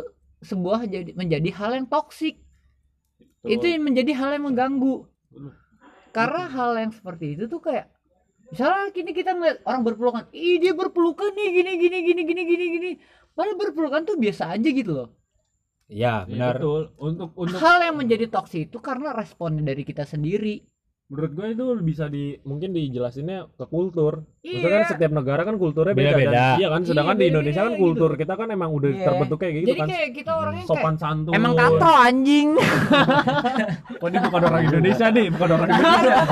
[0.41, 2.41] sebuah jadi menjadi hal yang toksik.
[3.45, 5.05] Itu yang menjadi hal yang mengganggu.
[6.14, 7.91] Karena hal yang seperti itu tuh kayak
[8.49, 12.64] misalnya kini kita ngeliat orang berpelukan, ih dia berpelukan nih gini gini gini gini gini
[12.79, 12.91] gini.
[13.35, 15.09] Padahal berpelukan tuh biasa aja gitu loh.
[15.89, 16.55] Iya, Iya, benar.
[16.57, 20.64] betul untuk untuk Hal yang menjadi toksik itu karena responnya dari kita sendiri.
[21.12, 24.90] menurut gue itu bisa di mungkin dijelasinnya ke kultur Maksudnya kan Iya.
[24.92, 26.36] setiap negara kan kulturnya beda, Beda-beda.
[26.45, 29.03] kan iya kan sedangkan Iya, di Indonesia kan beda-beda kultur kita kan emang udah Iya.
[29.03, 32.49] terbentuk kayak gitu Jadi kan kayak kita orangnya kayak sopan santun emang katro anjing.
[33.99, 36.22] kok ini bukan orang Indonesia nih bukan orang Indonesia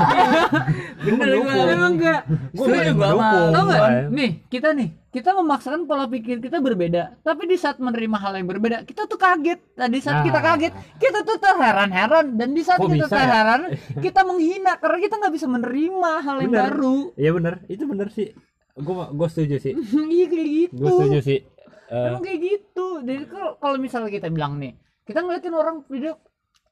[1.03, 1.53] Bener gua.
[1.67, 2.21] Emang enggak.
[2.27, 3.09] gue Setuju gua
[3.49, 3.69] Tahu?
[3.73, 4.07] Iya.
[4.07, 7.19] Nih, kita nih, kita memaksakan pola pikir kita berbeda.
[7.19, 9.59] Tapi di saat menerima hal yang berbeda, kita tuh kaget.
[9.75, 10.25] Nah, di saat Nah.
[10.25, 12.25] kita kaget, kita tuh terheran-heran.
[12.33, 13.11] Dan di saat Kok kita ya?
[13.11, 13.61] terheran,
[13.99, 16.63] kita menghina karena kita nggak bisa menerima hal yang Bener.
[16.71, 16.97] baru.
[17.15, 17.53] Iya benar.
[17.67, 18.33] Itu benar sih.
[18.73, 19.73] Gua gua setuju sih.
[20.13, 20.75] Iya kayak gitu.
[20.79, 21.39] Gua setuju sih.
[21.87, 22.87] Eh, Emang kayak gitu.
[22.99, 24.73] Jadi kalau kalau misalnya kita bilang nih,
[25.03, 26.17] kita ngeliatin orang video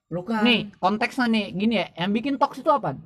[0.07, 0.41] Pelukan.
[0.41, 2.97] nih konteksnya nih gini ya, yang bikin toks itu apa?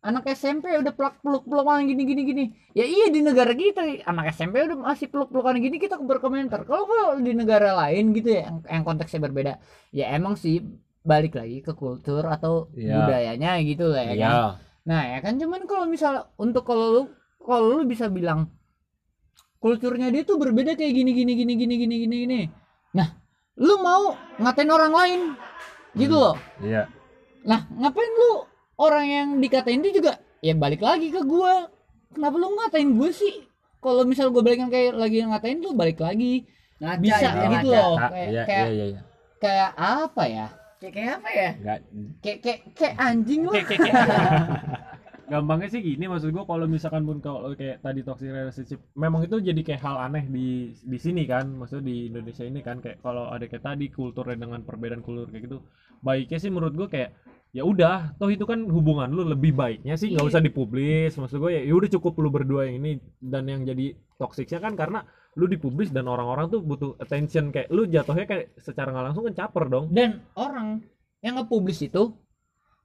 [0.00, 2.44] Anak SMP udah peluk peluk pelukan gini gini gini.
[2.72, 6.64] Ya iya di negara kita anak SMP udah masih peluk pelukan gini kita berkomentar.
[6.64, 9.52] Kalau kalau di negara lain gitu ya yang, yang konteksnya berbeda,
[9.90, 10.60] ya emang sih
[11.00, 13.00] balik lagi ke kultur atau Iya.
[13.00, 14.16] budayanya gitu lah ya kan.
[14.16, 14.44] Iya.
[14.84, 17.02] Nah ya kan cuman kalau misal untuk kalau lu
[17.44, 18.48] kalau lu bisa bilang
[19.60, 22.40] kulturnya dia tuh berbeda kayak gini gini gini gini gini gini gini.
[22.96, 23.08] Nah,
[23.60, 25.20] lu mau ngatain orang lain
[25.96, 26.36] gitu loh.
[26.60, 26.88] Iya.
[27.44, 28.32] Nah, ngapain lu
[28.80, 31.68] orang yang dikatain itu juga ya balik lagi ke gua.
[32.12, 33.44] Kenapa lu ngatain gue sih?
[33.82, 36.46] Kalau misal gue balikan kayak lagi ngatain lu balik lagi.
[36.80, 37.80] Ngaca Bisa ya, gitu ngaca.
[37.80, 37.96] loh.
[37.98, 39.00] Kayak Iya, kayak, iya, iya, iya.
[39.40, 40.46] kayak apa ya?
[40.80, 41.50] Kayak kayak apa ya?
[41.56, 41.78] Enggak
[42.22, 43.62] Kayak kayak kayak anjing lah.
[45.24, 49.40] gampangnya sih gini maksud gue kalau misalkan pun kalau kayak tadi toxic relationship memang itu
[49.40, 53.32] jadi kayak hal aneh di di sini kan maksudnya di Indonesia ini kan kayak kalau
[53.32, 55.58] ada kayak tadi kulturnya dengan perbedaan kultur kayak gitu
[56.04, 57.10] baiknya sih menurut gue kayak
[57.54, 60.30] ya udah toh itu kan hubungan lu lebih baiknya sih nggak Iya.
[60.34, 63.94] usah dipublis maksud gue ya ya udah cukup lu berdua yang ini dan yang jadi
[64.18, 65.06] toksiknya kan karena
[65.38, 69.34] lu dipublis dan orang-orang tuh butuh attention kayak lu jatuhnya kayak secara nggak langsung kan
[69.34, 70.82] caper dong Dan orang
[71.22, 72.12] yang nge-publish itu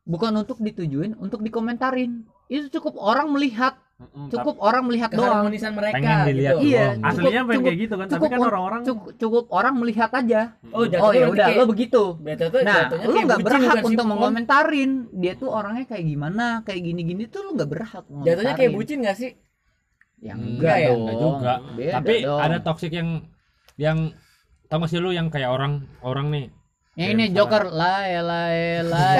[0.10, 2.26] bukan untuk ditujuin untuk dikomentarin.
[2.50, 3.78] Itu cukup orang melihat,
[4.28, 5.46] cukup orang melihat doang.
[5.46, 6.66] Keharmonisan mereka Pengen dilihat gitu.
[6.66, 9.44] Iya, tapi aslinya pengen cukup- kayak gitu kan tapi cukup kan un- orang-orang Cukup, cukup
[9.52, 10.42] orang melihat aja.
[10.68, 12.04] Oh, Oh ya udah, kayak- lo begitu.
[12.18, 12.36] Nah,
[12.90, 17.70] kayak nggak berhak untuk mengomentarin dia tuh orangnya kayak gimana, kayak gini-gini tuh lu nggak
[17.70, 18.04] berhak.
[18.26, 19.32] Jatuhnya kayak bucin gak sih?
[20.20, 20.90] Ya Enggak enggak ya?
[20.92, 21.54] Enggak juga.
[21.78, 22.40] Beda Tapi dong.
[22.42, 23.10] ada toxic yang
[23.78, 23.98] yang
[24.66, 26.46] tau gak sih lu yang kayak orang orang nih
[27.00, 29.12] yang ini Joker lah ya lah ya lah.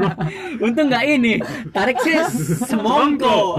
[0.64, 1.40] Untung nggak ini.
[1.70, 2.14] Tarik sih
[2.62, 3.56] semongko.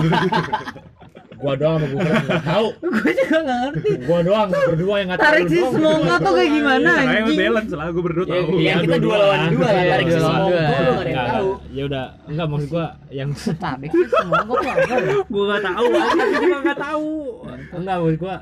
[1.36, 3.90] gua doang sama gua nggak tahu Gue juga nggak ngerti.
[4.06, 7.36] gua doang berdua yang nggak tahu Tarik si semongko tuh kayak gimana anjing?
[7.36, 9.74] balance lah gue berdua Ya, tahu ya kita dua lawan dua lah.
[9.76, 10.64] Iya, Tarik sih dua lawan semongko dua.
[10.64, 11.50] lu nggak ada yang Nggak, tahu.
[11.68, 13.30] ya udah enggak maksud gua yang
[13.60, 14.80] Tarik si semongko tuh apa?
[14.80, 14.98] ya?
[15.26, 17.10] gue gak tahu aja gue gak tahu
[17.74, 18.36] enggak maksud gua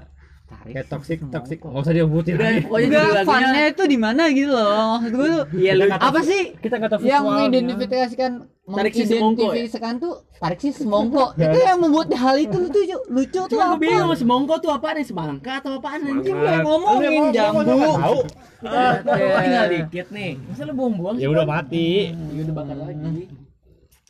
[0.51, 1.57] tarik kayak toxic toxic.
[1.57, 2.59] nggak usah disebutin Udah, lagi.
[2.61, 4.67] pokoknya lagunya funnya itu di mana gitu loh.
[4.93, 6.41] Maksud gue tuh Iya lu apa sih?
[6.55, 7.31] Kita nggak tahu yang visualnya.
[7.39, 8.31] mengidentifikasikan
[8.63, 9.47] Tarik si semongko ya?
[9.49, 13.69] mengidentifikasikan tuh tarik si semongko itu yang membuat hal itu lucu lucu tuh Cuma gue
[13.69, 13.81] apa?
[13.81, 15.05] bingung semongko tuh apaan nih?
[15.05, 15.99] Semangka atau apaan?
[16.01, 17.61] Anjing Lu yang ngomongin jambu.
[17.65, 18.19] tahu.
[18.61, 20.31] Kita tinggal dikit nih.
[20.45, 22.13] Masa lu buang-buang ya udah mati.
[22.13, 23.23] Ya udah bakar lagi.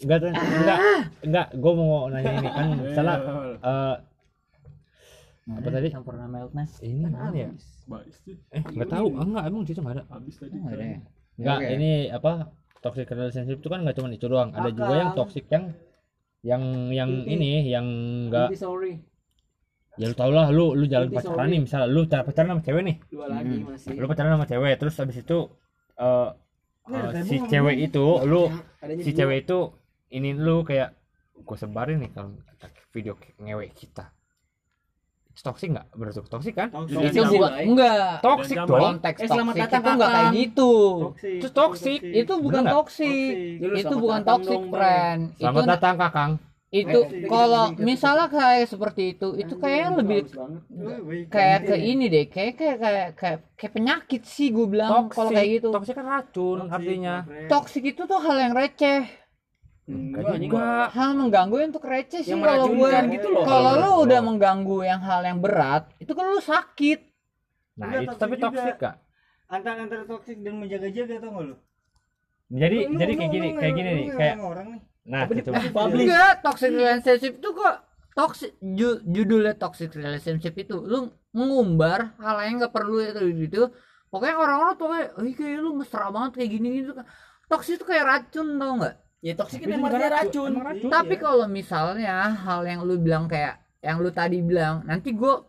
[0.02, 0.78] Enggak enggak
[1.22, 2.50] enggak gue mau nanya ini.
[2.50, 3.18] Kan salah.
[3.58, 3.96] Eh
[5.58, 7.50] apa tadi sempurna meltnya ini mana ya
[7.90, 8.36] Baik sih.
[8.56, 10.56] eh nggak tahu enggak emang di situ nggak ada Habis tadi.
[10.56, 11.00] Nggak ada ya?
[11.42, 11.68] Enggak, Oke.
[11.76, 12.32] ini apa
[12.82, 14.50] toxic relationship itu kan nggak cuma itu doang.
[14.54, 15.66] Ada juga yang toxic yang
[16.42, 17.86] yang yang ini yang
[18.28, 18.98] enggak sorry
[20.00, 21.52] ya lu tau lah lu lu jalan Inti pacaran sorry.
[21.52, 22.96] nih misalnya lu cara pacaran sama cewek nih.
[23.12, 25.38] dua lagi masih Lu pacaran sama cewek terus habis itu
[26.00, 26.30] eh
[26.90, 28.48] eh, ada si cewek itu lu
[28.82, 29.18] Adanya si dua.
[29.22, 29.60] cewek itu
[30.16, 30.90] ini lu kayak
[31.38, 32.34] gue sebarin nih kalau
[32.96, 34.10] video ngewek kita.
[35.34, 35.86] Toxic nggak?
[35.96, 36.68] Lu toxic kan?
[36.70, 37.00] Toxic.
[37.08, 38.82] Itu bukan enggak Toxic Dan dong.
[38.84, 41.32] konteks Eh, datang, itu enggak kayak gitu Toxic.
[41.40, 42.00] Itu toxic.
[42.04, 42.76] itu bukan nggak?
[43.62, 44.22] lu itu bukan
[44.60, 44.70] Bay.
[44.70, 46.32] friend itu Selamat datang Kakang.
[46.72, 50.24] itu Eh, kalau misalnya kayak seperti itu itu kayak lebih
[51.28, 55.60] kayak ke ini deh kayak kayak kayak kayak, kayak penyakit sih gue bilang kalau kayak
[55.60, 57.28] gitu Toxic kan racun artinya.
[57.52, 59.04] toxic itu tuh hal yang receh
[59.92, 60.90] Enggak juga.
[60.90, 63.44] hal mengganggu yang untuk receh sih Yang kalau gue meracunkan gitu loh.
[63.44, 67.00] kalau lu udah mengganggu yang hal yang berat itu kan lu sakit.
[67.74, 68.96] Nah, Enggak, itu tapi toxic gak?
[69.48, 71.56] antara antara toxic dan menjaga-jaga tau gak lu?
[72.50, 74.82] Jadi Lu- jadi lu- kayak lu- gini, lu kayak gini nih, lu kayak orang nih.
[75.02, 75.50] nah gitu.
[75.50, 77.76] enggak toxic relationship itu kok
[78.12, 83.72] toxic ju- judulnya toxic relationship itu lu mengumbar hal yang nggak perlu itu gitu.
[84.08, 87.08] Pokoknya orang-orang tuh kayak "Ih, kayak lu mesra banget kayak gini gitu kan
[87.48, 90.90] toxic itu kayak racun tau nggak ya toksik itu itu emang racun, racun, emang racun.
[90.90, 95.46] Tapi kalau misalnya hal yang lu bilang kayak yang lu tadi bilang, nanti gua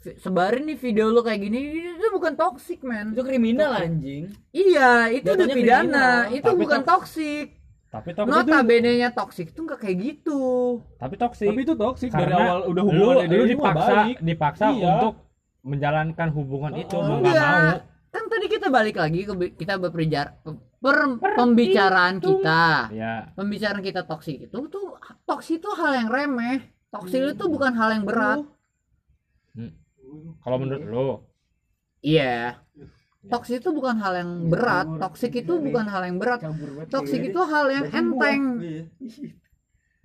[0.00, 1.58] vi- sebarin nih video lu kayak gini,
[1.92, 3.10] itu bukan toxic, man.
[3.10, 6.18] itu kriminal anjing Iya, itu udah pidana, kriminal.
[6.32, 7.46] itu Tapi bukan tok- toxic.
[7.86, 10.40] Tapi toxic itu Notabene-nya toxic itu nggak kayak gitu.
[10.96, 11.46] tapi toxic.
[11.46, 14.16] Tapi itu toksik dari awal udah lu, hubungannya lu dari dipaksa baik.
[14.20, 14.86] dipaksa Iya.
[14.92, 15.14] untuk
[15.62, 17.50] menjalankan hubungan itu Oh, mau nggak Enggak.
[17.52, 17.78] mau.
[18.08, 20.30] Kan tadi kita balik lagi ke kita berbicara
[20.86, 22.94] per, pembicaraan kita.
[22.94, 24.94] Ya, Pembicaraan kita toxic itu tuh
[25.26, 26.62] toxic itu hal yang remeh.
[26.94, 28.46] Toxic itu bukan hal yang berat.
[30.46, 31.08] kalau menurut lu
[32.06, 32.62] Iya.
[33.26, 34.86] Toxic itu bukan hal yang berat.
[35.02, 36.46] Toxic itu bukan hal yang berat.
[36.86, 38.42] Toxic itu hal yang enteng.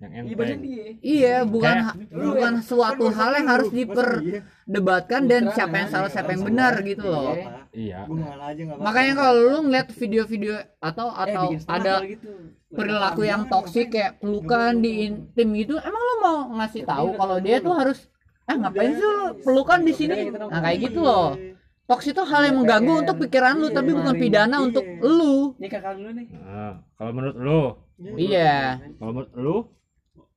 [0.02, 0.10] Iya.
[0.12, 0.60] yang iya enteng.
[0.60, 6.30] dia Iya, bukan Kayak- bukan suatu hal yang harus diperdebatkan dan siapa yang salah siapa
[6.32, 7.34] yang benar gitu loh.
[7.70, 8.04] Iya.
[8.04, 8.82] Apa-apa.
[8.82, 12.30] Makanya kalau lu ngeliat video-video atau Eh, atau ada gitu.
[12.68, 17.58] perilaku yang toksik kayak pelukan di intim gitu, emang lu mau ngasih tahu kalau dia
[17.58, 17.98] tuh harus
[18.42, 20.18] eh ngapain sih lu pelukan di sini?
[20.28, 21.38] Nah kayak gitu loh.
[21.82, 25.52] Toksik itu hal yang mengganggu untuk pikiran lu tapi bukan pidana untuk lu.
[25.58, 26.26] Ini kakak dulu nih.
[26.32, 27.62] Nah, kalau menurut lu,
[28.16, 28.80] Iya.
[28.96, 29.56] kalau menurut lu,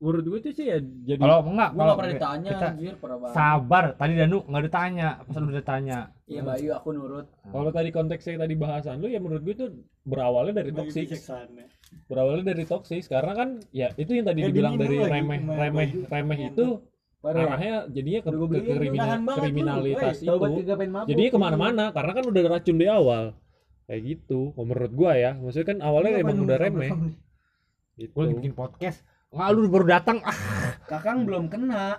[0.05, 2.93] Menurut gue tuh sih ya jadi kalau enggak Gua kalau gak pernah ditanya kita anjir,
[3.01, 3.33] banget.
[3.33, 3.85] sabar.
[3.97, 5.99] Tadi Danu nggak ditanya pas lu udah tanya.
[6.25, 7.25] Iya Bayu aku nurut.
[7.43, 9.65] kalau tadi konteksnya tadi bahasan lu ya menurut gue itu
[10.05, 11.09] berawalnya dari toksik.
[12.05, 13.09] berawalnya dari toksik.
[13.09, 15.09] Karena kan ya itu yang tadi Ya, dibilang dari lagi.
[15.09, 15.69] remeh remeh.
[15.89, 15.99] baju.
[16.05, 16.65] remeh itu
[17.25, 17.41] Parah.
[17.49, 20.37] arahnya jadinya ke, ke kriminal- kriminalitas itu.
[21.09, 23.33] jadinya ke mana-mana karena kan udah racun di awal.
[23.85, 25.31] Kayak gitu menurut gua ya.
[25.33, 26.89] Maksudnya kan awalnya emang udah remeh.
[27.95, 28.11] gitu.
[28.11, 29.01] gue bikin podcast
[29.35, 30.37] nggak lu baru datang ah
[30.85, 31.97] Kakang belum kena.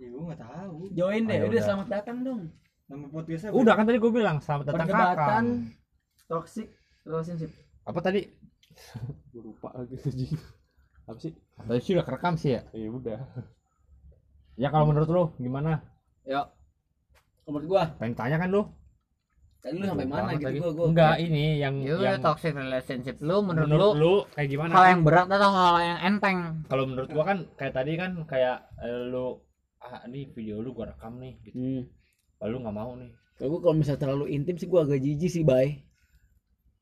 [0.00, 0.88] Ya gue nggak tahu.
[0.96, 1.62] Join deh, Ayo, udah udah.
[1.62, 2.42] selamat datang dong.
[2.88, 3.56] Nama podcastnya apa?
[3.56, 6.68] udah kan tadi gue bilang selamat datang Perdebatan kakak toxic
[7.04, 7.50] relationship.
[7.82, 8.20] apa tadi
[9.28, 10.36] Gua lupa lagi anjing.
[11.02, 13.20] apa sih tadi sih udah kerekam sih ya ya udah
[14.54, 15.82] ya kalau menurut lu gimana
[16.24, 16.46] Yuk.
[17.42, 18.62] Menurut gua, pengen tanya kan lu
[19.62, 20.86] tadi lu sampai mana gitu gua gua.
[20.88, 24.84] enggak ini yang Ya yang toxic relationship lu menurut, menurut lu lu kayak gimana hal
[24.90, 26.38] yang berat atau hal yang enteng?
[26.66, 29.38] kalau menurut gua kan kayak tadi kan kayak eh, lu
[29.78, 31.82] ah ini video lu gua rekam nih gitu Hmm.
[32.38, 35.42] lalu nggak mau nih Kalau gua kalau misalnya terlalu intim sih gua agak jijik sih,
[35.42, 35.82] Bay.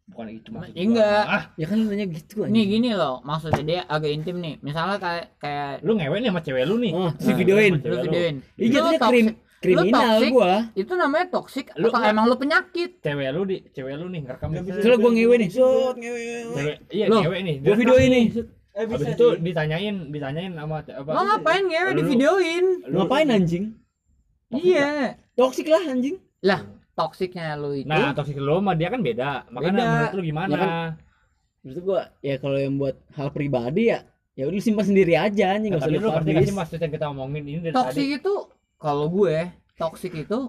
[0.07, 0.83] bukan itu maksud gua.
[0.83, 1.23] Enggak.
[1.27, 4.59] ah Ya kan lu nanya gitu Nih gini loh, maksudnya dia agak intim nih.
[4.59, 7.75] Misalnya kayak kayak lu ngewe nih sama cewek lu nih Oh, si Nah, videoin.
[7.79, 8.35] lu videoin.
[8.59, 9.07] Jatuhnya toxic.
[9.07, 9.27] krim,
[9.61, 10.31] kriminal toxic.
[10.31, 10.53] gua.
[10.73, 12.91] Itu namanya toxic Lu atau emang lu penyakit?
[12.99, 14.67] cewek lu di cewek lu nih ngerekam Nggak nih.
[14.67, 14.79] bisa.
[14.81, 15.49] Soalnya gua ngewe nih.
[15.51, 16.25] Sot, ngewe.
[16.51, 18.25] cewek iya Loh, cewek nih Gua videoin nih.
[18.71, 19.39] Eh bisa itu sih.
[19.43, 22.65] ditanyain ditanyain sama apa Lo ngapain ngewe di Lu- videoin?
[22.85, 23.65] lu- Ngapain anjing?
[24.51, 25.15] Iya.
[25.33, 26.17] Toxic lah anjing.
[26.41, 26.61] Lah,
[26.91, 27.85] toksiknya lu itu.
[27.85, 29.89] nah toksik lu sama dia kan beda makanya Beda.
[29.91, 30.91] menurut lu gimana Ya kan,
[31.61, 34.01] Maksud gua ya kalau yang buat hal pribadi ya
[34.33, 36.45] ya udah lu simpan sendiri aja anjing enggak usah tapi lu lu ngerti gak publish.
[36.47, 38.35] sih maksud yang kita omongin ini dari toksik tadi itu
[38.81, 39.37] kalau gue
[39.77, 40.49] toksik itu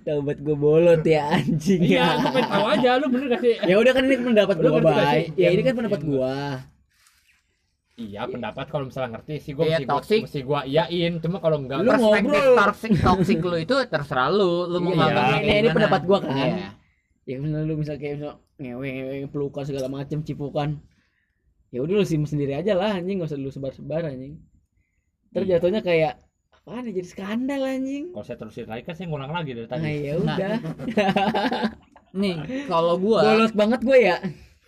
[0.00, 2.06] Taubat gue bolot ya anjing iya ya.
[2.18, 5.24] gue pengen tahu aja lu bener gak sih ya udah kan ini pendapat bay sih?
[5.36, 6.36] ya ini kan pendapat yang- gua
[7.94, 10.20] Iya pendapat kalau misalnya ngerti sih gue Iya, mesti gua, toxic.
[10.22, 12.54] mesti gua iyain cuma kalau enggak Lu perspektif ngobrol.
[12.56, 16.30] toxic toxic lu itu terserah lu lu mau Iya, nganggapnya ini- ini pendapat gua kan.
[16.32, 16.68] Iya.
[17.24, 20.78] ya misalnya lu misal kayak misal ngewe ngewe pelukan segala macem cipukan
[21.68, 24.38] ya udah lu sim sendiri aja lah anjing gak usah lu sebar sebar anjing
[25.28, 25.58] terus Iya.
[25.58, 26.22] jatuhnya kayak
[26.68, 28.04] apaan ya jadi skandal anjing.
[28.12, 29.80] Kalau saya terusin lagi kan saya ngulang lagi dari tadi.
[29.80, 30.52] Nah ya Nah, udah
[32.10, 34.16] nih kalau gua bolot banget gue ya.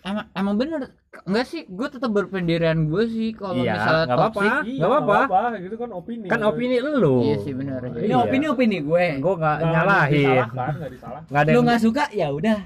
[0.00, 0.80] Emang emang bener.
[1.22, 4.32] Enggak sih gue tetap berpendirian gue sih kalau Iya, misalnya apa-apa.
[4.32, 4.52] toxic.
[4.64, 5.40] Iya, Nggak apa-apa.
[5.58, 6.26] gitu kan opini.
[6.26, 7.16] Kan opini lu.
[7.20, 7.80] iya sih bener.
[7.84, 8.16] Ini Iya.
[8.18, 9.06] opini opini gue.
[9.18, 10.24] Gua nggak Nggak nyalahin.
[10.40, 11.20] disalahkan nggak disalah.
[11.26, 12.58] Nggak ada lu yang nggak suka ya udah.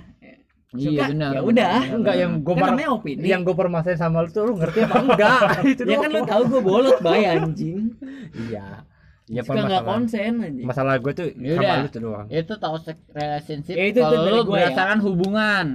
[0.75, 1.31] Iya Suka, bener.
[1.31, 1.77] ya udah.
[1.89, 3.23] enggak yang gua kan namanya opini.
[3.25, 5.41] yang gua permasalahin sama lu tuh lu ngerti apa enggak?
[5.71, 7.95] Itu ya kan lu tahu gue bolot bay anjing.
[8.37, 8.67] Iya.
[9.27, 9.89] Ya suka nggak permasalahan.
[9.89, 11.65] konsen anjing Masalah gue tuh Yaudah.
[11.65, 12.27] sama lu tuh doang.
[12.29, 14.45] itu toxic relationship Ya, itu- itu kalau dari lu ya.
[14.45, 15.67] berdasarkan hubungan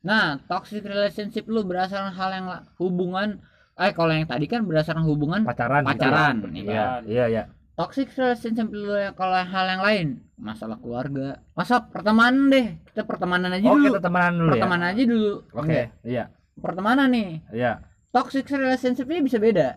[0.00, 2.46] nah toxic relationship lu berdasarkan hal yang
[2.76, 3.28] hubungan
[3.74, 5.84] eh kalau yang tadi kan berdasarkan hubungan Pacaran.
[5.84, 7.00] pacaran ya Iya, kan?
[7.06, 7.42] iya, iya.
[7.72, 13.52] toxic relationship lu yang kalau hal yang lain masalah keluarga masa pertemanan deh kita pertemanan
[13.52, 14.52] aja Oh, dulu kita temenan dulu ya.
[14.56, 15.86] pertemanan aja dulu Oke, Enggak.
[16.02, 16.24] iya.
[16.54, 17.72] pertemanan nih Iya.
[18.10, 19.68] toxic relationshipnya bisa beda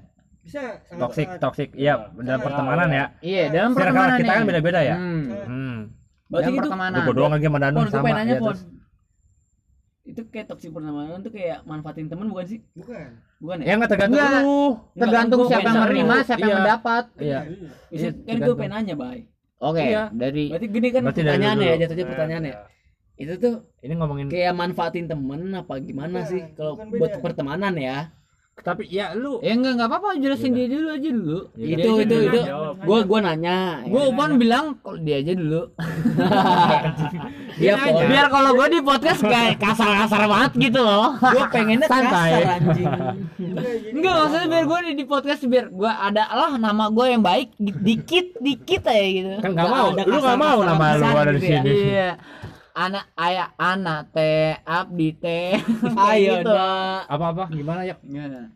[0.46, 1.70] bisa sangat- toxic.
[1.74, 3.06] Iya, dalam pertemanan ya.
[3.20, 4.96] iya dalam pertemanan kita kan beda-beda ya.
[4.96, 5.24] hmm.
[5.44, 5.78] Hmm.
[6.26, 8.10] berarti dalam itu pertemanan Gue doang lagi sama Pon, gue sama.
[8.12, 8.62] nanya ya, terus.
[10.06, 13.92] itu kayak toksik pertemanan tuh kayak manfaatin teman bukan sih bukan bukan ya Ya enggak
[13.92, 14.42] tergantung Enggak.
[14.44, 14.62] lu.
[14.96, 16.60] tergantung siapa yang menerima siapa yang Iya.
[16.62, 17.40] mendapat Iya.
[17.90, 19.20] Bisa, Iya, kan gue pengen nanya bay
[19.58, 20.04] oke Iya.
[20.12, 21.66] dari berarti gini kan Berarti dari pertanyaan dulu.
[21.66, 22.56] ya jatuhnya pertanyaan ya
[23.16, 27.98] itu tuh Ini ngomongin kayak manfaatin temen apa gimana sih kalau buat pertemanan ya
[28.56, 31.76] tapi ya lu ya enggak enggak apa-apa jelasin dia dulu aja dulu Iya.
[31.76, 32.76] itu Dia itu itu Jawab.
[32.80, 35.62] gue gue nanya gue Upon bilang kalau dia aja dulu
[37.56, 38.04] Iya, Pon.
[38.06, 42.32] biar kalau gue di podcast kayak kasar-kasar banget gitu loh gue pengennya Santai.
[42.32, 42.88] kasar anjing
[43.92, 47.76] enggak maksudnya biar gue di podcast biar gue ada lah nama gue yang baik di-
[47.78, 49.88] dikit dikit aja gitu kan nggak mau.
[49.94, 51.60] Lu nggak mau nama lu ada di gitu ya.
[51.60, 51.70] sini.
[51.86, 52.10] iya
[52.76, 55.56] anak ayah anak teh abdi teh
[56.12, 56.52] ayo gitu.
[56.52, 57.96] nak Apa-apa gimana ya?
[58.02, 58.52] Iya.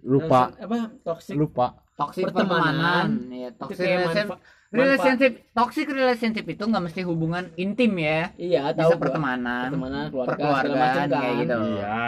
[0.00, 1.66] Lupa, Terus, apa toxic lupa.
[1.94, 2.64] toxic Pertemanan.
[2.64, 4.28] pertemanan ya kayak relationship
[4.70, 9.02] relationship toxic relationship itu nggak mesti hubungan intim ya iya bisa tahu gua.
[9.02, 12.02] pertemanan pertemanan keluarga segala perkeluargaan macam kan kayak gitu Iya.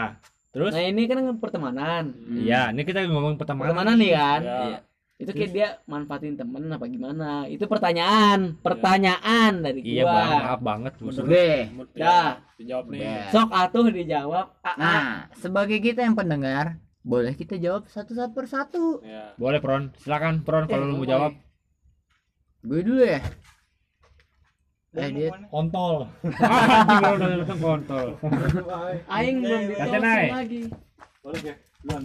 [0.51, 0.71] Terus?
[0.73, 3.65] nah ini kan pertemanan Iya, ini kita ngomong pertemanan.
[3.67, 4.79] pertemanan nih kan Iya.
[5.21, 10.61] Itu kayak dia manfaatin temen apa gimana itu pertanyaan pertanyaan dari Iya, gua bang, maaf
[10.61, 10.93] banget.
[10.97, 11.17] Bos.
[11.21, 11.61] deh
[11.93, 12.41] Dah.
[12.57, 13.23] dijawab nih Udah.
[13.29, 14.75] sok atuh dijawab Ah, ah.
[14.75, 15.05] nah
[15.37, 19.93] sebagai kita yang pendengar boleh kita jawab satu satu persatu ya Boleh, Pron.
[19.97, 21.33] Silakan, Pron kalau lu mau jawab.
[22.63, 23.21] gue dulu ya
[24.93, 26.11] eh dia kontol
[26.83, 28.07] Anjing lu udah datang kontol.
[29.07, 30.63] aing belum Iya, lagi
[31.21, 31.55] Boleh ya?
[31.81, 31.97] Ya.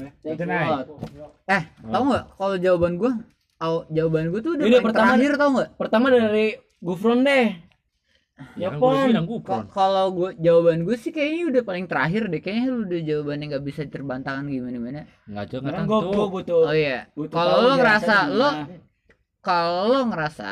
[1.45, 3.11] Eh tau nggak kalau jawaban gue
[3.59, 5.69] au- jawaban gue tuh udah pertama- terakhir tau nggak?
[5.75, 6.47] pertama dari
[6.79, 7.47] Gufron deh.
[8.59, 8.79] Ya kan.
[8.83, 12.39] Ko- kalau gue jawaban gue sih kayaknya udah paling terakhir deh.
[12.43, 15.01] Kayaknya lu udah jawabannya nggak bisa terbantahkan gimana gimana
[15.71, 16.11] kan gua, tuh.
[16.11, 16.99] gua butuh oh iya.
[17.31, 18.49] kalau lo ngerasa lo
[19.39, 20.49] kalau lo ngerasa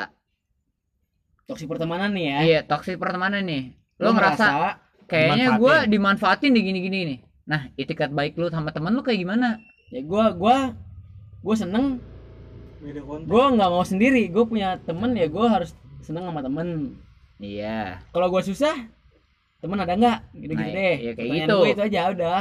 [1.43, 2.37] toksik pertemanan nih ya.
[2.43, 3.75] Iya toxic pertemanan nih.
[3.99, 5.91] Lo ngerasa kayaknya gue dimanfaatin.
[5.91, 9.59] dimanfaatin di gini gini nih nah itikat baik lu sama temen lu kayak gimana?
[9.89, 10.57] Ya gua gua
[11.39, 11.99] gua seneng.
[13.25, 14.27] Gua nggak mau sendiri.
[14.27, 16.97] Gua punya temen ya gua harus seneng sama temen.
[17.37, 18.03] Iya.
[18.09, 18.75] Kalau gua susah
[19.59, 20.17] temen ada nggak?
[20.33, 20.95] Gitu gitu Nah, deh.
[20.97, 21.55] Iya, kayak Pertanyaan gitu.
[21.57, 22.39] gua itu aja udah.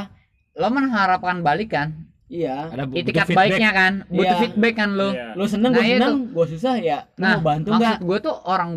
[0.53, 1.87] Lo mengharapkan balik kan?
[2.27, 2.67] Iya.
[2.67, 3.93] Ada bu- itikat baiknya kan?
[4.07, 4.41] Butuh Iya.
[4.41, 5.09] feedback kan lo?
[5.11, 5.27] Iya.
[5.33, 5.93] lu seneng Nah, gua itu.
[5.95, 6.99] seneng gua susah ya.
[7.13, 7.79] Lu nah mau bantu nggak?
[7.99, 8.69] maksud gue tuh orang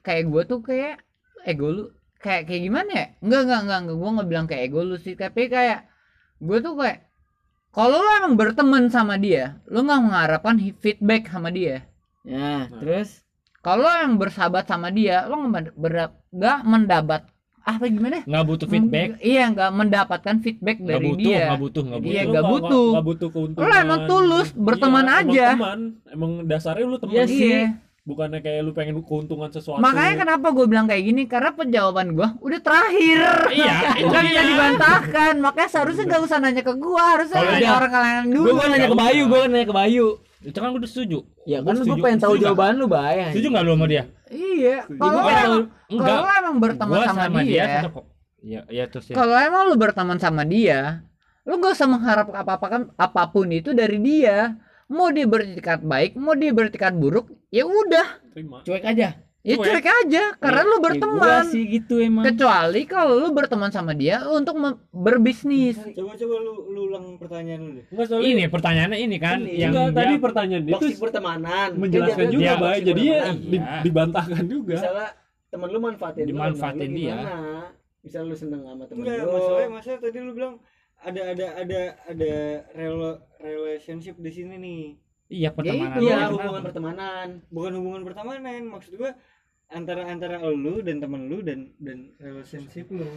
[0.00, 0.94] kayak gue tuh kayak
[1.42, 1.84] ego lu
[2.24, 3.96] kayak kayak gimana ya enggak enggak enggak, enggak.
[4.00, 5.80] gue nggak bilang kayak ego lu sih tapi kayak
[6.40, 6.98] gue tuh kayak
[7.70, 11.84] kalau lo emang berteman sama dia lo nggak mengharapkan feedback sama dia
[12.24, 13.20] ya terus
[13.60, 15.76] kalau lo yang bersahabat sama dia lo nggak
[16.32, 17.22] nggak mendapat
[17.64, 19.08] apa gimana Nggak butuh feedback.
[19.24, 22.28] iya nggak mendapatkan feedback Nggak dari butuh, dia nggak butuh, nggak Iya, butuh.
[22.28, 22.86] nggak Lu butuh.
[22.92, 25.46] nggak butuh keuntungan Lu emang tulus, berteman Iya, aja.
[25.48, 25.80] emang teman
[26.12, 27.40] emang dasarnya lu teman Iya sih.
[27.40, 27.62] iya
[28.04, 32.28] bukannya kayak lu pengen keuntungan sesuatu makanya kenapa gue bilang kayak gini karena penjawaban gue
[32.38, 34.44] udah terakhir Iya, itu nggak bisa dia.
[34.46, 37.72] dibantahkan makanya seharusnya nggak usah nanya ke gue harusnya Kalau nanya iya.
[37.72, 40.06] orang kalangan dulu gua gua nanya ke Bayu gua nanya ke Bayu
[40.44, 41.18] Itu kan udah setuju.
[41.42, 42.02] ya kan gua setuju.
[42.04, 44.02] pengen tahu jawaban lu bay Setuju nggak lu sama dia?
[44.28, 46.08] iya kalau Gua emang Enggak.
[46.12, 48.04] kalau emang berteman Gua sama, dia, kok.
[48.44, 49.14] Iya, iya terus ya.
[49.16, 51.00] kalau emang lu berteman sama dia
[51.44, 56.12] lu gak usah mengharap apa-apa kan apa pun itu dari dia mau dia bertikat baik
[56.14, 59.08] mau dia bertikat buruk ya udah terima cuek aja
[59.44, 59.76] Ya Cuek.
[59.76, 61.44] cuek aja karena lu Ya, berteman.
[61.44, 62.24] sih gitu emang.
[62.24, 64.56] Kecuali kalau lu berteman sama dia untuk
[64.88, 65.76] berbisnis.
[65.92, 69.52] coba coba lu lu ulang pertanyaan lu deh Enggak soalnya Ini pertanyaannya ini kan Ini.
[69.60, 71.68] yang Enggak, dia- tadi pertanyaan dia tuh pertemanan.
[71.76, 72.64] menjelaskan Kan dia juga, Bay.
[72.72, 73.76] toxic Jadi ya Iya.
[73.84, 74.74] dibantahkan juga.
[74.74, 75.08] misalnya
[75.46, 77.14] temen lu manfaatin lu, Dimanfaatin lu dia.
[77.14, 77.36] gimana?
[78.00, 80.54] misalnya lu seneng sama temen enggak lu masalahnya masalah tadi lu bilang
[80.98, 82.32] ada ada ada ada
[82.72, 84.82] rela- relationship di sini nih
[85.26, 85.98] iya pertemanan.
[85.98, 89.12] iya Iya, hubungan pertemanan bukan hubungan pertemanan maksud gua
[89.66, 93.08] antara antara lu dan temen lu dan dan relationship lu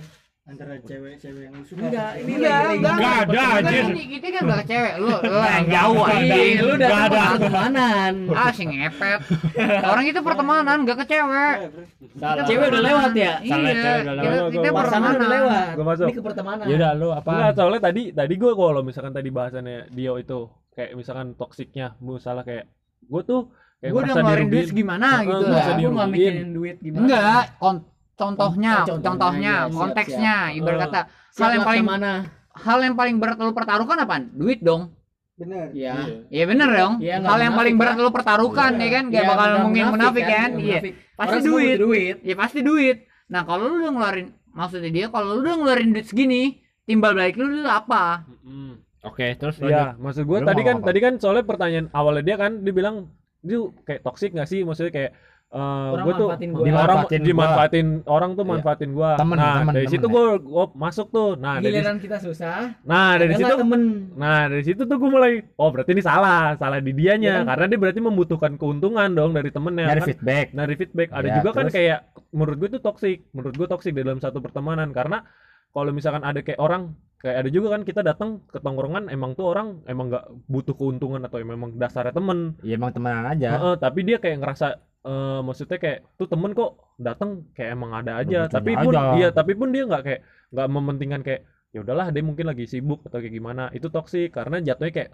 [0.44, 2.40] antara cewek-cewek yang lu suka Enggak, ini lu.
[2.40, 2.96] Enggak, lagi- enggak.
[2.96, 3.84] Enggak ada, Enggak, anjir.
[3.86, 4.94] ini kita kan enggak cewek.
[4.96, 6.16] Lu lu yang jauh Enggak ada.
[6.18, 6.56] anjing.
[6.56, 7.22] lu udah ada.
[7.36, 9.20] pertemanan Ah, si ngepet.
[9.92, 11.56] Orang itu pertemanan, enggak ke cewek.
[11.60, 11.70] Iya.
[12.16, 12.46] Salah.
[12.48, 13.34] Cewek udah lewat ya?
[13.36, 14.50] Salah, Iya, cewek udah kita, lewat.
[14.50, 15.36] kita Gua- pasangan udah pertemanan.
[15.36, 16.06] lewat Gua masuk.
[16.06, 17.30] ini ke pertemanan Ya udah lu apa?
[17.30, 20.40] Enggak, soalnya tadi tadi gue kalau misalkan tadi bahasannya Dio itu
[20.78, 22.66] kayak misalkan toksiknya, misalnya kayak
[23.02, 23.42] gue tuh
[23.78, 25.66] kayak Gue udah merasa ngeluarin duit Heeh, gitu lah.
[25.68, 30.78] aku nggak mikirin duit gimana Enggak, kon- contohnya, Oh, contohnya, contohnya, iya, siap, konteksnya, ibarat
[30.78, 30.82] Eh.
[30.86, 31.00] kata
[31.34, 32.12] Siap hal yang paling mana
[32.58, 34.24] hal yang paling berat lu pertaruhkan apaan?
[34.32, 34.94] Duit dong.
[35.38, 35.94] benar ya
[36.34, 36.94] Iya bener dong.
[36.98, 40.26] Iya, nggak hal yang paling berat lu pertaruhkan ya kan, gak Ya, bakal mungkin munafik
[40.26, 40.50] kan?
[40.58, 40.80] nggak Iya.
[41.14, 41.78] Pasti duit.
[41.78, 43.06] duit Ya pasti duit.
[43.30, 47.38] Nah, kalau lu udah ngeluarin maksudnya dia kalau lu udah ngeluarin duit segini, timbal balik
[47.38, 48.26] lu dulu apa?
[48.42, 48.82] Mm.
[49.08, 50.86] Oke, terus Iya, maksud gue tadi kan apa?
[50.86, 52.96] tadi kan soalnya pertanyaan awalnya dia kan dia bilang
[53.40, 54.62] dia kayak toksik gak sih?
[54.62, 55.14] Maksudnya kayak
[55.48, 55.56] eh
[55.88, 56.60] Orang gue tuh manfaatin gua.
[56.60, 57.28] orang Dimanfaatin gua.
[57.30, 58.52] dimanfaatin orang tuh Iya.
[58.52, 59.10] manfaatin gua.
[59.16, 60.12] Temen, nah, temen, dari temen situ ya.
[60.12, 61.30] gue gue masuk tuh.
[61.36, 63.82] Nah, dari giliran kita susah nah dari situ temen
[64.14, 67.46] Nah dari situ tuh gue mulai oh berarti ini salah salah di dianya Iya kan?
[67.48, 70.46] karena dia berarti membutuhkan keuntungan dong dari temennya nyari kan feedback.
[70.52, 71.74] dari feedback ada Ya, juga kan terus?
[71.74, 75.24] kayak menurut gue tuh toxic menurut gue toxic di dalam satu pertemanan karena
[75.70, 79.50] kalau misalkan ada kayak orang kayak ada juga kan kita datang ke tongkrongan emang tuh
[79.50, 83.50] orang emang nggak butuh keuntungan atau memang dasarnya temen Iya emang temenan aja.
[83.58, 84.68] Heeh, tapi dia kayak ngerasa
[85.02, 89.12] eh, maksudnya kayak tuh temen kok datang kayak emang ada aja Lucu-lucunya tapi pun aja.
[89.18, 90.22] dia tapi pun dia nggak kayak
[90.54, 91.42] nggak mementingkan kayak
[91.74, 95.12] ya udahlah dia mungkin lagi sibuk atau kayak gimana itu toksik karena jatuhnya kayak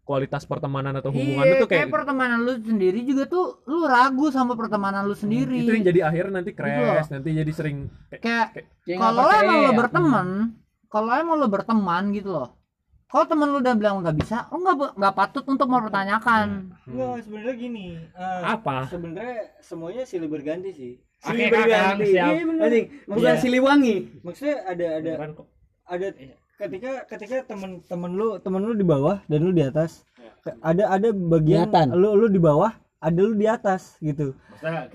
[0.00, 4.26] kualitas pertemanan atau hubungan iya, itu kayak kayak pertemanan lu sendiri juga tuh lu ragu
[4.34, 5.62] sama pertemanan lu sendiri.
[5.62, 7.76] itu yang jadi akhirnya nanti Gitu crash nanti jadi sering
[8.10, 9.76] kayak kayak Kayak nggak kalau emang lo ya.
[9.76, 10.28] berteman,
[10.90, 12.50] kalau emang lo berteman gitu loh.
[13.06, 16.70] Kalau temen lu udah bilang nggak bisa, lo nggak nggak patut untuk mempertanyakan.
[16.84, 17.86] Enggak, sebenarnya gini.
[17.98, 18.86] eh, Apa?
[18.86, 20.92] Sebenarnya semuanya silih berganti sih.
[21.18, 22.06] Silih Kakang, berganti.
[22.06, 22.24] Iya.
[22.56, 23.42] Anjing, bukan Iya.
[23.42, 25.46] siliwangi Maksudnya ada ada Beneran kok.
[25.84, 26.06] ada
[26.56, 30.06] ketika ketika temen temen lu temen lu di bawah dan lu di atas.
[30.40, 31.86] Ke- Ada ada bagian Kelihatan.
[31.92, 34.38] lu lu di bawah, ada lu di atas gitu.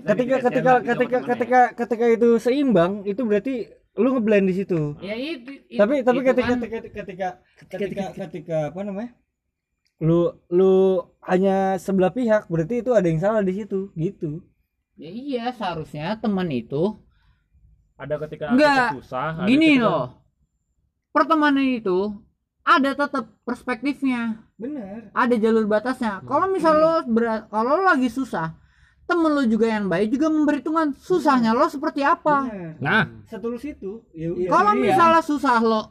[0.00, 4.94] Ketika ketika ketika ketika ketika itu seimbang, itu berarti lu ngeblend di situ.
[5.00, 5.56] Ya itu.
[5.72, 6.58] tapi tapi itu ketika kan.
[6.60, 7.28] ketika ketika
[7.66, 9.10] ketika ketika apa namanya
[9.98, 10.72] lu lu
[11.22, 14.44] hanya sebelah pihak berarti itu ada yang salah di situ gitu
[14.94, 16.96] Ya iya seharusnya teman itu
[17.94, 20.06] ada ketika Enggak, susah ada gini ketika- loh.
[21.10, 22.12] Pertemanan itu
[22.60, 26.20] ada tetap perspektifnya, bener ada jalur batasnya.
[26.20, 28.52] Kalau misal lo ber- kalau lo lagi susah,
[29.06, 32.44] temen lo juga yang baik juga memperhitungkan susahnya lo seperti apa.
[32.44, 34.28] bener Nah, setulus itu ya.
[34.46, 34.82] Kalau iya.
[34.84, 35.82] misalnya susah lo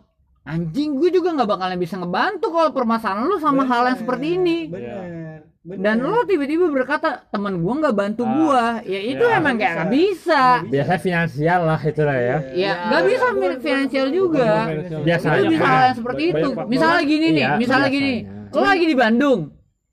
[0.43, 4.27] anjing gue juga nggak bakalan bisa ngebantu kalau permasalahan lo sama hal yang Bener, seperti
[4.35, 4.57] ini.
[4.67, 5.81] Bener, bener.
[5.81, 8.65] dan lo tiba-tiba berkata temen gue nggak bantu Ah, gua.
[8.83, 10.43] Ya itu ya, emang kayak nggak bisa.
[10.61, 10.69] bisa.
[10.69, 12.37] Biasanya finansial lah itu lah ya.
[12.53, 14.51] ya nggak bisa mi- finansial juga.
[15.01, 16.49] Biasanya itu bisa hal yang seperti Banyak itu.
[16.51, 16.69] faktor.
[16.69, 18.13] misalnya gini nih Iya, misalnya gini.
[18.51, 19.39] lo lagi di Bandung.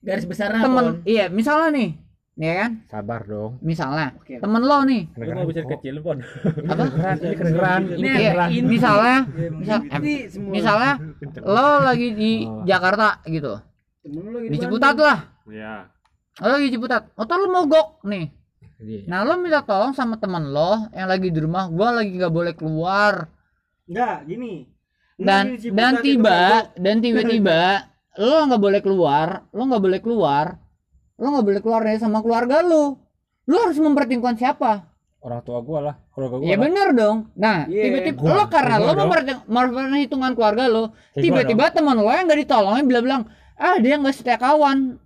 [0.03, 0.94] Garis besarnya temen Pon.
[1.07, 1.90] iya misalnya nih
[2.35, 2.71] ya kan?
[2.87, 3.61] Sabar dong.
[3.61, 4.41] misalnya Oke.
[4.41, 5.03] temen lo nih.
[5.13, 6.19] Lu nggak bisa kecil pon.
[6.65, 6.83] Apa?
[7.15, 7.81] Ini kedengeran.
[7.91, 8.49] Ini Iya, kedengeran.
[8.65, 10.51] misalnya Iya, emang misal, em- Ini semua.
[10.51, 10.93] misalnya
[11.39, 12.65] lo lagi di Oh.
[12.65, 13.53] Jakarta gitu.
[14.01, 14.59] Temen lu lagi di.
[14.59, 15.19] Ciputat lah.
[15.47, 15.75] Ya
[16.39, 17.03] lo lagi di Ciputat.
[17.13, 18.27] Motor lo mogok nih.
[18.79, 19.07] Iya.
[19.07, 22.51] nah lo minta tolong sama temen lo yang lagi di rumah gua lagi nggak boleh
[22.53, 23.31] keluar.
[23.85, 24.67] Enggak gini.
[25.15, 26.41] Dan dan tiba
[26.75, 27.87] dan tiba-tiba
[28.19, 30.59] lo nggak boleh keluar lo nggak boleh keluar
[31.16, 32.98] lo nggak boleh keluar nih sama keluarga lo.
[33.43, 34.72] Lo harus mempertimbangkan siapa?
[35.18, 36.47] Orang tua gua lah, keluarga gua.
[36.47, 36.60] ya lah.
[36.60, 37.16] bener dong.
[37.34, 42.06] Nah Iya, tiba-tiba gua- lo karena gua lo memperti- memperhitungkan keluarga lo tiba-tiba teman lo
[42.06, 43.22] yang nggak ditolongin bilang-bilang
[43.55, 44.98] ah dia nggak setia kawan.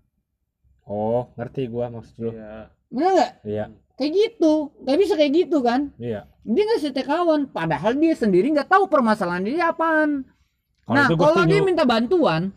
[0.82, 2.30] Oh, ngerti gua maksud lu.
[2.32, 3.32] ya bener nggak?
[3.42, 3.64] Iya,
[3.94, 4.52] kayak gitu.
[4.80, 5.80] Nggak bisa kayak gitu kan?
[5.96, 6.20] Iya.
[6.46, 10.22] dia nggak setia kawan padahal dia sendiri nggak tahu permasalahan dia apaan.
[10.86, 12.54] Kalau nah kalau dia minta bantuan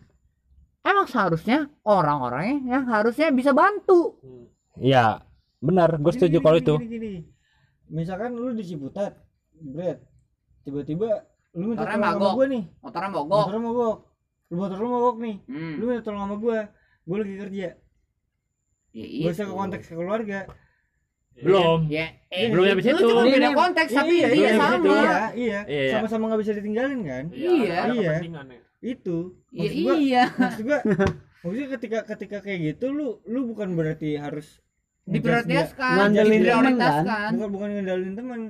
[0.80, 4.16] emang seharusnya orang-orangnya yang harusnya bisa bantu.
[4.80, 5.20] Iya,
[5.60, 5.98] benar.
[5.98, 6.74] Gini, setuju kalau itu.
[6.80, 7.12] gini, gini.
[7.90, 9.18] misalkan lu di Ciputat
[9.50, 9.98] Brad
[10.62, 11.26] tiba-tiba
[11.58, 12.62] lu minta tolong sama gua nih.
[12.80, 13.28] Motornya mogok.
[13.44, 13.96] Motornya mogok.
[14.50, 15.36] Lu motor lu mogok nih.
[15.50, 15.74] Hmm.
[15.76, 16.58] lu minta tolong sama gua
[17.02, 17.68] gua lagi kerja.
[18.90, 20.40] Ya, gak usah ke konteks ke keluarga.
[21.40, 21.86] Belum.
[21.88, 24.84] Ya eh, belum habis lu itu cuma beda Ini- konteks tapi iya, iya, iya, sama.
[24.86, 25.90] iya, iya, Iya.
[25.96, 27.24] sama-sama nggak bisa ditinggalin kan?
[27.32, 27.74] Iya.
[27.74, 28.14] ada Iya.
[28.80, 29.36] Itu.
[29.52, 30.78] Iya, Maksud gua, iya maksud gua,
[31.44, 34.60] maksudnya ketika ketika kayak gitu lu lu bukan berarti harus
[35.04, 38.40] diprioritaskan Ngandelin temen, diprioritaskan bukan bukan ngendalin teman.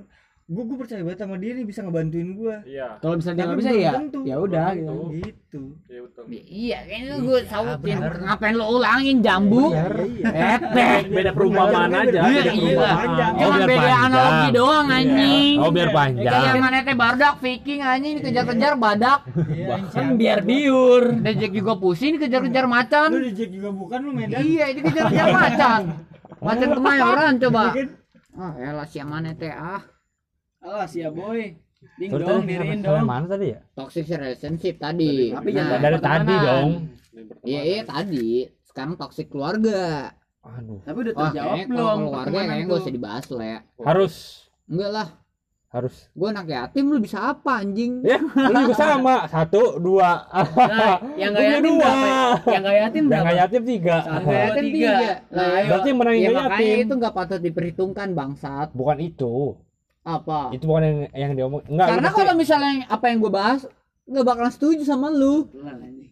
[0.51, 2.59] Gue gue percaya banget sama dia nih bisa ngebantuin gua.
[2.67, 2.99] Iya.
[2.99, 4.19] kalau misalnya nggak bisa ya tentu.
[4.27, 4.83] ya udah Belum
[5.15, 5.23] gitu.
[5.23, 5.63] Gitu.
[5.87, 6.23] Iya betul.
[6.43, 9.87] iya kayaknya gue sautin ngapain lo ulangin jambu Iya.
[10.59, 11.03] Epek.
[11.07, 12.19] Beda perumpamaan aja.
[12.21, 12.59] Iya, beda iya.
[12.59, 13.31] perumpamaan.
[13.31, 14.03] Oh, Cuma biar beda panjang.
[14.05, 15.55] analogi doang anjing.
[15.57, 19.21] oh biar panjang Kayak mana teh bardak Viking anjing dikejar-kejar badak.
[19.89, 23.09] kan biar biur Dejek juga pusing dikejar-kejar macan.
[23.09, 24.43] Lu di Jack juga bukan lu Medan.
[24.43, 25.81] Iya, dikejar-kejar macan.
[26.41, 27.63] Macan kemayoran coba.
[27.71, 27.89] Bikin
[28.33, 29.83] Ah, elah si mana teh ah.
[30.61, 31.57] Alas ya boy
[31.97, 35.33] ding Terus dong diriin dong mana tadi ya Toxic relationship tadi.
[35.33, 36.21] Tapi Nah, jangan dari pertemanan.
[36.21, 36.69] tadi dong
[37.43, 38.31] Iya, iya tadi.
[38.63, 40.13] Sekarang toxic keluarga.
[40.41, 43.59] aduh tapi udah terjawab kayaknya belum kalau keluarga kayaknya gak usah dibahas lah ya.
[43.83, 44.15] harus
[44.67, 45.09] Enggak lah.
[45.71, 47.93] harus Gue anak yatim lu bisa apa anjing?
[48.03, 51.85] ya lu juga sama satu dua Nah, yang Punya yatim dua.
[51.87, 52.09] berapa
[52.47, 54.17] yang nggak yatim yang berapa nggak yatim tiga Satu.
[54.23, 54.91] Nggak yatim tiga.
[54.91, 55.13] tiga.
[55.31, 58.69] Nah, berarti yang menang Ya yang makanya yatim itu nggak patut diperhitungkan bangsat.
[58.73, 59.35] bukan itu
[60.01, 60.49] Apa?
[60.57, 63.69] itu bukan yang yang diomong enggak lu Karena kalau misalnya apa yang gue bahas
[64.11, 65.47] nggak bakalan setuju sama lu.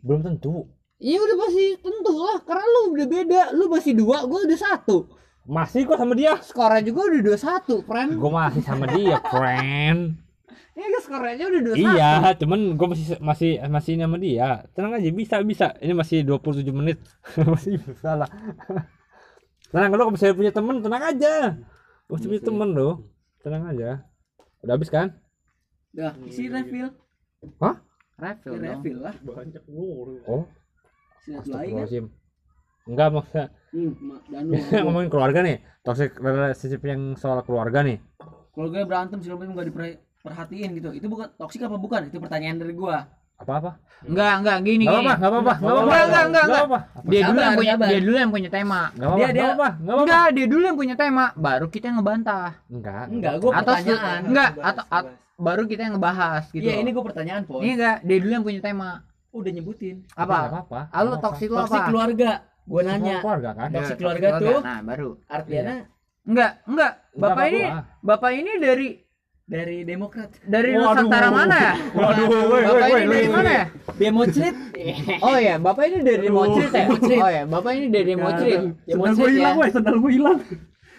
[0.04, 0.70] belum tentu.
[0.98, 2.38] Iya udah pasti tentu lah.
[2.46, 3.42] Karena lu udah beda.
[3.54, 5.08] Lu masih dua, gue udah satu.
[5.48, 6.36] masih kok sama dia.
[6.44, 8.20] Skornya juga udah dua satu, friend.
[8.20, 10.20] gue masih sama dia friend.
[10.76, 11.88] Iya kan skornya udah dua satu.
[11.96, 14.48] iya cuman gue masih masih masih ini sama dia.
[14.76, 15.66] Tenang aja bisa bisa.
[15.80, 17.00] Ini masih 27 menit.
[17.56, 18.28] Masih bisa lah.
[19.72, 21.34] Tenang lo kalau misalnya punya temen tenang aja.
[22.12, 22.90] Masih punya temen lo
[23.42, 24.02] tenang aja
[24.62, 25.14] udah habis kan
[25.88, 26.92] Dah, isi refill.
[28.20, 28.82] Refill dong.
[28.84, 29.14] Refill lah.
[29.24, 30.20] Banyak guru.
[30.28, 30.44] oh
[31.24, 31.40] kan.
[31.42, 32.06] Astagfirullahaladzim
[32.88, 33.92] enggak maksudnya Hmm,
[34.84, 38.00] ngomongin keluarga nih toxic relationship yang soal keluarga nih
[38.56, 40.90] Keluarga berantem macam enggak diperhatiin gitu.
[40.96, 42.10] Itu bukan toksik apa bukan?
[42.10, 43.06] Itu pertanyaan dari gua.
[43.38, 45.08] Apa apa Enggak, enggak gini nggak gini.
[45.08, 46.62] apa nggak apa nggak apa Enggak, enggak, enggak, enggak.
[46.62, 48.80] apa Dia dulu yang punya dia dulu yang punya tema.
[48.88, 51.66] nggak apa Dia- dia- nggak apa nggak apa Enggak, dia dulu yang punya tema, baru
[51.66, 52.50] kita yang ngebantah.
[52.68, 54.20] enggak Enggak, gua Atau pertanyaan.
[54.24, 56.62] enggak, atau at- baru kita yang ngebahas gitu.
[56.62, 57.58] Iya, ini gua pertanyaan, Pon.
[57.58, 58.90] Ini enggak, dia dulu yang punya tema.
[59.28, 59.96] Udah nyebutin.
[60.12, 60.36] Apa?
[60.62, 61.78] apa Ah, lu Toksik apa?
[61.86, 62.30] keluarga.
[62.66, 63.18] Gua nanya.
[63.18, 64.60] keluarga kan Ya, keluarga tuh.
[64.60, 65.10] Nah, baru.
[65.26, 65.74] Artinya
[66.22, 66.92] Enggak, enggak.
[67.08, 67.82] Enggak Bapak ini apa-apa.
[68.04, 68.88] Bapak ini dari
[69.48, 70.28] dari Demokrat.
[70.44, 71.08] dari Waduh.
[71.08, 71.74] Nusantara mana ya?
[71.96, 73.64] Waduh, woi, Bapak woi, ini woi, dari mana ya?
[73.96, 74.56] Democrit.
[75.26, 76.86] Oh ya, Bapak ini dari Mocrit ya?
[76.92, 78.60] Oh ya, Bapak ini dari Mocrit.
[78.84, 79.50] Democrit ya.
[79.56, 80.38] woi, sendal gue hilang.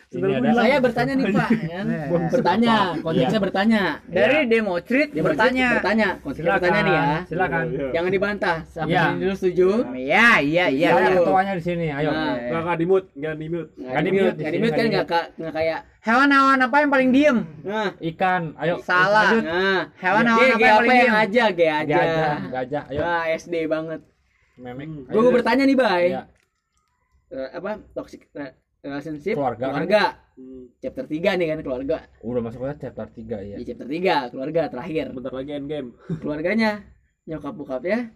[0.09, 1.85] Ini ada Saya bertanya nih Pak, kan?
[2.33, 3.81] bertanya, konteksnya bertanya.
[4.09, 5.67] Dari Democrit Dia bertanya.
[5.77, 7.05] bertanya, konteksnya bertanya nih ya.
[7.29, 7.63] silakan
[7.93, 8.57] Jangan dibantah.
[8.65, 9.03] Sampai Iya.
[9.05, 9.69] sini dulu setuju.
[9.93, 10.89] Iya, iya, iya.
[10.91, 11.21] Ayo.
[11.21, 12.41] ketuanya di sini ayo Nah.
[12.41, 13.69] Enggak enggak di mute, enggak di mute.
[13.77, 15.79] Nggak di mute, nggak di mute kan nggak ka- nggak kayak.
[15.99, 17.37] Hewan-hewan apa yang paling diem?
[17.61, 19.29] Nah, ikan ayo Salah.
[19.35, 19.81] nah.
[19.95, 21.13] Hewan-hewan apa yang paling diem?
[21.13, 22.03] aja, gajah
[22.49, 24.01] gajah ayo Wah, SD banget.
[24.57, 26.03] memek Gue bertanya nih, Bay.
[26.09, 26.21] Iya.
[27.29, 29.71] Eh, apa toxic re- relationship Keluarga kan?
[29.75, 30.03] keluarga.
[30.79, 31.97] Chapter 3 nih kan keluarga.
[32.23, 35.05] udah masuk ke chapter 3 ya Di chapter 3 keluarga terakhir.
[35.11, 35.89] Bentar lagi end game.
[36.23, 36.71] Keluarganya
[37.27, 38.15] nyokap bokapnya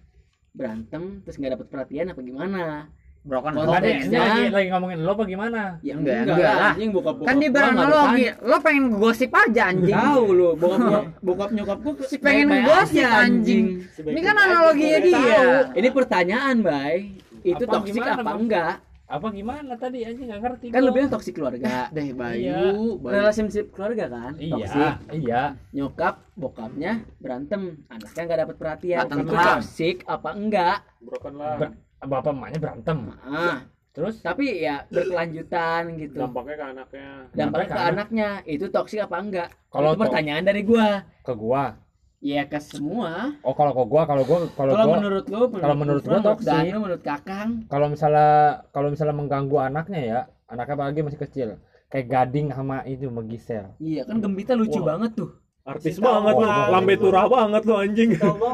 [0.54, 2.88] berantem terus nggak dapat perhatian apa gimana?
[3.24, 3.72] Broken home.
[3.72, 7.28] Lagi lagi ngomongin lo apa gimana Ya Enggak, enggak, enggak lah, anjing bokap bokap.
[7.28, 9.96] Kan di analogi, lo pengen gosip aja anjing.
[9.96, 13.66] Tahu lu, bokap bokap, bokap nyokap gua Si pengen ngegosip aja, anjing.
[13.96, 15.44] Ini kan analoginya dia.
[15.72, 17.16] Ini pertanyaan, Bay.
[17.44, 18.76] Itu Apa toksik gimana, apa enggak?
[19.14, 21.86] Apa gimana tadi anjing nggak ngerti Kan bilang toksik keluarga.
[21.96, 22.58] Deh Bayu, Iya.
[22.98, 23.14] Bayu.
[23.14, 24.34] Relationship keluarga kan?
[24.36, 24.94] iya Toksik.
[25.14, 29.00] iya Nyokap, bokapnya berantem, anaknya nggak dapat perhatian.
[29.06, 30.78] Datang Itu toksik apa enggak?
[31.00, 31.56] Broken lah.
[31.56, 36.18] Ber- bapak emaknya berantem Ah, terus tapi ya berkelanjutan gitu.
[36.20, 37.08] Dampaknya ke anaknya.
[37.32, 39.50] Dampaknya ke ke anaknya itu toksik apa enggak?
[39.70, 41.06] Kalau itu to- pertanyaan dari gua.
[41.22, 41.78] ke gua
[42.24, 43.36] Ya ke semua.
[43.44, 46.28] oh kalau ke gua kalau gua kalau Kalau gua menurut lu, kalau menurut gua menurut
[46.40, 46.48] toksik.
[46.48, 48.30] Danu, menurut Kakang, kalau misalnya
[48.72, 51.48] kalau misalnya mengganggu anaknya ya anaknya apalagi masih kecil
[51.88, 54.96] kayak gading sama itu sama Gisel iya kan Gembita lucu Wah.
[54.96, 55.30] banget tuh.
[55.64, 58.10] Artis Si tahu banget lu, lambe turah banget lu anjing.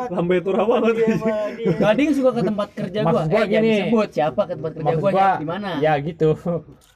[0.10, 0.94] Lambe turah banget.
[1.78, 3.10] Gading suka ke tempat kerja gua.
[3.22, 3.70] Maksud gua eh, gini.
[3.72, 5.70] disebut siapa ke tempat kerja gua, gua, di mana?
[5.78, 6.38] ya gitu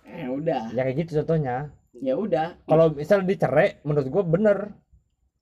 [0.05, 0.69] Eh, udah.
[0.69, 2.57] ya kayak gitu contohnya Ya udah.
[2.65, 4.57] kalau misalnya dicerai menurut gua bener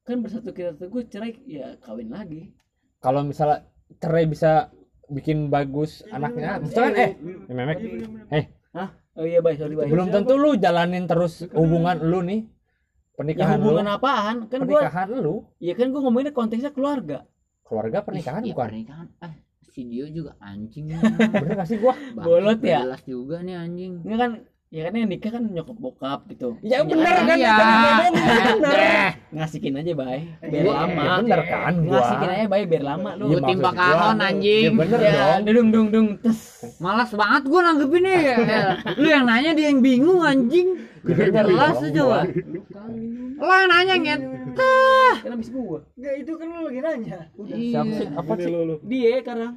[0.01, 2.51] Kan bersatu kita tuh gue cerai ya kawin lagi.
[2.97, 3.65] kalau misalnya
[3.97, 4.69] cerai bisa
[5.07, 7.11] bikin bagus anaknya misalkan eh
[7.47, 7.77] ya memek
[9.11, 9.91] Oh iya, baik, sorry, baik.
[9.91, 14.35] belum tentu lu jalanin terus hubungan lu nih Ya pernikahan hubungan lu apaan?
[14.47, 17.27] Kan gua pernikahan lu ya kan gua ngomonginnya konteksnya keluarga.
[17.61, 19.07] keluarga pernikahan Iya, bukan pernikahan.
[19.19, 19.33] Eh,
[19.65, 20.95] si Dio juga anjing.
[21.35, 22.87] bener gak sih gua Bolot ya?
[22.87, 23.93] Jelas juga nih anjing.
[24.01, 24.31] Ini kan
[24.71, 26.55] Ya kan yang nikah kan nyokap bokap gitu.
[26.63, 27.27] Ya bener anak.
[27.27, 27.55] kan Iya.
[28.07, 28.11] bener.
[28.71, 30.19] Eh, Ngasihin aja, Bay.
[30.39, 31.01] Biar Iya, lama.
[31.03, 31.91] Ya bener kan gua.
[31.91, 33.25] Ngasihin aja, Bay, biar lama lu.
[33.35, 34.63] Maksud gua, kahon, anjing.
[34.63, 35.51] Ya bener Ya, dong.
[35.51, 36.39] dung dung dung tes.
[36.79, 38.35] Malas banget gua nanggepinnya ya.
[38.95, 40.67] Lu yang nanya dia yang bingung anjing.
[41.03, 42.19] Jelas tuh coba.
[43.35, 44.21] Lo yang nanya nyet.
[45.19, 45.83] Kan habis gua.
[45.99, 47.19] Enggak itu kan lu lagi nanya.
[47.35, 47.57] Udah.
[47.59, 48.07] Siapa sih?
[48.07, 48.51] Apa sih?
[48.87, 49.53] Dia sekarang.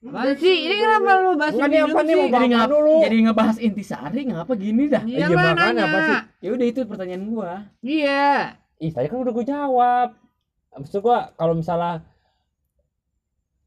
[0.00, 0.56] Apaan sih?
[0.64, 2.96] Ini kenapa lu bahas Enggak nih apa nih Jadi bahas ngap dulu.
[3.04, 5.02] jadi ngebahas intisari ngapa gini dah?
[5.02, 6.18] Iya yang makanya apa sih?
[6.40, 7.52] Ya udah itu pertanyaan gua.
[7.80, 8.24] Iya.
[8.76, 10.08] Ih, tadi kan udah gue jawab.
[10.72, 12.00] Maksud gua kalau misalnya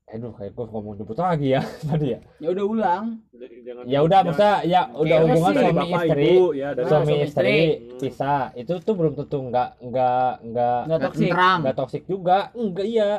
[0.05, 2.19] Aduh, kayak gue ngomong jemput lagi ya tadi ya.
[2.37, 3.05] Ya udah ulang.
[3.33, 7.13] Jangan- Ya udah, maksudnya ya udah hubungan suami bapak istri, ibu ya dari suami suami
[7.19, 7.97] istri istri.
[7.99, 8.43] pisah.
[8.53, 11.29] Itu tuh belum tentu nggak nggak nggak Enggak toksik.
[11.33, 12.37] Nggak toksik juga.
[12.53, 13.09] Enggak iya.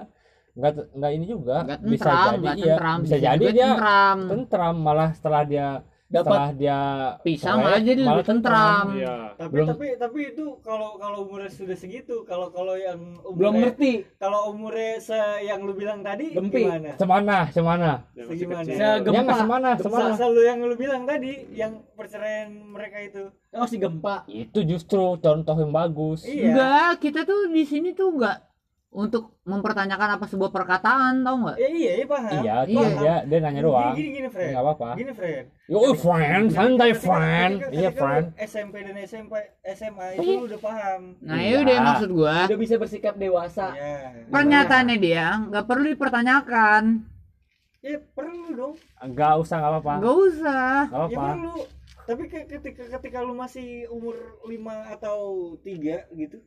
[0.55, 1.57] Nggak nggak ini juga.
[1.67, 2.67] Gak bisa tentram, jadi gak iya.
[2.79, 2.99] tentram.
[3.03, 4.19] Bisa jadi dia tentram.
[4.31, 5.69] tentram malah setelah dia
[6.05, 6.79] Dapat setelah dia
[7.27, 8.87] Pisah malah jadi malah lebih tentram.
[8.95, 9.17] Iya.
[9.35, 13.55] Tapi Belum- tapi tapi itu kalau kalau umurnya sudah segitu, kalau kalau yang umurnya, belum
[13.67, 13.93] ngerti.
[14.23, 16.71] Kalau umurnya se yang lu bilang tadi Gempi.
[16.71, 16.95] gimana?
[16.95, 17.91] semana semana.
[18.15, 18.63] Segimana?
[18.63, 18.79] kecil.
[18.79, 19.21] Se- Ya Gempa.
[19.27, 20.13] nggak semana semana.
[20.15, 23.23] Selalu lu yang lu bilang tadi yang perceraian mereka itu.
[23.51, 24.23] Oh si gempa.
[24.31, 26.23] Itu justru contoh yang bagus.
[26.29, 26.53] Iya.
[26.55, 28.39] Enggak, kita tuh di sini tuh enggak
[28.95, 31.57] untuk mempertanyakan apa sebuah perkataan, tau nggak?
[31.59, 32.31] Ya, iya, iya paham.
[32.31, 32.59] Iya, Iya.
[32.65, 33.93] iya, dia, dia nanya doang.
[33.93, 34.51] Gini gini, friend.
[34.55, 34.89] Enggak apa-apa.
[34.95, 35.45] Gini, friend.
[35.67, 37.55] Yo, friend, santai Ketika- friend.
[37.69, 38.25] Iya, friend.
[38.39, 39.33] SMP dan SMP
[39.67, 40.23] SMA Iya.
[40.23, 41.01] itu udah paham.
[41.21, 41.51] Nah, Iya.
[41.51, 42.37] ya udah maksud gua.
[42.47, 43.67] Udah bisa bersikap dewasa.
[43.69, 44.31] Iya.
[44.31, 46.83] Pernyataannya dia nggak perlu dipertanyakan.
[47.81, 48.75] Ya perlu dong.
[48.97, 49.93] Enggak usah, enggak apa-apa.
[49.99, 50.77] Nggak usah.
[50.85, 51.25] Enggak Ya apa-apa.
[51.35, 51.57] perlu.
[52.05, 54.15] Tapi ke- ketika ketika lu masih umur
[54.45, 55.19] 5 atau
[55.59, 56.39] 3 gitu.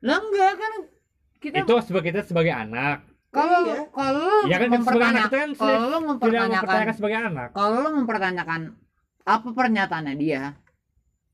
[0.00, 0.72] Lah enggak kan
[1.40, 3.08] kita Itu sebagai kita sebagai anak.
[3.30, 3.82] kalau Iya.
[3.90, 7.48] kalau lu Iya kan sebagai anak mempertanyakan kan kalau lu Tidak mempertanyakan mempertanyakan sebagai anak.
[7.52, 8.60] kalau lu mempertanyakan
[9.22, 10.42] apa pernyataannya dia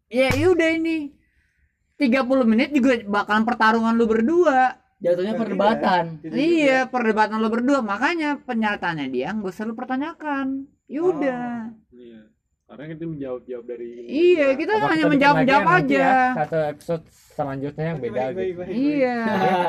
[0.06, 0.96] ya udah ini
[1.96, 6.04] 30 menit juga bakalan pertarungan lu berdua Jatuhnya Tidak, perdebatan.
[6.24, 11.85] tidak iya perdebatan lu berdua makanya pernyataannya dia nggak usah lu pertanyakan yaudah Iya.
[12.66, 16.16] Karena kita menjawab jawab dari iya kita Apa hanya kita menjawab jawab ya aja ya,
[16.34, 18.58] Satu episode selanjutnya yang beda Baik, baik, gitu.
[18.58, 18.74] baik, baik.
[18.76, 19.62] iya ya.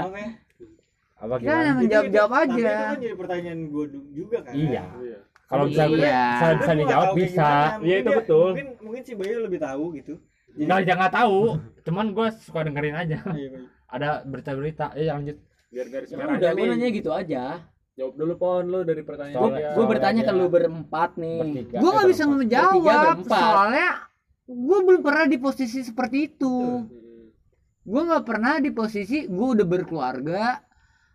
[1.18, 1.80] Apa kita hanya gimana?
[1.80, 4.54] menjawab jawab Tapi aja itu kan jadi pertanyaan gue juga kan.
[4.54, 4.84] Iya.
[4.98, 5.18] Iya.
[5.48, 5.96] Kalau bisa Iya.
[6.28, 7.50] bisa, bisa nggak dijawab bisa.
[7.80, 8.50] Iya, itu betul.
[8.52, 10.14] Mungkin mungkin si Bayu lebih tahu gitu.
[10.54, 11.40] Enggak, jangan tahu.
[11.82, 13.18] Cuman gue suka dengerin aja.
[13.32, 13.50] Iya.
[13.88, 14.86] Ada berita-berita.
[14.94, 15.38] Eh, lanjut.
[15.68, 16.72] Biar garis Ya merahnya udah, gue nih.
[16.72, 17.44] nanya gitu aja.
[17.98, 19.42] Jawab dulu pon lu dari pertanyaan.
[19.42, 21.40] Gue Soalnya bertanya ke lu berempat nih.
[21.42, 21.78] Bertiga.
[21.82, 22.38] gue eh, nggak bisa berempat.
[22.38, 23.42] Bertiga, menjawab berempat.
[23.42, 23.90] soalnya
[24.48, 26.56] gue belum pernah di posisi seperti itu
[27.84, 30.64] gue nggak pernah di posisi gue udah berkeluarga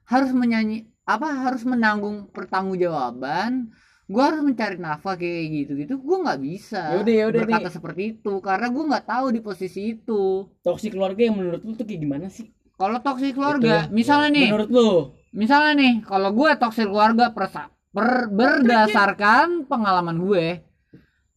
[0.05, 3.73] harus menyanyi apa harus menanggung pertanggungjawaban
[4.05, 7.77] gue harus mencari nafkah kayak gitu gitu gue nggak bisa Yaudah, yaudah berkata nih.
[7.77, 10.23] seperti itu karena gue nggak tahu di posisi itu
[10.61, 12.53] Toksik keluarga yang menurut lu tuh kayak gimana sih?
[12.77, 14.89] kalau toksik keluarga misalnya nih Menurut lu?
[15.33, 20.47] Misalnya nih kalau gue toksik keluarga persa per- berdasarkan pengalaman gue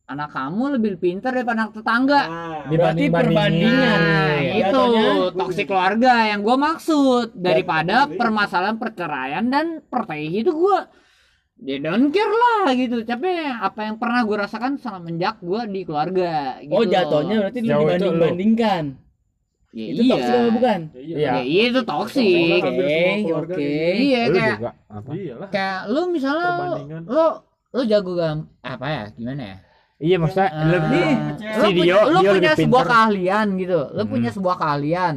[0.05, 2.22] anak kamu lebih pintar daripada anak tetangga.
[2.30, 3.97] Nah, Berarti perbandingan.
[3.97, 4.81] Nah, Iya, itu
[5.34, 7.34] toksik keluarga yang gue maksud.
[7.34, 10.80] Daripada Jadi- permasalahan perceraian dan pertaihi itu gue.
[11.57, 13.01] Dia don't care lah gitu.
[13.01, 17.67] Tapi apa yang pernah gue rasakan semenjak gue di keluarga gitu Oh jatuhnya berarti lu.
[17.81, 18.84] dibanding-bandingkan.
[19.76, 20.14] Ya, Itu iya.
[20.15, 20.80] toksik apa bukan?
[20.88, 21.11] Ya, iya.
[21.11, 21.27] Iya.
[21.27, 22.95] ya iya itu toksik Oke,
[23.30, 23.68] oke.
[23.93, 25.10] iya kayak juga apa?
[25.11, 25.49] Iyalah.
[25.52, 26.73] kayak lu misalnya lu,
[27.06, 27.26] lu
[27.69, 29.57] lu jago gam apa ya gimana ya
[29.95, 31.07] Iya, maksudnya Ah, lebih
[31.39, 34.11] lu si punya, lu punya lebih sebuah keahlian gitu lu Hmm.
[34.11, 35.15] punya sebuah keahlian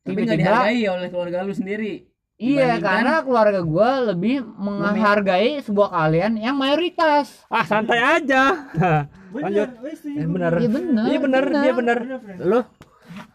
[0.00, 1.94] Tapi nggak tiba-tiba dihargai oleh keluarga lu sendiri.
[2.34, 7.44] Iya, karena keluarga gue lebih menghargai sebuah keahlian yang mayoritas.
[7.46, 8.64] Ah, santai aja.
[9.30, 9.68] Lanjut.
[9.76, 10.32] Bener, Eh, gua.
[10.32, 10.52] bener.
[10.56, 11.04] Iya benar.
[11.04, 11.98] Iya benar, dia benar.
[12.00, 12.36] Bener.
[12.42, 12.58] Lu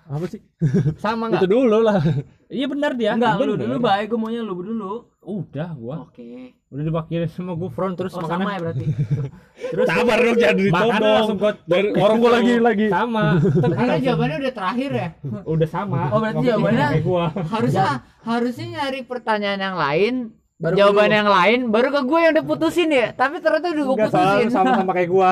[0.06, 0.42] apa sih?
[1.04, 1.42] Sama enggak?
[1.44, 2.00] Itu dulu lah.
[2.46, 3.14] Iya benar dia.
[3.14, 5.16] Enggak, lu dulu baik, gue maunya lu dulu.
[5.26, 6.06] Udah gua.
[6.06, 6.54] Oke.
[6.70, 8.86] Udah diwakilin sama Gufron terus Oh sama ya berarti.
[9.74, 11.02] terus Sabar dong jangan ditodong.
[11.02, 12.88] langsung gua Dari orang gua lagi lagi.
[12.94, 13.42] sama.
[13.74, 15.08] Karena jawabannya udah terakhir ya.
[15.44, 16.00] Udah sama.
[16.14, 17.26] Oh, berarti jawabannya- kayak gua.
[17.34, 17.90] Harusnya
[18.22, 20.14] harusnya nyari pertanyaan yang lain,
[20.56, 23.12] Baru jawaban yang lain, baru ke gue yang udah putusin ya.
[23.12, 24.46] Tapi ternyata udah gue putusin.
[24.46, 25.30] lu sama-sama kayak gua.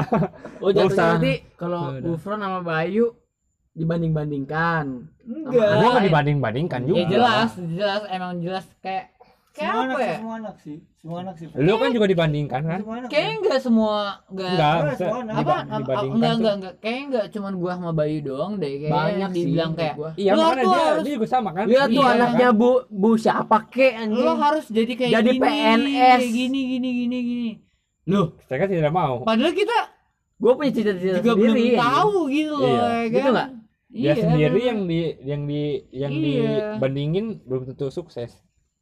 [0.59, 1.81] Oh Nggak berarti kalau.
[2.01, 3.13] Gufron sama Bayu
[3.73, 4.85] dibanding-bandingkan.
[5.23, 5.69] Enggak.
[5.73, 6.97] Gua enggak dibanding-bandingkan juga.
[6.99, 9.09] Ya jelas, jelas emang jelas kayak
[9.51, 10.15] kayak Semua apa anak, ya?
[10.17, 10.77] semua anak sih.
[10.95, 11.45] Semua anak sih.
[11.51, 12.79] Lu kan juga dibandingkan kan?
[13.05, 13.93] Kayaknya enggak semua
[14.25, 15.35] enggak Enggak, Enggak, maksudnya semua anak.
[15.35, 15.97] apa enggak
[16.33, 19.93] enggak enggak kayaknya enggak cuman gua sama Bayu doang deh kayak Banyak sih, dibilang kayak
[19.95, 20.09] gua.
[20.15, 21.65] Iya, Lu makanya tuh dia, harus- dia juga sama kan?
[21.65, 24.21] Lihat tuh Iya, anaknya Bu Bu siapa kek anjing.
[24.21, 25.91] lo harus jadi kayak Jadi gini, PNS.
[25.93, 27.51] kayak gini gini gini gini
[28.05, 29.21] Loh, Saya kan tidak mau.
[29.21, 29.77] padahal kita
[30.35, 32.83] gue punya cita-cita juga belum sendiri tahu gitu loh Iya.
[32.83, 33.13] ya kan?
[33.13, 33.49] Gitu nggak?
[33.93, 34.13] Dia Iya.
[34.19, 35.61] sendiri yang di yang di
[35.93, 36.75] yang Iya.
[36.75, 38.33] dibandingin belum tentu sukses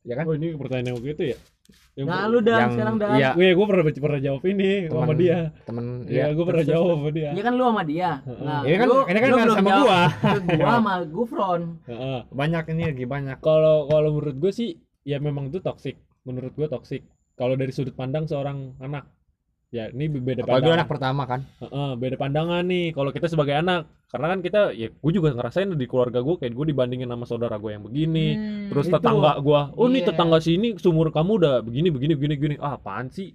[0.02, 1.38] ya kan Oh ini pertanyaan yang begitu ya?
[1.94, 5.04] Yang nah lu dan yang sekarang dan iya Gue gue pernah pernah jawab ini sama
[5.06, 5.38] Teman- dia.
[5.62, 7.30] temen Iya, gue pernah jawab sama dia.
[7.32, 9.84] ya kan lu sama dia nah ini kan lu, ini kan lu kan sama jawab
[9.84, 10.02] gua
[10.58, 12.20] gua sama Gufron Heeh.
[12.32, 14.70] banyak ini lagi banyak Kalau kalau menurut gue sih
[15.04, 16.00] ya memang itu toksik.
[16.22, 17.02] Menurut gue toksik.
[17.34, 19.10] Kalau dari sudut pandang seorang anak.
[19.72, 20.78] Ya, ini beda apalagi pandangan.
[20.84, 21.40] anak pertama kan.
[21.64, 22.92] Heeh, beda pandangan nih.
[22.92, 26.52] Kalau kita sebagai anak karena kan kita ya gue juga ngerasain di keluarga gue kayak
[26.52, 28.28] gue dibandingin sama saudara gue yang begini.
[28.36, 29.00] Hmm, terus itu.
[29.00, 30.08] tetangga gue oh nih Iya.
[30.12, 32.56] tetangga sini sumur kamu udah begini begini begini begini.
[32.60, 33.32] Ah apaan sih?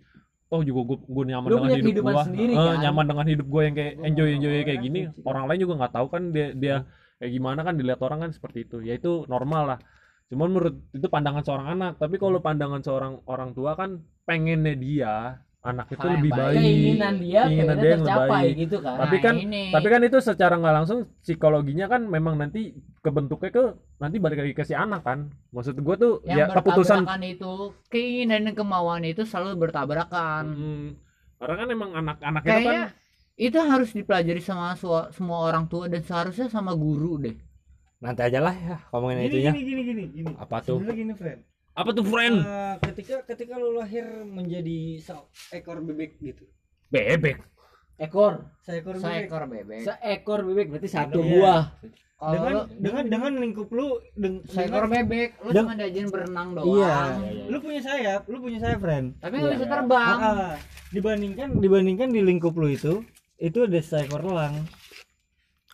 [0.52, 2.76] Toh juga gue gue nyaman Lu dengan hidup gue sendiri, Eh, kan?
[2.84, 5.00] nyaman dengan hidup gue yang kayak enjoy enjoy kayak gini.
[5.24, 6.76] orang lain juga nggak tahu kan dia dia
[7.16, 8.84] kayak gimana kan dilihat orang kan seperti itu.
[8.84, 9.78] Ya itu normal lah.
[10.28, 11.96] Cuman menurut itu pandangan seorang anak.
[11.96, 15.14] Tapi kalau pandangan seorang orang tua kan pengennya dia
[15.66, 16.40] anak itu lebih baik.
[16.46, 16.56] baik.
[16.62, 18.54] Keinginan dia Keinginan dia yang tercapai lebih baik.
[18.62, 18.96] gitu kan.
[19.02, 19.62] Tapi Nah, kan- ini.
[19.74, 22.60] tapi kan itu secara nggak langsung psikologinya kan memang nanti
[23.02, 23.64] kebentuknya ke
[23.98, 25.18] nanti balik lagi ke si anak kan.
[25.50, 27.52] Maksud gue tuh yang ya keputusan itu
[27.90, 30.44] keinginan dan kemauan itu selalu bertabrakan.
[30.46, 30.86] Hmm,
[31.36, 32.84] karena kan emang anak-anak itu kan kayaknya
[33.36, 34.72] itu harus dipelajari sama
[35.10, 37.36] semua orang tua dan seharusnya sama guru deh.
[37.98, 39.52] Nanti aja lah ya ngomongin gini itunya.
[39.52, 40.32] gini gini gini gini.
[40.38, 40.78] Apa tuh?
[40.78, 41.40] Sebenarnya gini friend
[41.76, 46.48] apa tuh friend Eh, ketika ketika lu lahir menjadi seekor bebek gitu.
[46.88, 47.36] Bebek.
[47.96, 48.48] Ekor.
[48.60, 49.04] Seekor bebek.
[49.06, 49.80] Seekor bebek.
[49.82, 51.28] Seekor bebek berarti satu Iya.
[51.30, 51.62] buah.
[52.16, 56.08] Kalau dengan lu- dengan dengan lingkup lu deng- seekor dengan- bebek lu Deng- cuma diajarin
[56.08, 56.66] berenang doang.
[56.72, 56.94] Iya
[57.46, 60.16] lu punya sayap lu punya sayap friend tapi nggak bisa terbang.
[60.16, 60.54] Ah, ah.
[60.88, 63.04] dibandingkan dibandingkan di lingkup lu itu
[63.36, 64.64] itu ada seekor elang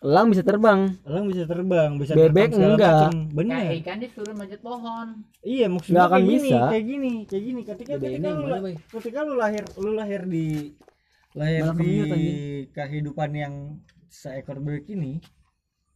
[0.03, 0.79] elang bisa terbang.
[1.07, 3.09] Elang bisa terbang bisa Bebek terbang enggak.
[3.31, 3.55] bener.
[3.63, 5.07] Kayak ikan disuruh manjat pohon.
[5.39, 6.59] Iya maksud Nggak gua akan kayak gini bisa.
[6.67, 7.61] kayak gini kayak gini.
[7.63, 8.55] Ketika Beda ketika ini lu,
[8.99, 10.47] ketika lu lahir lu lahir di
[11.33, 12.29] lahir Malah di
[12.69, 13.53] kehidupan yang
[14.05, 15.17] seekor bebek ini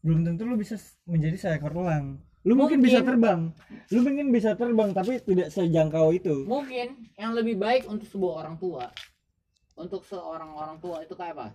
[0.01, 2.17] belum tentu lu bisa menjadi seekor elang.
[2.47, 2.87] Lu mungkin, Mungkin.
[2.87, 3.51] bisa terbang.
[3.91, 6.47] Lu mungkin bisa terbang tapi tidak sejangkau itu.
[6.47, 8.87] Mungkin yang lebih baik untuk sebuah orang tua
[9.75, 11.47] untuk seorang orang tua itu kayak apa?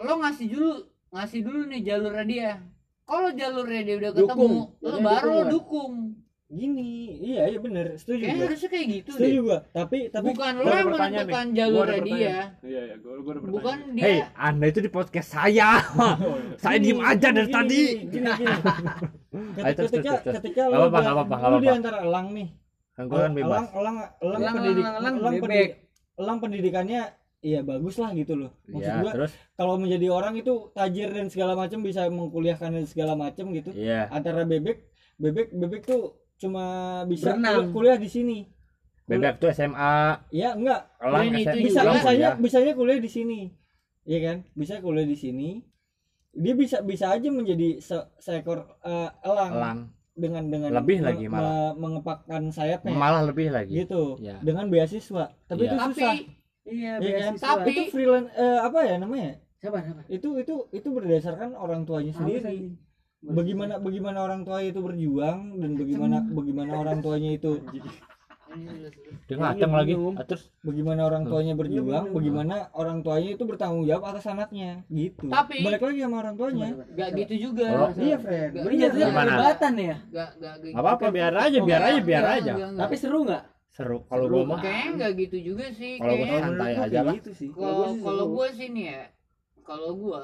[0.00, 0.72] Lo ngasih dulu
[1.14, 2.50] ngasih dulu nih jalurnya dia.
[3.04, 4.54] Kalau jalurnya dia udah ketemu Dukung.
[4.74, 5.52] lo Jadinya baru dukungan.
[5.52, 5.94] dukung.
[6.46, 6.92] Gini.
[7.20, 7.86] Iya iya bener.
[7.94, 8.44] Setuju kayak gua.
[8.44, 9.42] harusnya kayak gitu setuju deh.
[9.42, 9.58] gua.
[9.70, 12.14] Tapi tapi bukan lo gua ada yang menentukan Gua ada jalurnya pertanyaan.
[12.14, 12.36] dia.
[12.62, 14.04] Iya iya gue gue bukan dia.
[14.04, 15.70] Hei anda itu di podcast saya.
[16.62, 17.80] Saya diem aja dari gini, tadi.
[17.80, 18.54] gini, gini, gini.
[19.66, 22.48] Ayo, terus, ketika ketika di- nggak apa-apa, nggak lu di antara elang nih.
[22.94, 23.50] Kan gue kan bebas.
[23.50, 24.42] elang elang elang
[24.94, 25.14] Elang,
[26.14, 27.00] elang pendidikannya
[27.44, 28.56] iya bagus lah gitu loh.
[28.64, 29.32] Maksud Iya, gua terus?
[29.52, 34.08] kalau menjadi orang itu tajir dan segala macam bisa mengkuliahkan dan segala macam gitu iya.
[34.08, 36.02] antara bebek bebek bebek tuh
[36.34, 36.64] cuma
[37.04, 37.68] bisa Berenang.
[37.68, 38.38] kul- kuliah di sini.
[39.04, 39.94] Bebek tuh SMA
[40.32, 40.88] ya enggak.
[40.98, 41.92] Elang SMA bisa juga.
[41.92, 42.30] bisanya ya.
[42.34, 43.40] bisanya kuliah di sini.
[44.02, 44.36] Iya kan?
[44.50, 45.48] Bisa kuliah di sini.
[46.32, 49.78] Dia bisa bisa aja menjadi se- seekor eh, elang, elang.
[50.12, 51.44] dengan dengan Lebih me- lagi malah.
[51.70, 52.90] me- mengepakkan sayapnya.
[52.92, 53.70] Malah lebih lagi.
[53.76, 54.16] Gitu.
[54.18, 54.40] Ya.
[54.40, 55.30] dengan beasiswa.
[55.44, 55.68] Tapi Iya.
[55.68, 56.14] itu tapi susah
[56.66, 57.32] iya Iya kan?
[57.36, 59.30] Tapi- itu freelance eh, apa ya namanya?
[59.56, 60.00] Siapa siapa?
[60.06, 62.76] Itu itu itu berdasarkan orang tuanya sendiri.
[63.24, 67.56] bagaimana bagaimana orang tua itu berjuang dan bagaimana bagaimana orang tuanya itu
[69.24, 69.94] dia ngaceng Iya, lagi.
[70.14, 70.52] Ah, terus?
[70.60, 74.84] Bagaimana orang tuanya berjuang bagaimana orang tuanya itu bertanggung jawab atas anaknya.
[74.86, 75.26] Gitu.
[75.26, 76.68] Tapi- balik lagi sama orang tuanya.
[76.92, 77.66] Gak gitu juga.
[77.66, 79.24] Kalau- iya friend Gak- jatuhnya Gimana?
[79.26, 79.96] perdebatan ya?
[80.06, 80.72] Gak gak gitu.
[80.76, 82.52] Nggak apa-apa, biar aja, biar aja, biar aja.
[82.76, 83.42] tapi seru nggak
[83.74, 84.06] seru.
[84.06, 86.46] Kalau gue mah kayaknya nggak gitu juga sih Kalau gua kayaknya.
[86.46, 87.14] santai aja lah.
[87.18, 87.48] gitu sih.
[87.50, 89.02] Kalau kalau gue sih nih ya
[89.66, 90.22] kalau gue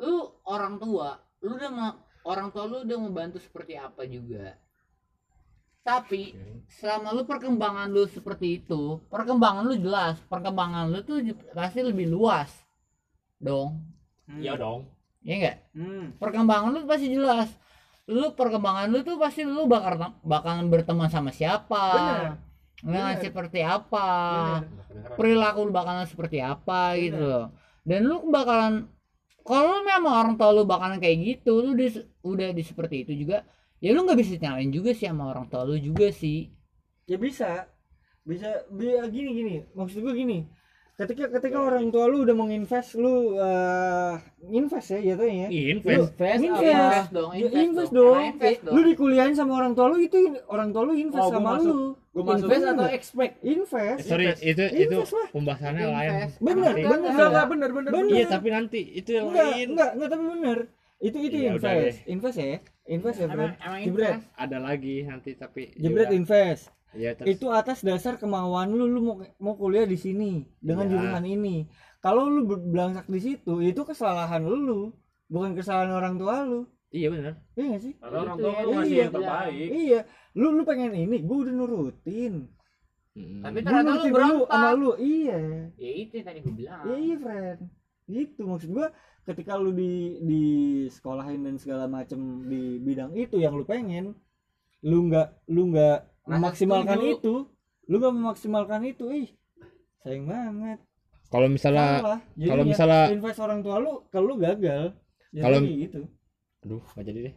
[0.00, 1.08] lu orang tua
[1.40, 1.92] lu udah mau
[2.28, 4.60] orang tua lu udah membantu seperti apa juga?
[5.80, 6.36] Tapi
[6.68, 11.24] selama lu perkembangan lu seperti itu perkembangan lu jelas perkembangan lu tuh
[11.56, 12.52] pasti lebih luas.
[13.40, 13.80] Dong.
[14.28, 14.84] Iya dong.
[15.24, 16.20] Ya enggak hmm.
[16.20, 17.48] perkembangan lu pasti jelas.
[18.04, 21.80] Lu perkembangan lu tuh pasti lu bakal bakalan berteman sama siapa?
[21.96, 22.49] Bener.
[22.80, 23.22] Dengan Bener.
[23.22, 24.08] seperti apa.
[25.14, 27.46] Perilaku lu bakalan seperti apa gitu loh.
[27.80, 28.88] Dan lu bakalan
[29.40, 31.90] kalau memang orang tua lu bakalan kayak gitu lu di-
[32.22, 33.42] udah di seperti itu juga
[33.76, 36.48] ya lu nggak bisa nyalain juga sih sama orang tua lu juga sih.
[37.04, 37.66] Ya bisa.
[38.20, 39.54] Bisa bi- gini gini.
[39.72, 40.38] Maksud gue gini.
[40.94, 44.12] Ketika ketika orang tua lu udah menginvest lu eh,
[44.46, 45.72] invest ya jatuhnya ya.
[45.72, 46.12] Invest.
[46.12, 46.60] Invest Invest.
[46.60, 48.20] invest dong Ya, invest, invest dong, dong.
[48.30, 48.74] invest dong.
[48.76, 50.16] lu dikuliahin sama orang tua lu itu
[50.46, 51.64] orang tua lu invest Oh, sama masuk.
[51.66, 51.80] lu
[52.10, 52.42] gue masuk.
[52.44, 53.34] invest atau expect?
[53.40, 54.02] Invest.
[54.02, 55.28] Sorry itu itu Invest lah.
[55.30, 56.10] pembahasannya lain.
[56.10, 56.34] Invest.
[56.40, 57.08] bener Enggak, bener.
[57.08, 58.12] Enggak enggak bener bener Bener.
[58.12, 59.66] iya tapi nanti itu yang enggak lain.
[59.70, 60.58] enggak enggak tapi bener.
[61.00, 62.58] Itu itu Iya, udah invest invest ya.
[62.84, 63.52] Invest ya emang Fred.
[63.58, 64.10] emang jebret.
[64.10, 64.24] invest?
[64.36, 66.18] Ada lagi nanti tapi jebret ya udah.
[66.18, 66.62] invest.
[66.90, 67.26] Iya, terus.
[67.30, 68.84] itu atas dasar kemauan lu.
[68.84, 70.92] Lu mau mau kuliah di sini dengan Iya.
[70.92, 71.56] jurusan ini.
[71.98, 74.90] Kalau lu ber- belangsak di situ itu kesalahan lu.
[75.24, 76.66] Bukan kesalahan orang tua lu.
[76.90, 77.38] Iya benar.
[77.54, 77.92] iya gak sih?
[77.94, 78.98] Karena orang Itu tua ya, lu ngasih iya.
[79.00, 79.68] yang terbaik.
[79.70, 80.00] iya
[80.38, 82.46] lu lu pengen ini gue udah nurutin.
[83.10, 85.68] Tapi gue ternyata lu lu sama lu iya.
[85.74, 86.82] Ya itu yang tadi gue bilang.
[86.86, 87.60] Iya iya friend.
[88.10, 88.90] Gitu maksud gua
[89.26, 90.42] ketika lu di di
[90.90, 94.14] sekolahin dan segala macem di bidang itu yang lu pengen
[94.82, 97.14] lu nggak lu nggak memaksimalkan setuju.
[97.18, 97.34] itu.
[97.90, 99.28] Lu nggak memaksimalkan itu ih
[100.02, 100.78] sayang banget.
[101.30, 104.94] Kalau misalnya kalau misalnya invest orang tua lu kalau lu gagal.
[105.30, 106.00] Ya Kalau- kayak gitu.
[106.66, 107.34] Aduh nggak jadi deh.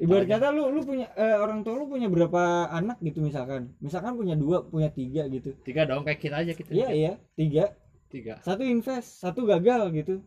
[0.00, 4.16] Ibarat kata lu lu punya eh, orang tua lu punya berapa anak gitu misalkan misalkan
[4.16, 6.70] punya dua punya tiga gitu Tiga dong kayak kita aja kita.
[6.72, 7.76] iya iya tiga
[8.08, 8.40] Tiga.
[8.40, 10.24] satu invest satu gagal gitu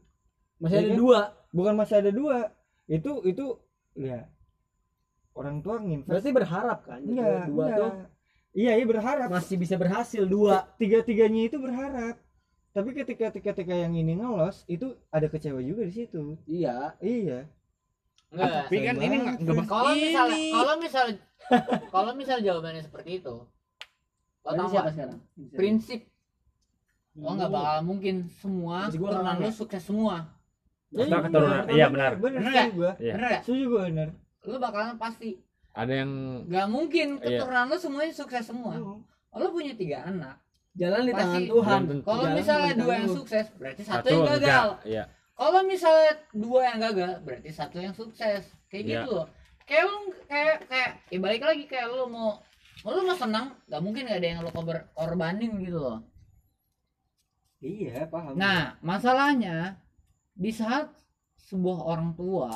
[0.56, 0.98] Masih Iya ada kan?
[0.98, 1.20] dua.
[1.52, 2.38] bukan masih ada dua
[2.88, 3.46] itu itu
[3.94, 4.30] ya
[5.34, 7.00] orang tua nginvest Berarti berharap kan?
[7.02, 7.78] enggak dua enggak.
[7.78, 7.92] tuh
[8.54, 10.70] iya iya berharap masih bisa berhasil dua.
[10.78, 12.22] tiga tiganya itu berharap
[12.72, 16.94] tapi ketika ketika yang ini ngelos itu ada kecewa juga di situ Iya.
[17.00, 17.46] iya
[18.34, 21.06] enggak Tapi kan ini nggak nggak bahas kalau misalnya kalau misal
[21.90, 23.36] kalau misal jawabannya seperti itu
[24.44, 25.20] lo tau siapa sekarang?
[25.54, 26.02] prinsip.
[27.14, 30.16] Lo nggak bakal mungkin semua gua keturunan lo sukses semua.
[30.90, 32.12] Kita keturunan- iya, benar.
[32.18, 33.14] benar Benar gua Iya.
[33.16, 33.42] bener gak?
[33.46, 34.10] setuju gua benar
[34.44, 35.30] lo bakalan pasti.
[35.72, 36.12] Ada yang
[36.46, 37.40] nggak mungkin Iya.
[37.40, 38.74] keturunan lo semuanya sukses semua.
[39.32, 40.36] Lo punya tiga anak.
[40.74, 41.82] Jalan di tangan Tuhan.
[42.02, 44.42] Kalau misalnya dua yang sukses berarti satu, yang gagal.
[44.42, 44.66] Enggak.
[44.84, 45.04] Iya.
[45.34, 48.94] Kalau misalnya dua yang gagal berarti satu yang sukses kayak Iya.
[49.00, 49.28] gitu loh
[49.64, 52.38] kayak lu kayak kayak ya balik lagi kayak lu mau
[52.84, 56.00] lu mau senang nggak mungkin gak ada yang lu korban- korbanin gitu loh
[57.60, 59.80] iya paham nah masalahnya
[60.34, 60.92] di saat
[61.42, 62.50] sebuah orang tua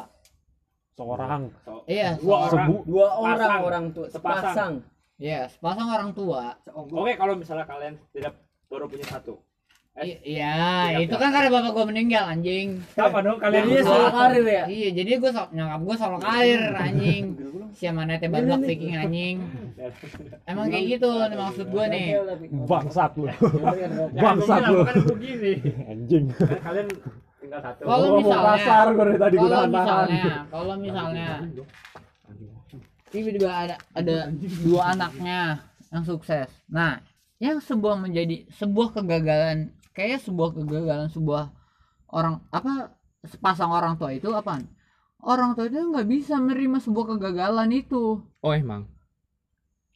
[0.94, 1.54] Seorang.
[1.86, 2.70] iya Dua seorang- orang.
[2.84, 3.62] Dua orang Sepasang.
[3.62, 4.42] orang tua Sepasang.
[4.42, 4.74] sepasang.
[5.18, 6.42] iya sepasang orang tua
[6.74, 8.34] Oke, kalau misalnya kalian tidak
[8.66, 9.38] baru punya satu.
[9.98, 10.54] I- iya
[11.00, 13.82] itu kan karena bapak gua meninggal anjing Apa dong kalian berdua?
[13.82, 14.64] solo karir ya.
[14.68, 17.24] iya jadi gua so, nyokap gua solo karir anjing
[17.74, 19.36] siapa nete badak viking anjing
[20.44, 22.08] emang kayak gitu nih maksud gua nih
[22.68, 23.26] Bangsat lu.
[24.14, 24.80] Bangsat lu.
[24.84, 25.54] Kan begini.
[25.86, 26.26] Anjing.
[26.36, 26.88] Kalian
[27.38, 27.82] tinggal satu.
[27.82, 31.28] Kalau misalnya- kasar gue dari tadi gue misalnya kalau misalnya
[33.08, 34.18] tiba-tiba ada ada
[34.62, 35.40] dua anaknya
[35.88, 37.00] yang sukses nah
[37.40, 41.50] yang sebuah menjadi sebuah kegagalan kayak sebuah kegagalan sebuah
[42.08, 42.94] orang apa
[43.26, 44.62] sepasang orang tua itu apa
[45.20, 48.86] orang tua itu nggak bisa menerima sebuah kegagalan itu Oh emang.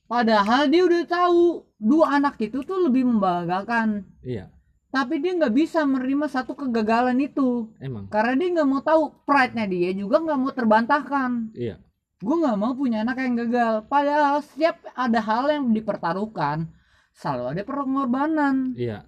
[0.06, 1.42] padahal dia udah tahu
[1.78, 4.50] dua anak itu tuh lebih membanggakan Iya.
[4.90, 8.10] tapi dia nggak bisa menerima satu kegagalan itu Emang.
[8.10, 11.80] karena dia nggak mau tahu pride-nya dia juga nggak mau terbantahkan Iya.
[12.20, 16.68] gue nggak mau punya anak yang gagal padahal setiap ada hal yang dipertaruhkan
[17.14, 19.08] selalu ada pengorbanan Iya.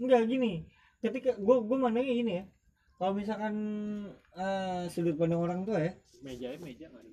[0.00, 0.52] Enggak gini
[0.98, 2.44] ketika gua gua mandangnya gini ya
[2.96, 3.54] kalau misalkan
[4.34, 7.10] eh, sudut pandang orang tua ya Meja meja nggak ada.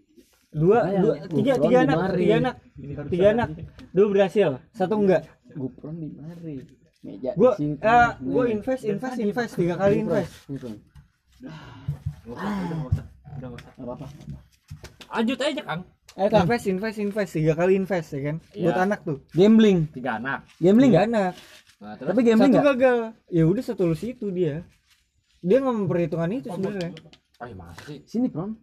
[0.51, 2.55] dua, Makanya, dua gua tiga pulang tiga anak tiga anak
[3.07, 3.49] tiga anak
[3.91, 5.23] dua berhasil satu enggak
[5.55, 6.55] Gupron di mari.
[7.01, 7.79] Meja gua di situ.
[7.79, 10.75] eh, gua invest invest invest tiga kali invest Gupron.
[12.27, 13.05] Udah nggak usah.
[13.39, 14.05] Nggak apa-apa.
[15.07, 15.81] Lanjut aja Kang.
[16.17, 18.83] Ayo Kang, invest invest invest tiga kali invest ya kan buat Iya.
[18.83, 19.79] anak tuh gambling.
[19.93, 20.39] Tiga anak.
[20.57, 21.31] Gambling tiga enggak?
[21.31, 21.33] anak
[21.77, 22.73] Nah, terus Tapi gambling satu enggak?
[22.73, 22.97] gagal
[23.29, 24.65] ya udah setulus itu dia
[25.39, 26.89] dia nggak memperhitungkan itu sebenarnya
[27.37, 28.01] Ah, masih.
[28.03, 28.57] Sini, Pron.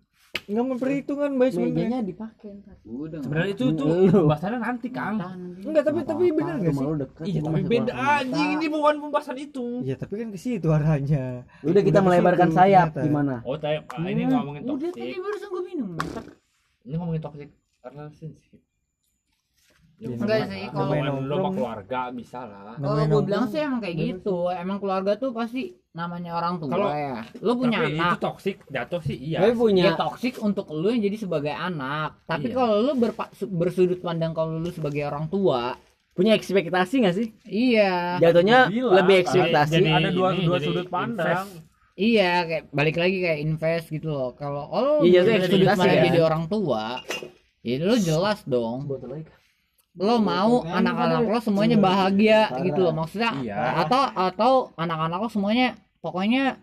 [0.44, 2.74] nggak memperhitungkan baik sebenarnya Mejanya dipakai ntar.
[2.82, 3.22] Udah.
[3.22, 5.16] Sebenarnya itu tuh pembahasannya nanti Kang.
[5.62, 6.86] enggak tapi tapi bener gak sih
[7.24, 9.66] Iya tapi beda anjing ini bukan pembahasan itu.
[9.80, 13.40] ya tapi kan ke situ arahnya Udah kita melebarkan sayap gimana?
[13.40, 15.22] Oh, tay- ah, ini ngomongin udah tadi toxic.
[15.22, 15.90] barusan gue minum
[16.82, 17.48] Ini ngomongin toxic
[17.80, 18.58] relationship.
[18.58, 18.73] Ya,
[19.96, 22.74] Enggak sih, kalau- hubungan lo sama keluarga bisa lah.
[22.74, 26.90] kalau gue bilang sih emang kayak gitu emang keluarga tuh pasti namanya orang tua Kalau-
[26.90, 29.38] ya lo punya Tapi itu anak toxic, jatuh sih iya.
[29.38, 32.56] Tapi ya punya toksik untuk lu yang jadi sebagai anak tapi Iya.
[32.56, 35.78] kalau lu berpa- bersudut pandang kalau lu sebagai orang tua
[36.12, 37.28] punya ekspektasi nggak sih?
[37.44, 39.72] iya Jatuhnya Bilang, lebih ekspektasi.
[39.72, 41.46] jadi ada dua ini, dua jadi sudut pandang.
[41.94, 44.30] Iya, kayak balik lagi kayak invest gitu loh.
[44.32, 46.04] Kalau kalau Iya, sudut pandang kan.
[46.04, 46.98] jadi orang tua,
[47.62, 48.90] ya lu jelas dong.
[49.94, 52.92] Lo mau anak-anak lo semuanya bahagia gitu loh.
[52.92, 53.86] Maksudnya Iya.
[53.86, 56.58] atau atau anak-anak lo semuanya pokoknya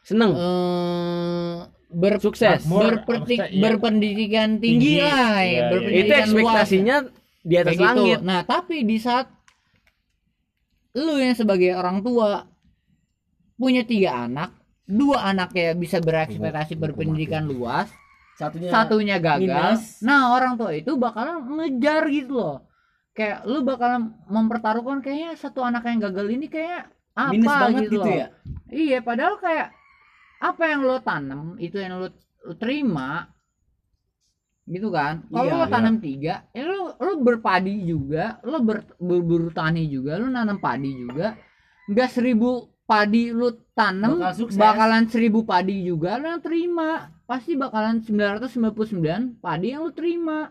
[0.00, 0.32] Seneng.
[0.32, 1.56] eh
[1.88, 2.66] ber Sukses.
[2.66, 3.62] berperti- iya.
[3.62, 5.06] berpendidikan tinggi, Tinggi.
[5.06, 5.62] lah, ya, Iya, iya.
[5.70, 6.26] berpendidikan Itu luas.
[6.26, 6.96] ekspektasinya
[7.40, 7.86] di atas Kayak gitu.
[8.02, 8.18] langit.
[8.20, 9.26] Nah, tapi di saat
[10.94, 12.46] lu yang sebagai orang tua
[13.54, 14.50] punya tiga anak,
[14.84, 17.88] dua anaknya bisa berekspektasi berpendidikan luas,
[18.34, 19.82] satunya satunya gagal minus.
[20.00, 22.58] nah orang tua itu bakalan ngejar gitu loh
[23.14, 27.92] kayak lu bakalan mempertaruhkan kayaknya satu anak yang gagal ini kayak apa minus banget gitu,
[27.94, 28.10] gitu loh.
[28.10, 28.26] ya
[28.74, 29.68] iya padahal kayak
[30.42, 32.10] apa yang lo tanam itu yang lo,
[32.42, 33.30] lo terima
[34.64, 35.72] gitu kan kalau Iya, lo iya.
[35.72, 40.90] tanam tiga ya lo lo berpadi juga lo ber, berburu tani juga lo nanam padi
[40.90, 41.36] juga
[41.86, 42.50] nggak seribu
[42.82, 44.56] padi lo tanam Bakal sukses.
[44.58, 50.48] bakalan seribu padi juga lo yang terima pasti bakalan 999 padi yang lo terima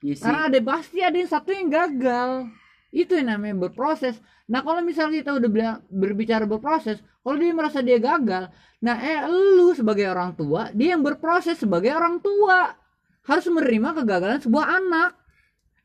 [0.00, 0.24] Iya sih.
[0.24, 2.48] karena ada pasti ada yang satu yang gagal.
[2.90, 4.18] Itu yang namanya berproses.
[4.50, 8.50] Nah kalau misalnya kita udah bilang berbicara berproses kalau dia merasa dia gagal
[8.80, 12.74] nah eh lu sebagai orang tua dia yang berproses sebagai orang tua.
[13.20, 15.10] Harus menerima kegagalan sebuah anak.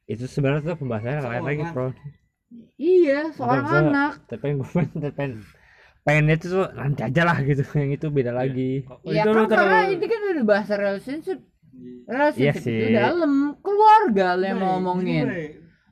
[0.07, 1.91] Itu sebenarnya tuh pembahasannya lain lagi bro.
[2.79, 4.11] Iya seorang anak.
[4.31, 5.31] Tapi yang gue pengen pengen
[6.05, 7.61] pengennya itu tuh nanti aja lah gitu.
[7.75, 8.71] Yang itu beda lagi.
[9.03, 11.43] Ya itu kan ter karena ini kan udah bahasa relationship
[12.05, 12.93] relationship Iya itu sih.
[12.93, 13.33] dalam.
[13.59, 15.25] Keluarga lo yang mau ngomongin.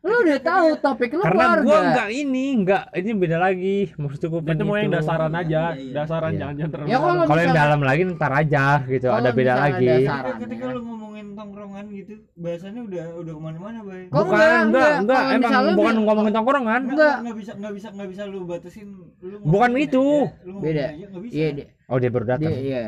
[0.03, 1.63] Lu udah tahu topik lu karena keluarga.
[1.63, 3.77] gua nggak ini nggak ini beda lagi.
[3.95, 5.61] Maksudnya gue itu mau yang dasaran aja.
[5.71, 5.93] Iya, iya.
[5.95, 6.39] dasaran Iya.
[6.39, 9.07] jangan jangan terlalu Ya, kalau kalau yang dalam lagi ntar aja gitu.
[9.07, 9.87] Ada beda lagi.
[10.03, 14.01] ada Ketika- lu ngomongin tongkrongan gitu bahasannya udah udah ke mana-mana bay?
[14.05, 14.99] Kok bukan enggak, enggak enggak.
[14.99, 15.21] enggak.
[15.23, 16.81] Kalau emang bukan ngomongin tongkrongan.
[16.83, 17.15] Enggak.
[17.23, 20.03] nggak bisa nggak bisa nggak bisa lu batasin lu Bukan itu.
[20.19, 20.83] aja, lu ngomongin Beda.
[20.85, 21.33] aja, nggak bisa.
[21.33, 22.51] iya dia oh dia baru datang.
[22.53, 22.83] iya.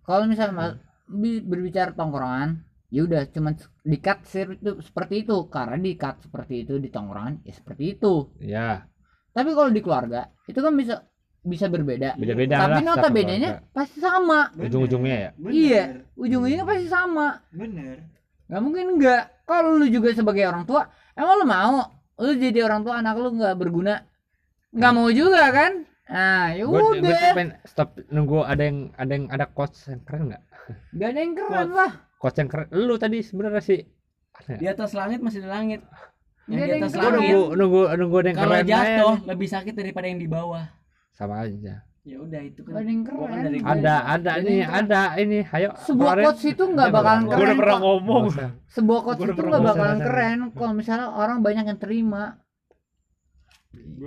[0.00, 0.78] Kalau misalnya
[1.44, 2.62] berbicara tongkrongan,
[2.94, 3.70] ya udah cuman se-
[4.54, 8.30] itu seperti itu karena di-cut seperti itu di tongkrongan ya seperti itu.
[8.40, 8.86] ya
[9.30, 11.06] Tapi kalau di keluarga itu kan bisa
[11.40, 12.20] bisa berbeda.
[12.20, 14.50] beda beda Tapi lah notabene-nya pasti sama.
[14.58, 15.54] Ujung-ujungnya ya Bener.
[15.56, 15.82] Iya,
[16.18, 17.26] ujung-ujungnya pasti sama.
[17.54, 17.96] bener
[18.50, 19.22] Gak mungkin enggak.
[19.46, 21.76] Kalau lu juga sebagai orang tua, emang lu mau
[22.20, 24.02] lu jadi orang tua anak lu nggak berguna?
[24.74, 25.72] Nggak mau juga kan?
[26.10, 27.32] Nah, ya gue udah.
[27.38, 30.42] pengen stop nunggu ada yang ada yang ada coach yang keren nggak?
[30.98, 31.92] Gak ada yang keren lah.
[32.18, 32.66] coach yang keren.
[32.74, 33.80] Lu tadi sebenarnya sih
[34.58, 35.80] di atas langit masih ada langit.
[36.50, 37.14] Yang di ada atas yang gue keren.
[37.14, 37.30] langit.
[37.30, 39.28] Nunggu nunggu nunggu ada yang kalau keren jatuh aja.
[39.30, 40.64] lebih sakit daripada yang di bawah.
[41.14, 41.74] Sama aja.
[42.00, 42.72] Ya udah itu kan.
[42.74, 43.28] Ada yang keren.
[43.30, 44.74] dari ada ada Ada ini keren.
[44.82, 45.38] ada ini.
[45.46, 46.24] Ayo Sebuah keluarin.
[46.26, 47.38] quotes itu nggak bakalan keren.
[47.38, 48.24] udah pernah ngomong.
[48.66, 52.22] Sebuah udah itu nggak bakalan keren kalau misalnya orang banyak yang terima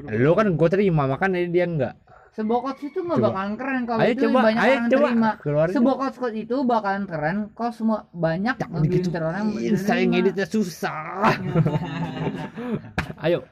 [0.09, 1.95] lu kan gue terima makanya dia enggak
[2.33, 5.05] quotes itu nggak bakalan keren kalau itu coba banyak ayo orang coba.
[5.05, 5.29] terima.
[5.37, 5.73] Keluarin.
[5.85, 8.55] Quotes quotes itu bakalan keren kalau semua banyak
[8.89, 9.09] gitu.
[9.21, 11.29] orang Ih, saya ngeditnya susah.
[13.25, 13.45] Ayo.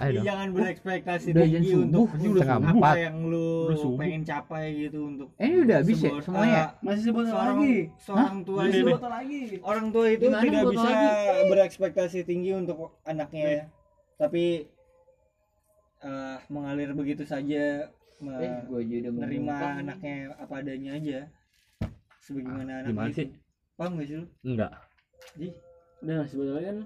[0.00, 0.24] Ayo Jadi dong.
[0.24, 2.94] jangan berekspektasi Udah tinggi subuh, untuk setengah apa empat.
[2.96, 6.10] yang lu Udah pengen capai gitu untuk eh, ini udah habis ya?
[6.24, 6.58] semuanya?
[6.58, 7.74] eh, masih sebut lagi?
[8.00, 9.40] seorang tua itu lagi?
[9.62, 11.08] orang tua itu Gimana tidak bisa lagi?
[11.46, 13.64] berekspektasi tinggi untuk anaknya ya.
[14.18, 14.66] tapi
[16.02, 17.88] eh, mengalir begitu saja
[18.22, 21.20] me- eh udah mau menerima anaknya apa adanya aja.
[22.22, 23.18] Sebagaimana anak gimana itu.
[23.18, 23.28] sih?
[23.74, 24.26] paham gak sih lu?
[24.46, 24.72] Enggak.
[25.34, 25.48] Ji?
[26.02, 26.78] udah lagi kan.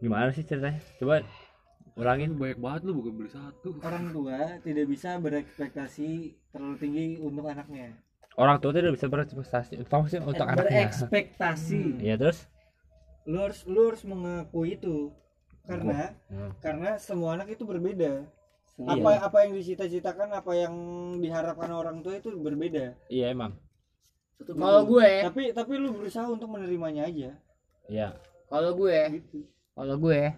[0.00, 0.80] Gimana sih ceritanya?
[1.00, 1.24] Coba
[1.94, 3.68] ulangin banyak banget lu bukan beli satu.
[3.80, 6.10] Orang tua tidak bisa berekspektasi
[6.52, 7.94] terlalu tinggi untuk anaknya.
[8.34, 9.86] Orang tua tidak bisa berekspektasi.
[9.86, 10.90] Maksudnya untuk anaknya.
[10.90, 12.02] berekspektasi.
[12.02, 12.44] Iya terus?
[13.24, 15.08] Lu harus lu harus mengakui itu
[15.64, 16.50] karena Hmm.
[16.60, 18.24] karena semua anak itu berbeda.
[18.74, 18.90] Iya.
[18.90, 20.74] apa apa yang dicita-citakan apa yang
[21.22, 22.98] diharapkan orang tua itu berbeda.
[23.06, 23.54] Iya emang.
[24.42, 27.38] Kalau gue tapi tapi lu berusaha untuk menerimanya aja.
[27.86, 28.18] Iya.
[28.50, 29.46] Kalau gue gitu.
[29.78, 30.34] kalau gue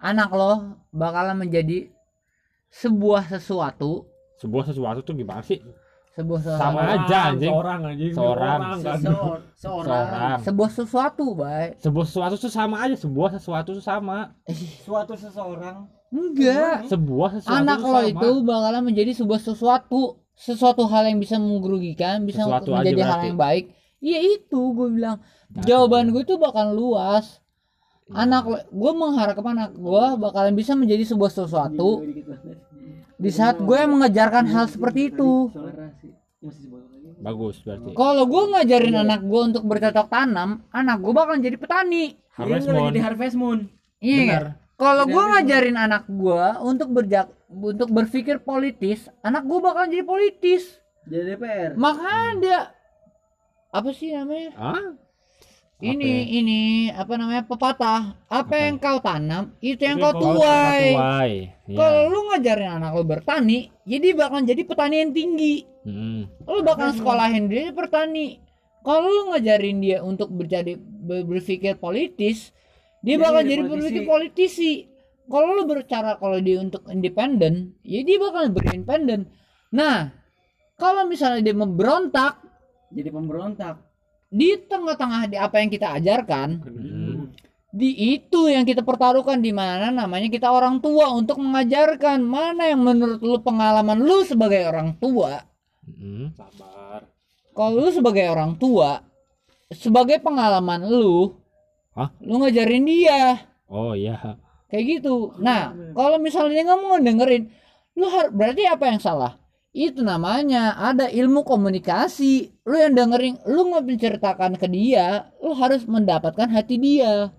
[0.00, 1.92] anak lo bakalan menjadi
[2.72, 4.08] sebuah sesuatu.
[4.40, 5.60] Sebuah sesuatu tuh gimana sih
[6.12, 6.60] sebuah sesuatu.
[6.60, 7.48] Sama aja, anjing.
[7.48, 8.12] seorang anjing.
[8.12, 8.60] Seorang.
[8.60, 8.78] kan?
[9.00, 9.88] Seseor- seorang.
[9.88, 10.38] Seorang.
[10.44, 14.18] Sebuah sesuatu baik sebuah sesuatu tuh sama aja sebuah sesuatu tuh sama.
[14.84, 15.76] Suatu seseorang.
[16.12, 16.92] Enggak.
[16.92, 18.04] Sebuah sesuatu anak lo sama.
[18.06, 20.20] itu bakalan menjadi sebuah sesuatu.
[20.32, 23.28] Sesuatu hal yang bisa merugikan bisa Sesuatu menjadi hal berarti.
[23.28, 23.64] yang baik.
[24.00, 25.16] Iya itu gue bilang.
[25.64, 27.40] Jawaban gue itu bakal luas.
[28.02, 28.26] Iya.
[28.26, 32.02] anak gue mengharapkan anak gue bakalan bisa menjadi sebuah sesuatu
[33.22, 36.10] di saat gue mengejarkan hal seperti itu Suara sih.
[36.38, 37.22] Masih sebotol lagi.
[37.22, 42.18] bagus berarti kalau gue ngajarin anak gue untuk bercocok tanam anak gue bakalan jadi petani
[42.32, 42.82] Harvest Moon.
[42.90, 43.58] jadi Harvest Moon.
[43.98, 50.02] iya kalau gue ngajarin anak gue untuk berjak untuk berpikir politis anak gue bakalan jadi
[50.02, 51.70] politis Jadi DPR.
[51.74, 52.60] makanya dia
[53.70, 54.86] apa sih namanya ah
[55.82, 56.60] ini ini
[56.94, 58.14] apa namanya pepatah.
[58.30, 60.94] Apa yang kau tanam itu yang Itu kau tuai.
[60.94, 61.32] tuai
[61.72, 65.66] kalau iya lu ngajarin anak lu bertani jadi bakalan jadi petani yang tinggi.
[65.82, 66.30] Hmm.
[66.46, 68.38] lu bakal sekolahin dia petani.
[68.86, 72.54] Kalau lu ngajarin dia untuk berjadi ber- berpikir politis
[73.02, 73.82] dia bakal jadi jadi politisi.
[73.82, 74.72] berpikir politisi.
[75.26, 79.26] Kalau lu bercara kalau dia untuk independen ya dia bakal berindependen.
[79.74, 80.14] Nah
[80.78, 82.38] kalau misalnya dia memberontak
[82.92, 83.91] Jadi pemberontak.
[84.32, 87.28] Di tengah-tengah di apa yang kita ajarkan Hmm.
[87.70, 92.80] di itu yang kita pertaruhkan di mana namanya kita orang tua untuk mengajarkan mana yang
[92.80, 95.44] menurut lu pengalaman lu sebagai orang tua
[95.82, 96.32] Hmm.
[96.32, 97.04] Sabar.
[97.50, 99.04] kalau lu sebagai orang tua
[99.68, 101.36] sebagai pengalaman lu
[101.92, 102.08] Hah?
[102.18, 104.36] lu ngajarin dia Oh iya.
[104.66, 107.42] kayak gitu nah kalau misalnya dia nggak mau dengerin
[107.92, 109.36] lu har- berarti apa yang salah
[109.72, 115.88] itu namanya ada ilmu komunikasi lu yang dengerin lu nggak menceritakan ke dia lu harus
[115.88, 117.32] mendapatkan hati dia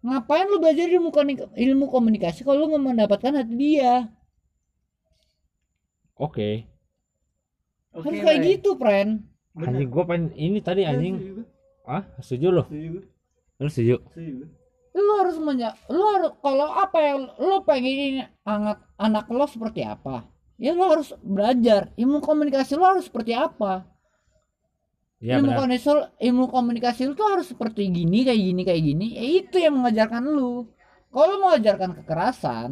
[0.00, 1.12] ngapain lu belajar ilmu
[1.52, 4.08] ilmu komunikasi kalau lu nggak mendapatkan hati dia
[6.22, 6.70] Oke.
[7.90, 8.50] Oke, harus kayak Ray.
[8.54, 9.26] gitu friend.
[9.58, 11.42] Anjing gua pengen ini tadi anjing.
[11.82, 12.64] Ah, setuju lo.
[13.58, 13.98] Lu setuju?
[14.92, 20.28] Lu harus menya lu harus kalau apa yang lu pengen anak anak lo seperti apa
[20.62, 21.90] ya lu harus belajar.
[21.98, 23.82] Ilmu komunikasi lu harus seperti apa?
[25.18, 25.90] Iya ilmu komunikasi
[26.22, 29.06] ilmu komunikasi lu tuh harus seperti gini kayak gini kayak gini.
[29.18, 30.70] Ya itu yang mengajarkan lu.
[31.10, 32.70] Kalau lu mengajarkan kekerasan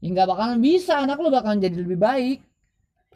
[0.00, 1.04] ya nggak bakalan bisa.
[1.04, 2.40] Anak lu bakalan jadi lebih baik.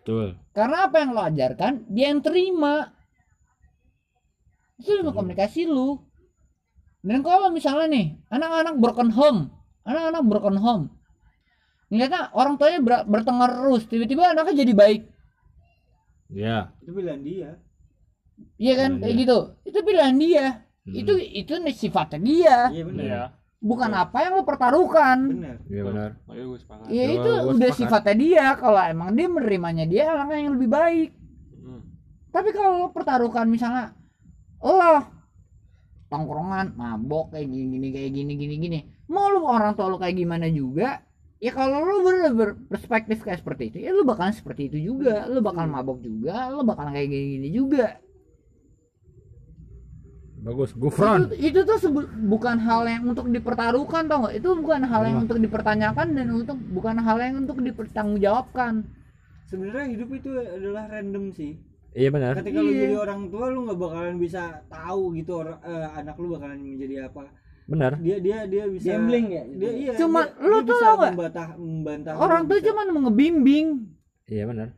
[0.00, 0.32] Betul.
[0.56, 2.88] karena apa yang lo ajarkan dia yang terima.
[4.80, 6.00] Itu ilmu komunikasi lu.
[7.04, 9.52] Dan kalau misalnya nih anak-anak broken home.
[9.84, 10.99] Anak-anak broken home
[11.90, 15.02] ngeliatnya orang tuanya ber- bertengkar terus tiba-tiba anaknya jadi baik
[16.30, 16.70] Iya.
[16.78, 17.50] Itu pilihan dia.
[18.56, 19.20] iya kan Iya, kayak iya.
[19.20, 20.46] gitu itu pilihan dia
[20.80, 20.94] Hmm.
[20.96, 23.04] itu itu nih sifatnya dia Iya benar.
[23.04, 23.22] Iya.
[23.60, 25.56] bukan apa yang lo pertaruhkan Benar.
[25.66, 26.10] Iya benar.
[26.26, 26.86] Ayo gue sepakat.
[26.88, 27.76] ya Gua- itu gua udah sepakat.
[27.76, 31.10] sifatnya dia kalau emang dia menerimanya dia anaknya yang lebih baik
[31.58, 31.82] Hmm.
[32.28, 33.92] tapi kalau lo pertaruhkan misalnya
[34.58, 35.04] lo
[36.08, 40.16] tongkrongan mabok kayak gini gini kayak gini gini gini mau lu orang tua lu kayak
[40.16, 41.04] gimana juga
[41.40, 45.40] ya kalau lu ber berperspektif kayak seperti itu ya lu bakalan seperti itu juga lu
[45.40, 47.96] bakalan mabok juga lu bakalan kayak gini gini juga
[50.40, 50.72] Bagus.
[50.72, 51.28] Gufron.
[51.36, 51.76] itu, itu tuh
[52.24, 56.56] bukan hal yang untuk dipertaruhkan tau nggak itu bukan hal yang untuk dipertanyakan dan untuk
[56.56, 58.88] bukan hal yang untuk dipertanggungjawabkan
[59.50, 61.58] Sebenarnya hidup itu adalah random sih.
[61.90, 62.38] Iya benar.
[62.38, 62.86] Ketika lu Iya.
[62.86, 67.10] jadi orang tua lu nggak bakalan bisa tahu gitu or- eh, anak lu bakalan menjadi
[67.10, 67.26] apa.
[67.70, 67.92] Benar.
[67.96, 69.42] Dia dia dia bisa Gambling ya?
[69.46, 69.92] Dia iya.
[69.94, 73.66] Cuma dia- lu dia tuh bisa membantah membantah orang tuh cuman mau ngebimbing
[74.26, 74.68] Iya benar.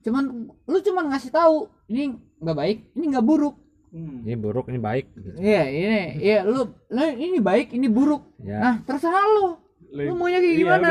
[0.00, 2.02] cuman lu cuman ngasih tahu ini
[2.38, 3.56] nggak baik ini nggak buruk
[3.90, 4.22] Hmm.
[4.22, 5.10] Ini buruk, ini baik.
[5.10, 5.34] Gitu.
[5.42, 8.62] iya ini iya lu, lu ini baik ini buruk Ya.
[8.62, 9.58] nah terserah lu
[9.90, 10.88] Lu maunya kayak Iya, gimana?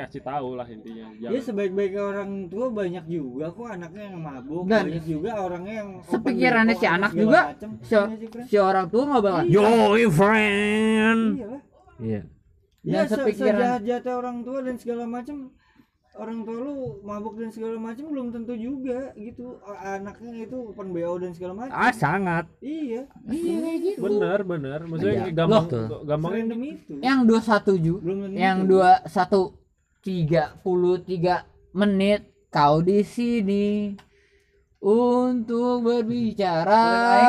[0.00, 1.06] Kasih tahu lah intinya.
[1.14, 1.42] Ya Jangan.
[1.44, 6.74] sebaik-baiknya orang tua banyak juga kok anaknya yang mabuk, Dan banyak juga orangnya yang sepikirannya
[6.74, 7.70] si anak juga, macem.
[7.80, 8.02] si, Iya
[8.44, 9.52] si orang tua nggak bakal Iya.
[9.52, 11.22] Yo, friend.
[11.98, 12.20] Iya.
[12.80, 15.36] Ya, se sepikiran- sejahat-jahatnya orang tua dan segala macam
[16.12, 21.16] orang tua lu mabuk dan segala macam belum tentu juga gitu anaknya itu open BO
[21.16, 22.44] dan segala macam Ah, sangat.
[22.58, 24.78] iya iya kayak gitu Bener, bener.
[24.82, 25.24] Maksudnya Iya.
[25.30, 26.02] gampang, Loh.
[26.02, 29.54] gampang random itu yang dua satu ju belum tentu yang dua satu
[30.00, 33.94] tiga puluh tiga menit kau di sini
[34.80, 36.84] untuk berbicara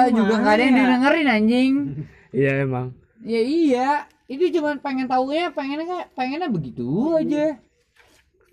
[0.08, 0.82] Aing juga nggak ada yang ya?
[0.82, 1.74] didengerin anjing
[2.32, 2.96] Iya emang.
[3.22, 3.90] ya iya
[4.26, 7.60] itu cuman pengen tahu ya pengennya pengennya begitu aja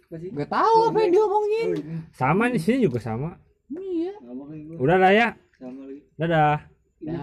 [0.09, 0.29] Apa sih?
[0.29, 1.95] gak tahu apa yang diomongin Oh, ini.
[2.11, 3.39] Sama di sini juga sama.
[3.71, 4.19] iya.
[4.75, 5.29] Udah lah ya.
[5.55, 6.59] sama lagi Dadah.
[6.99, 7.23] Nah,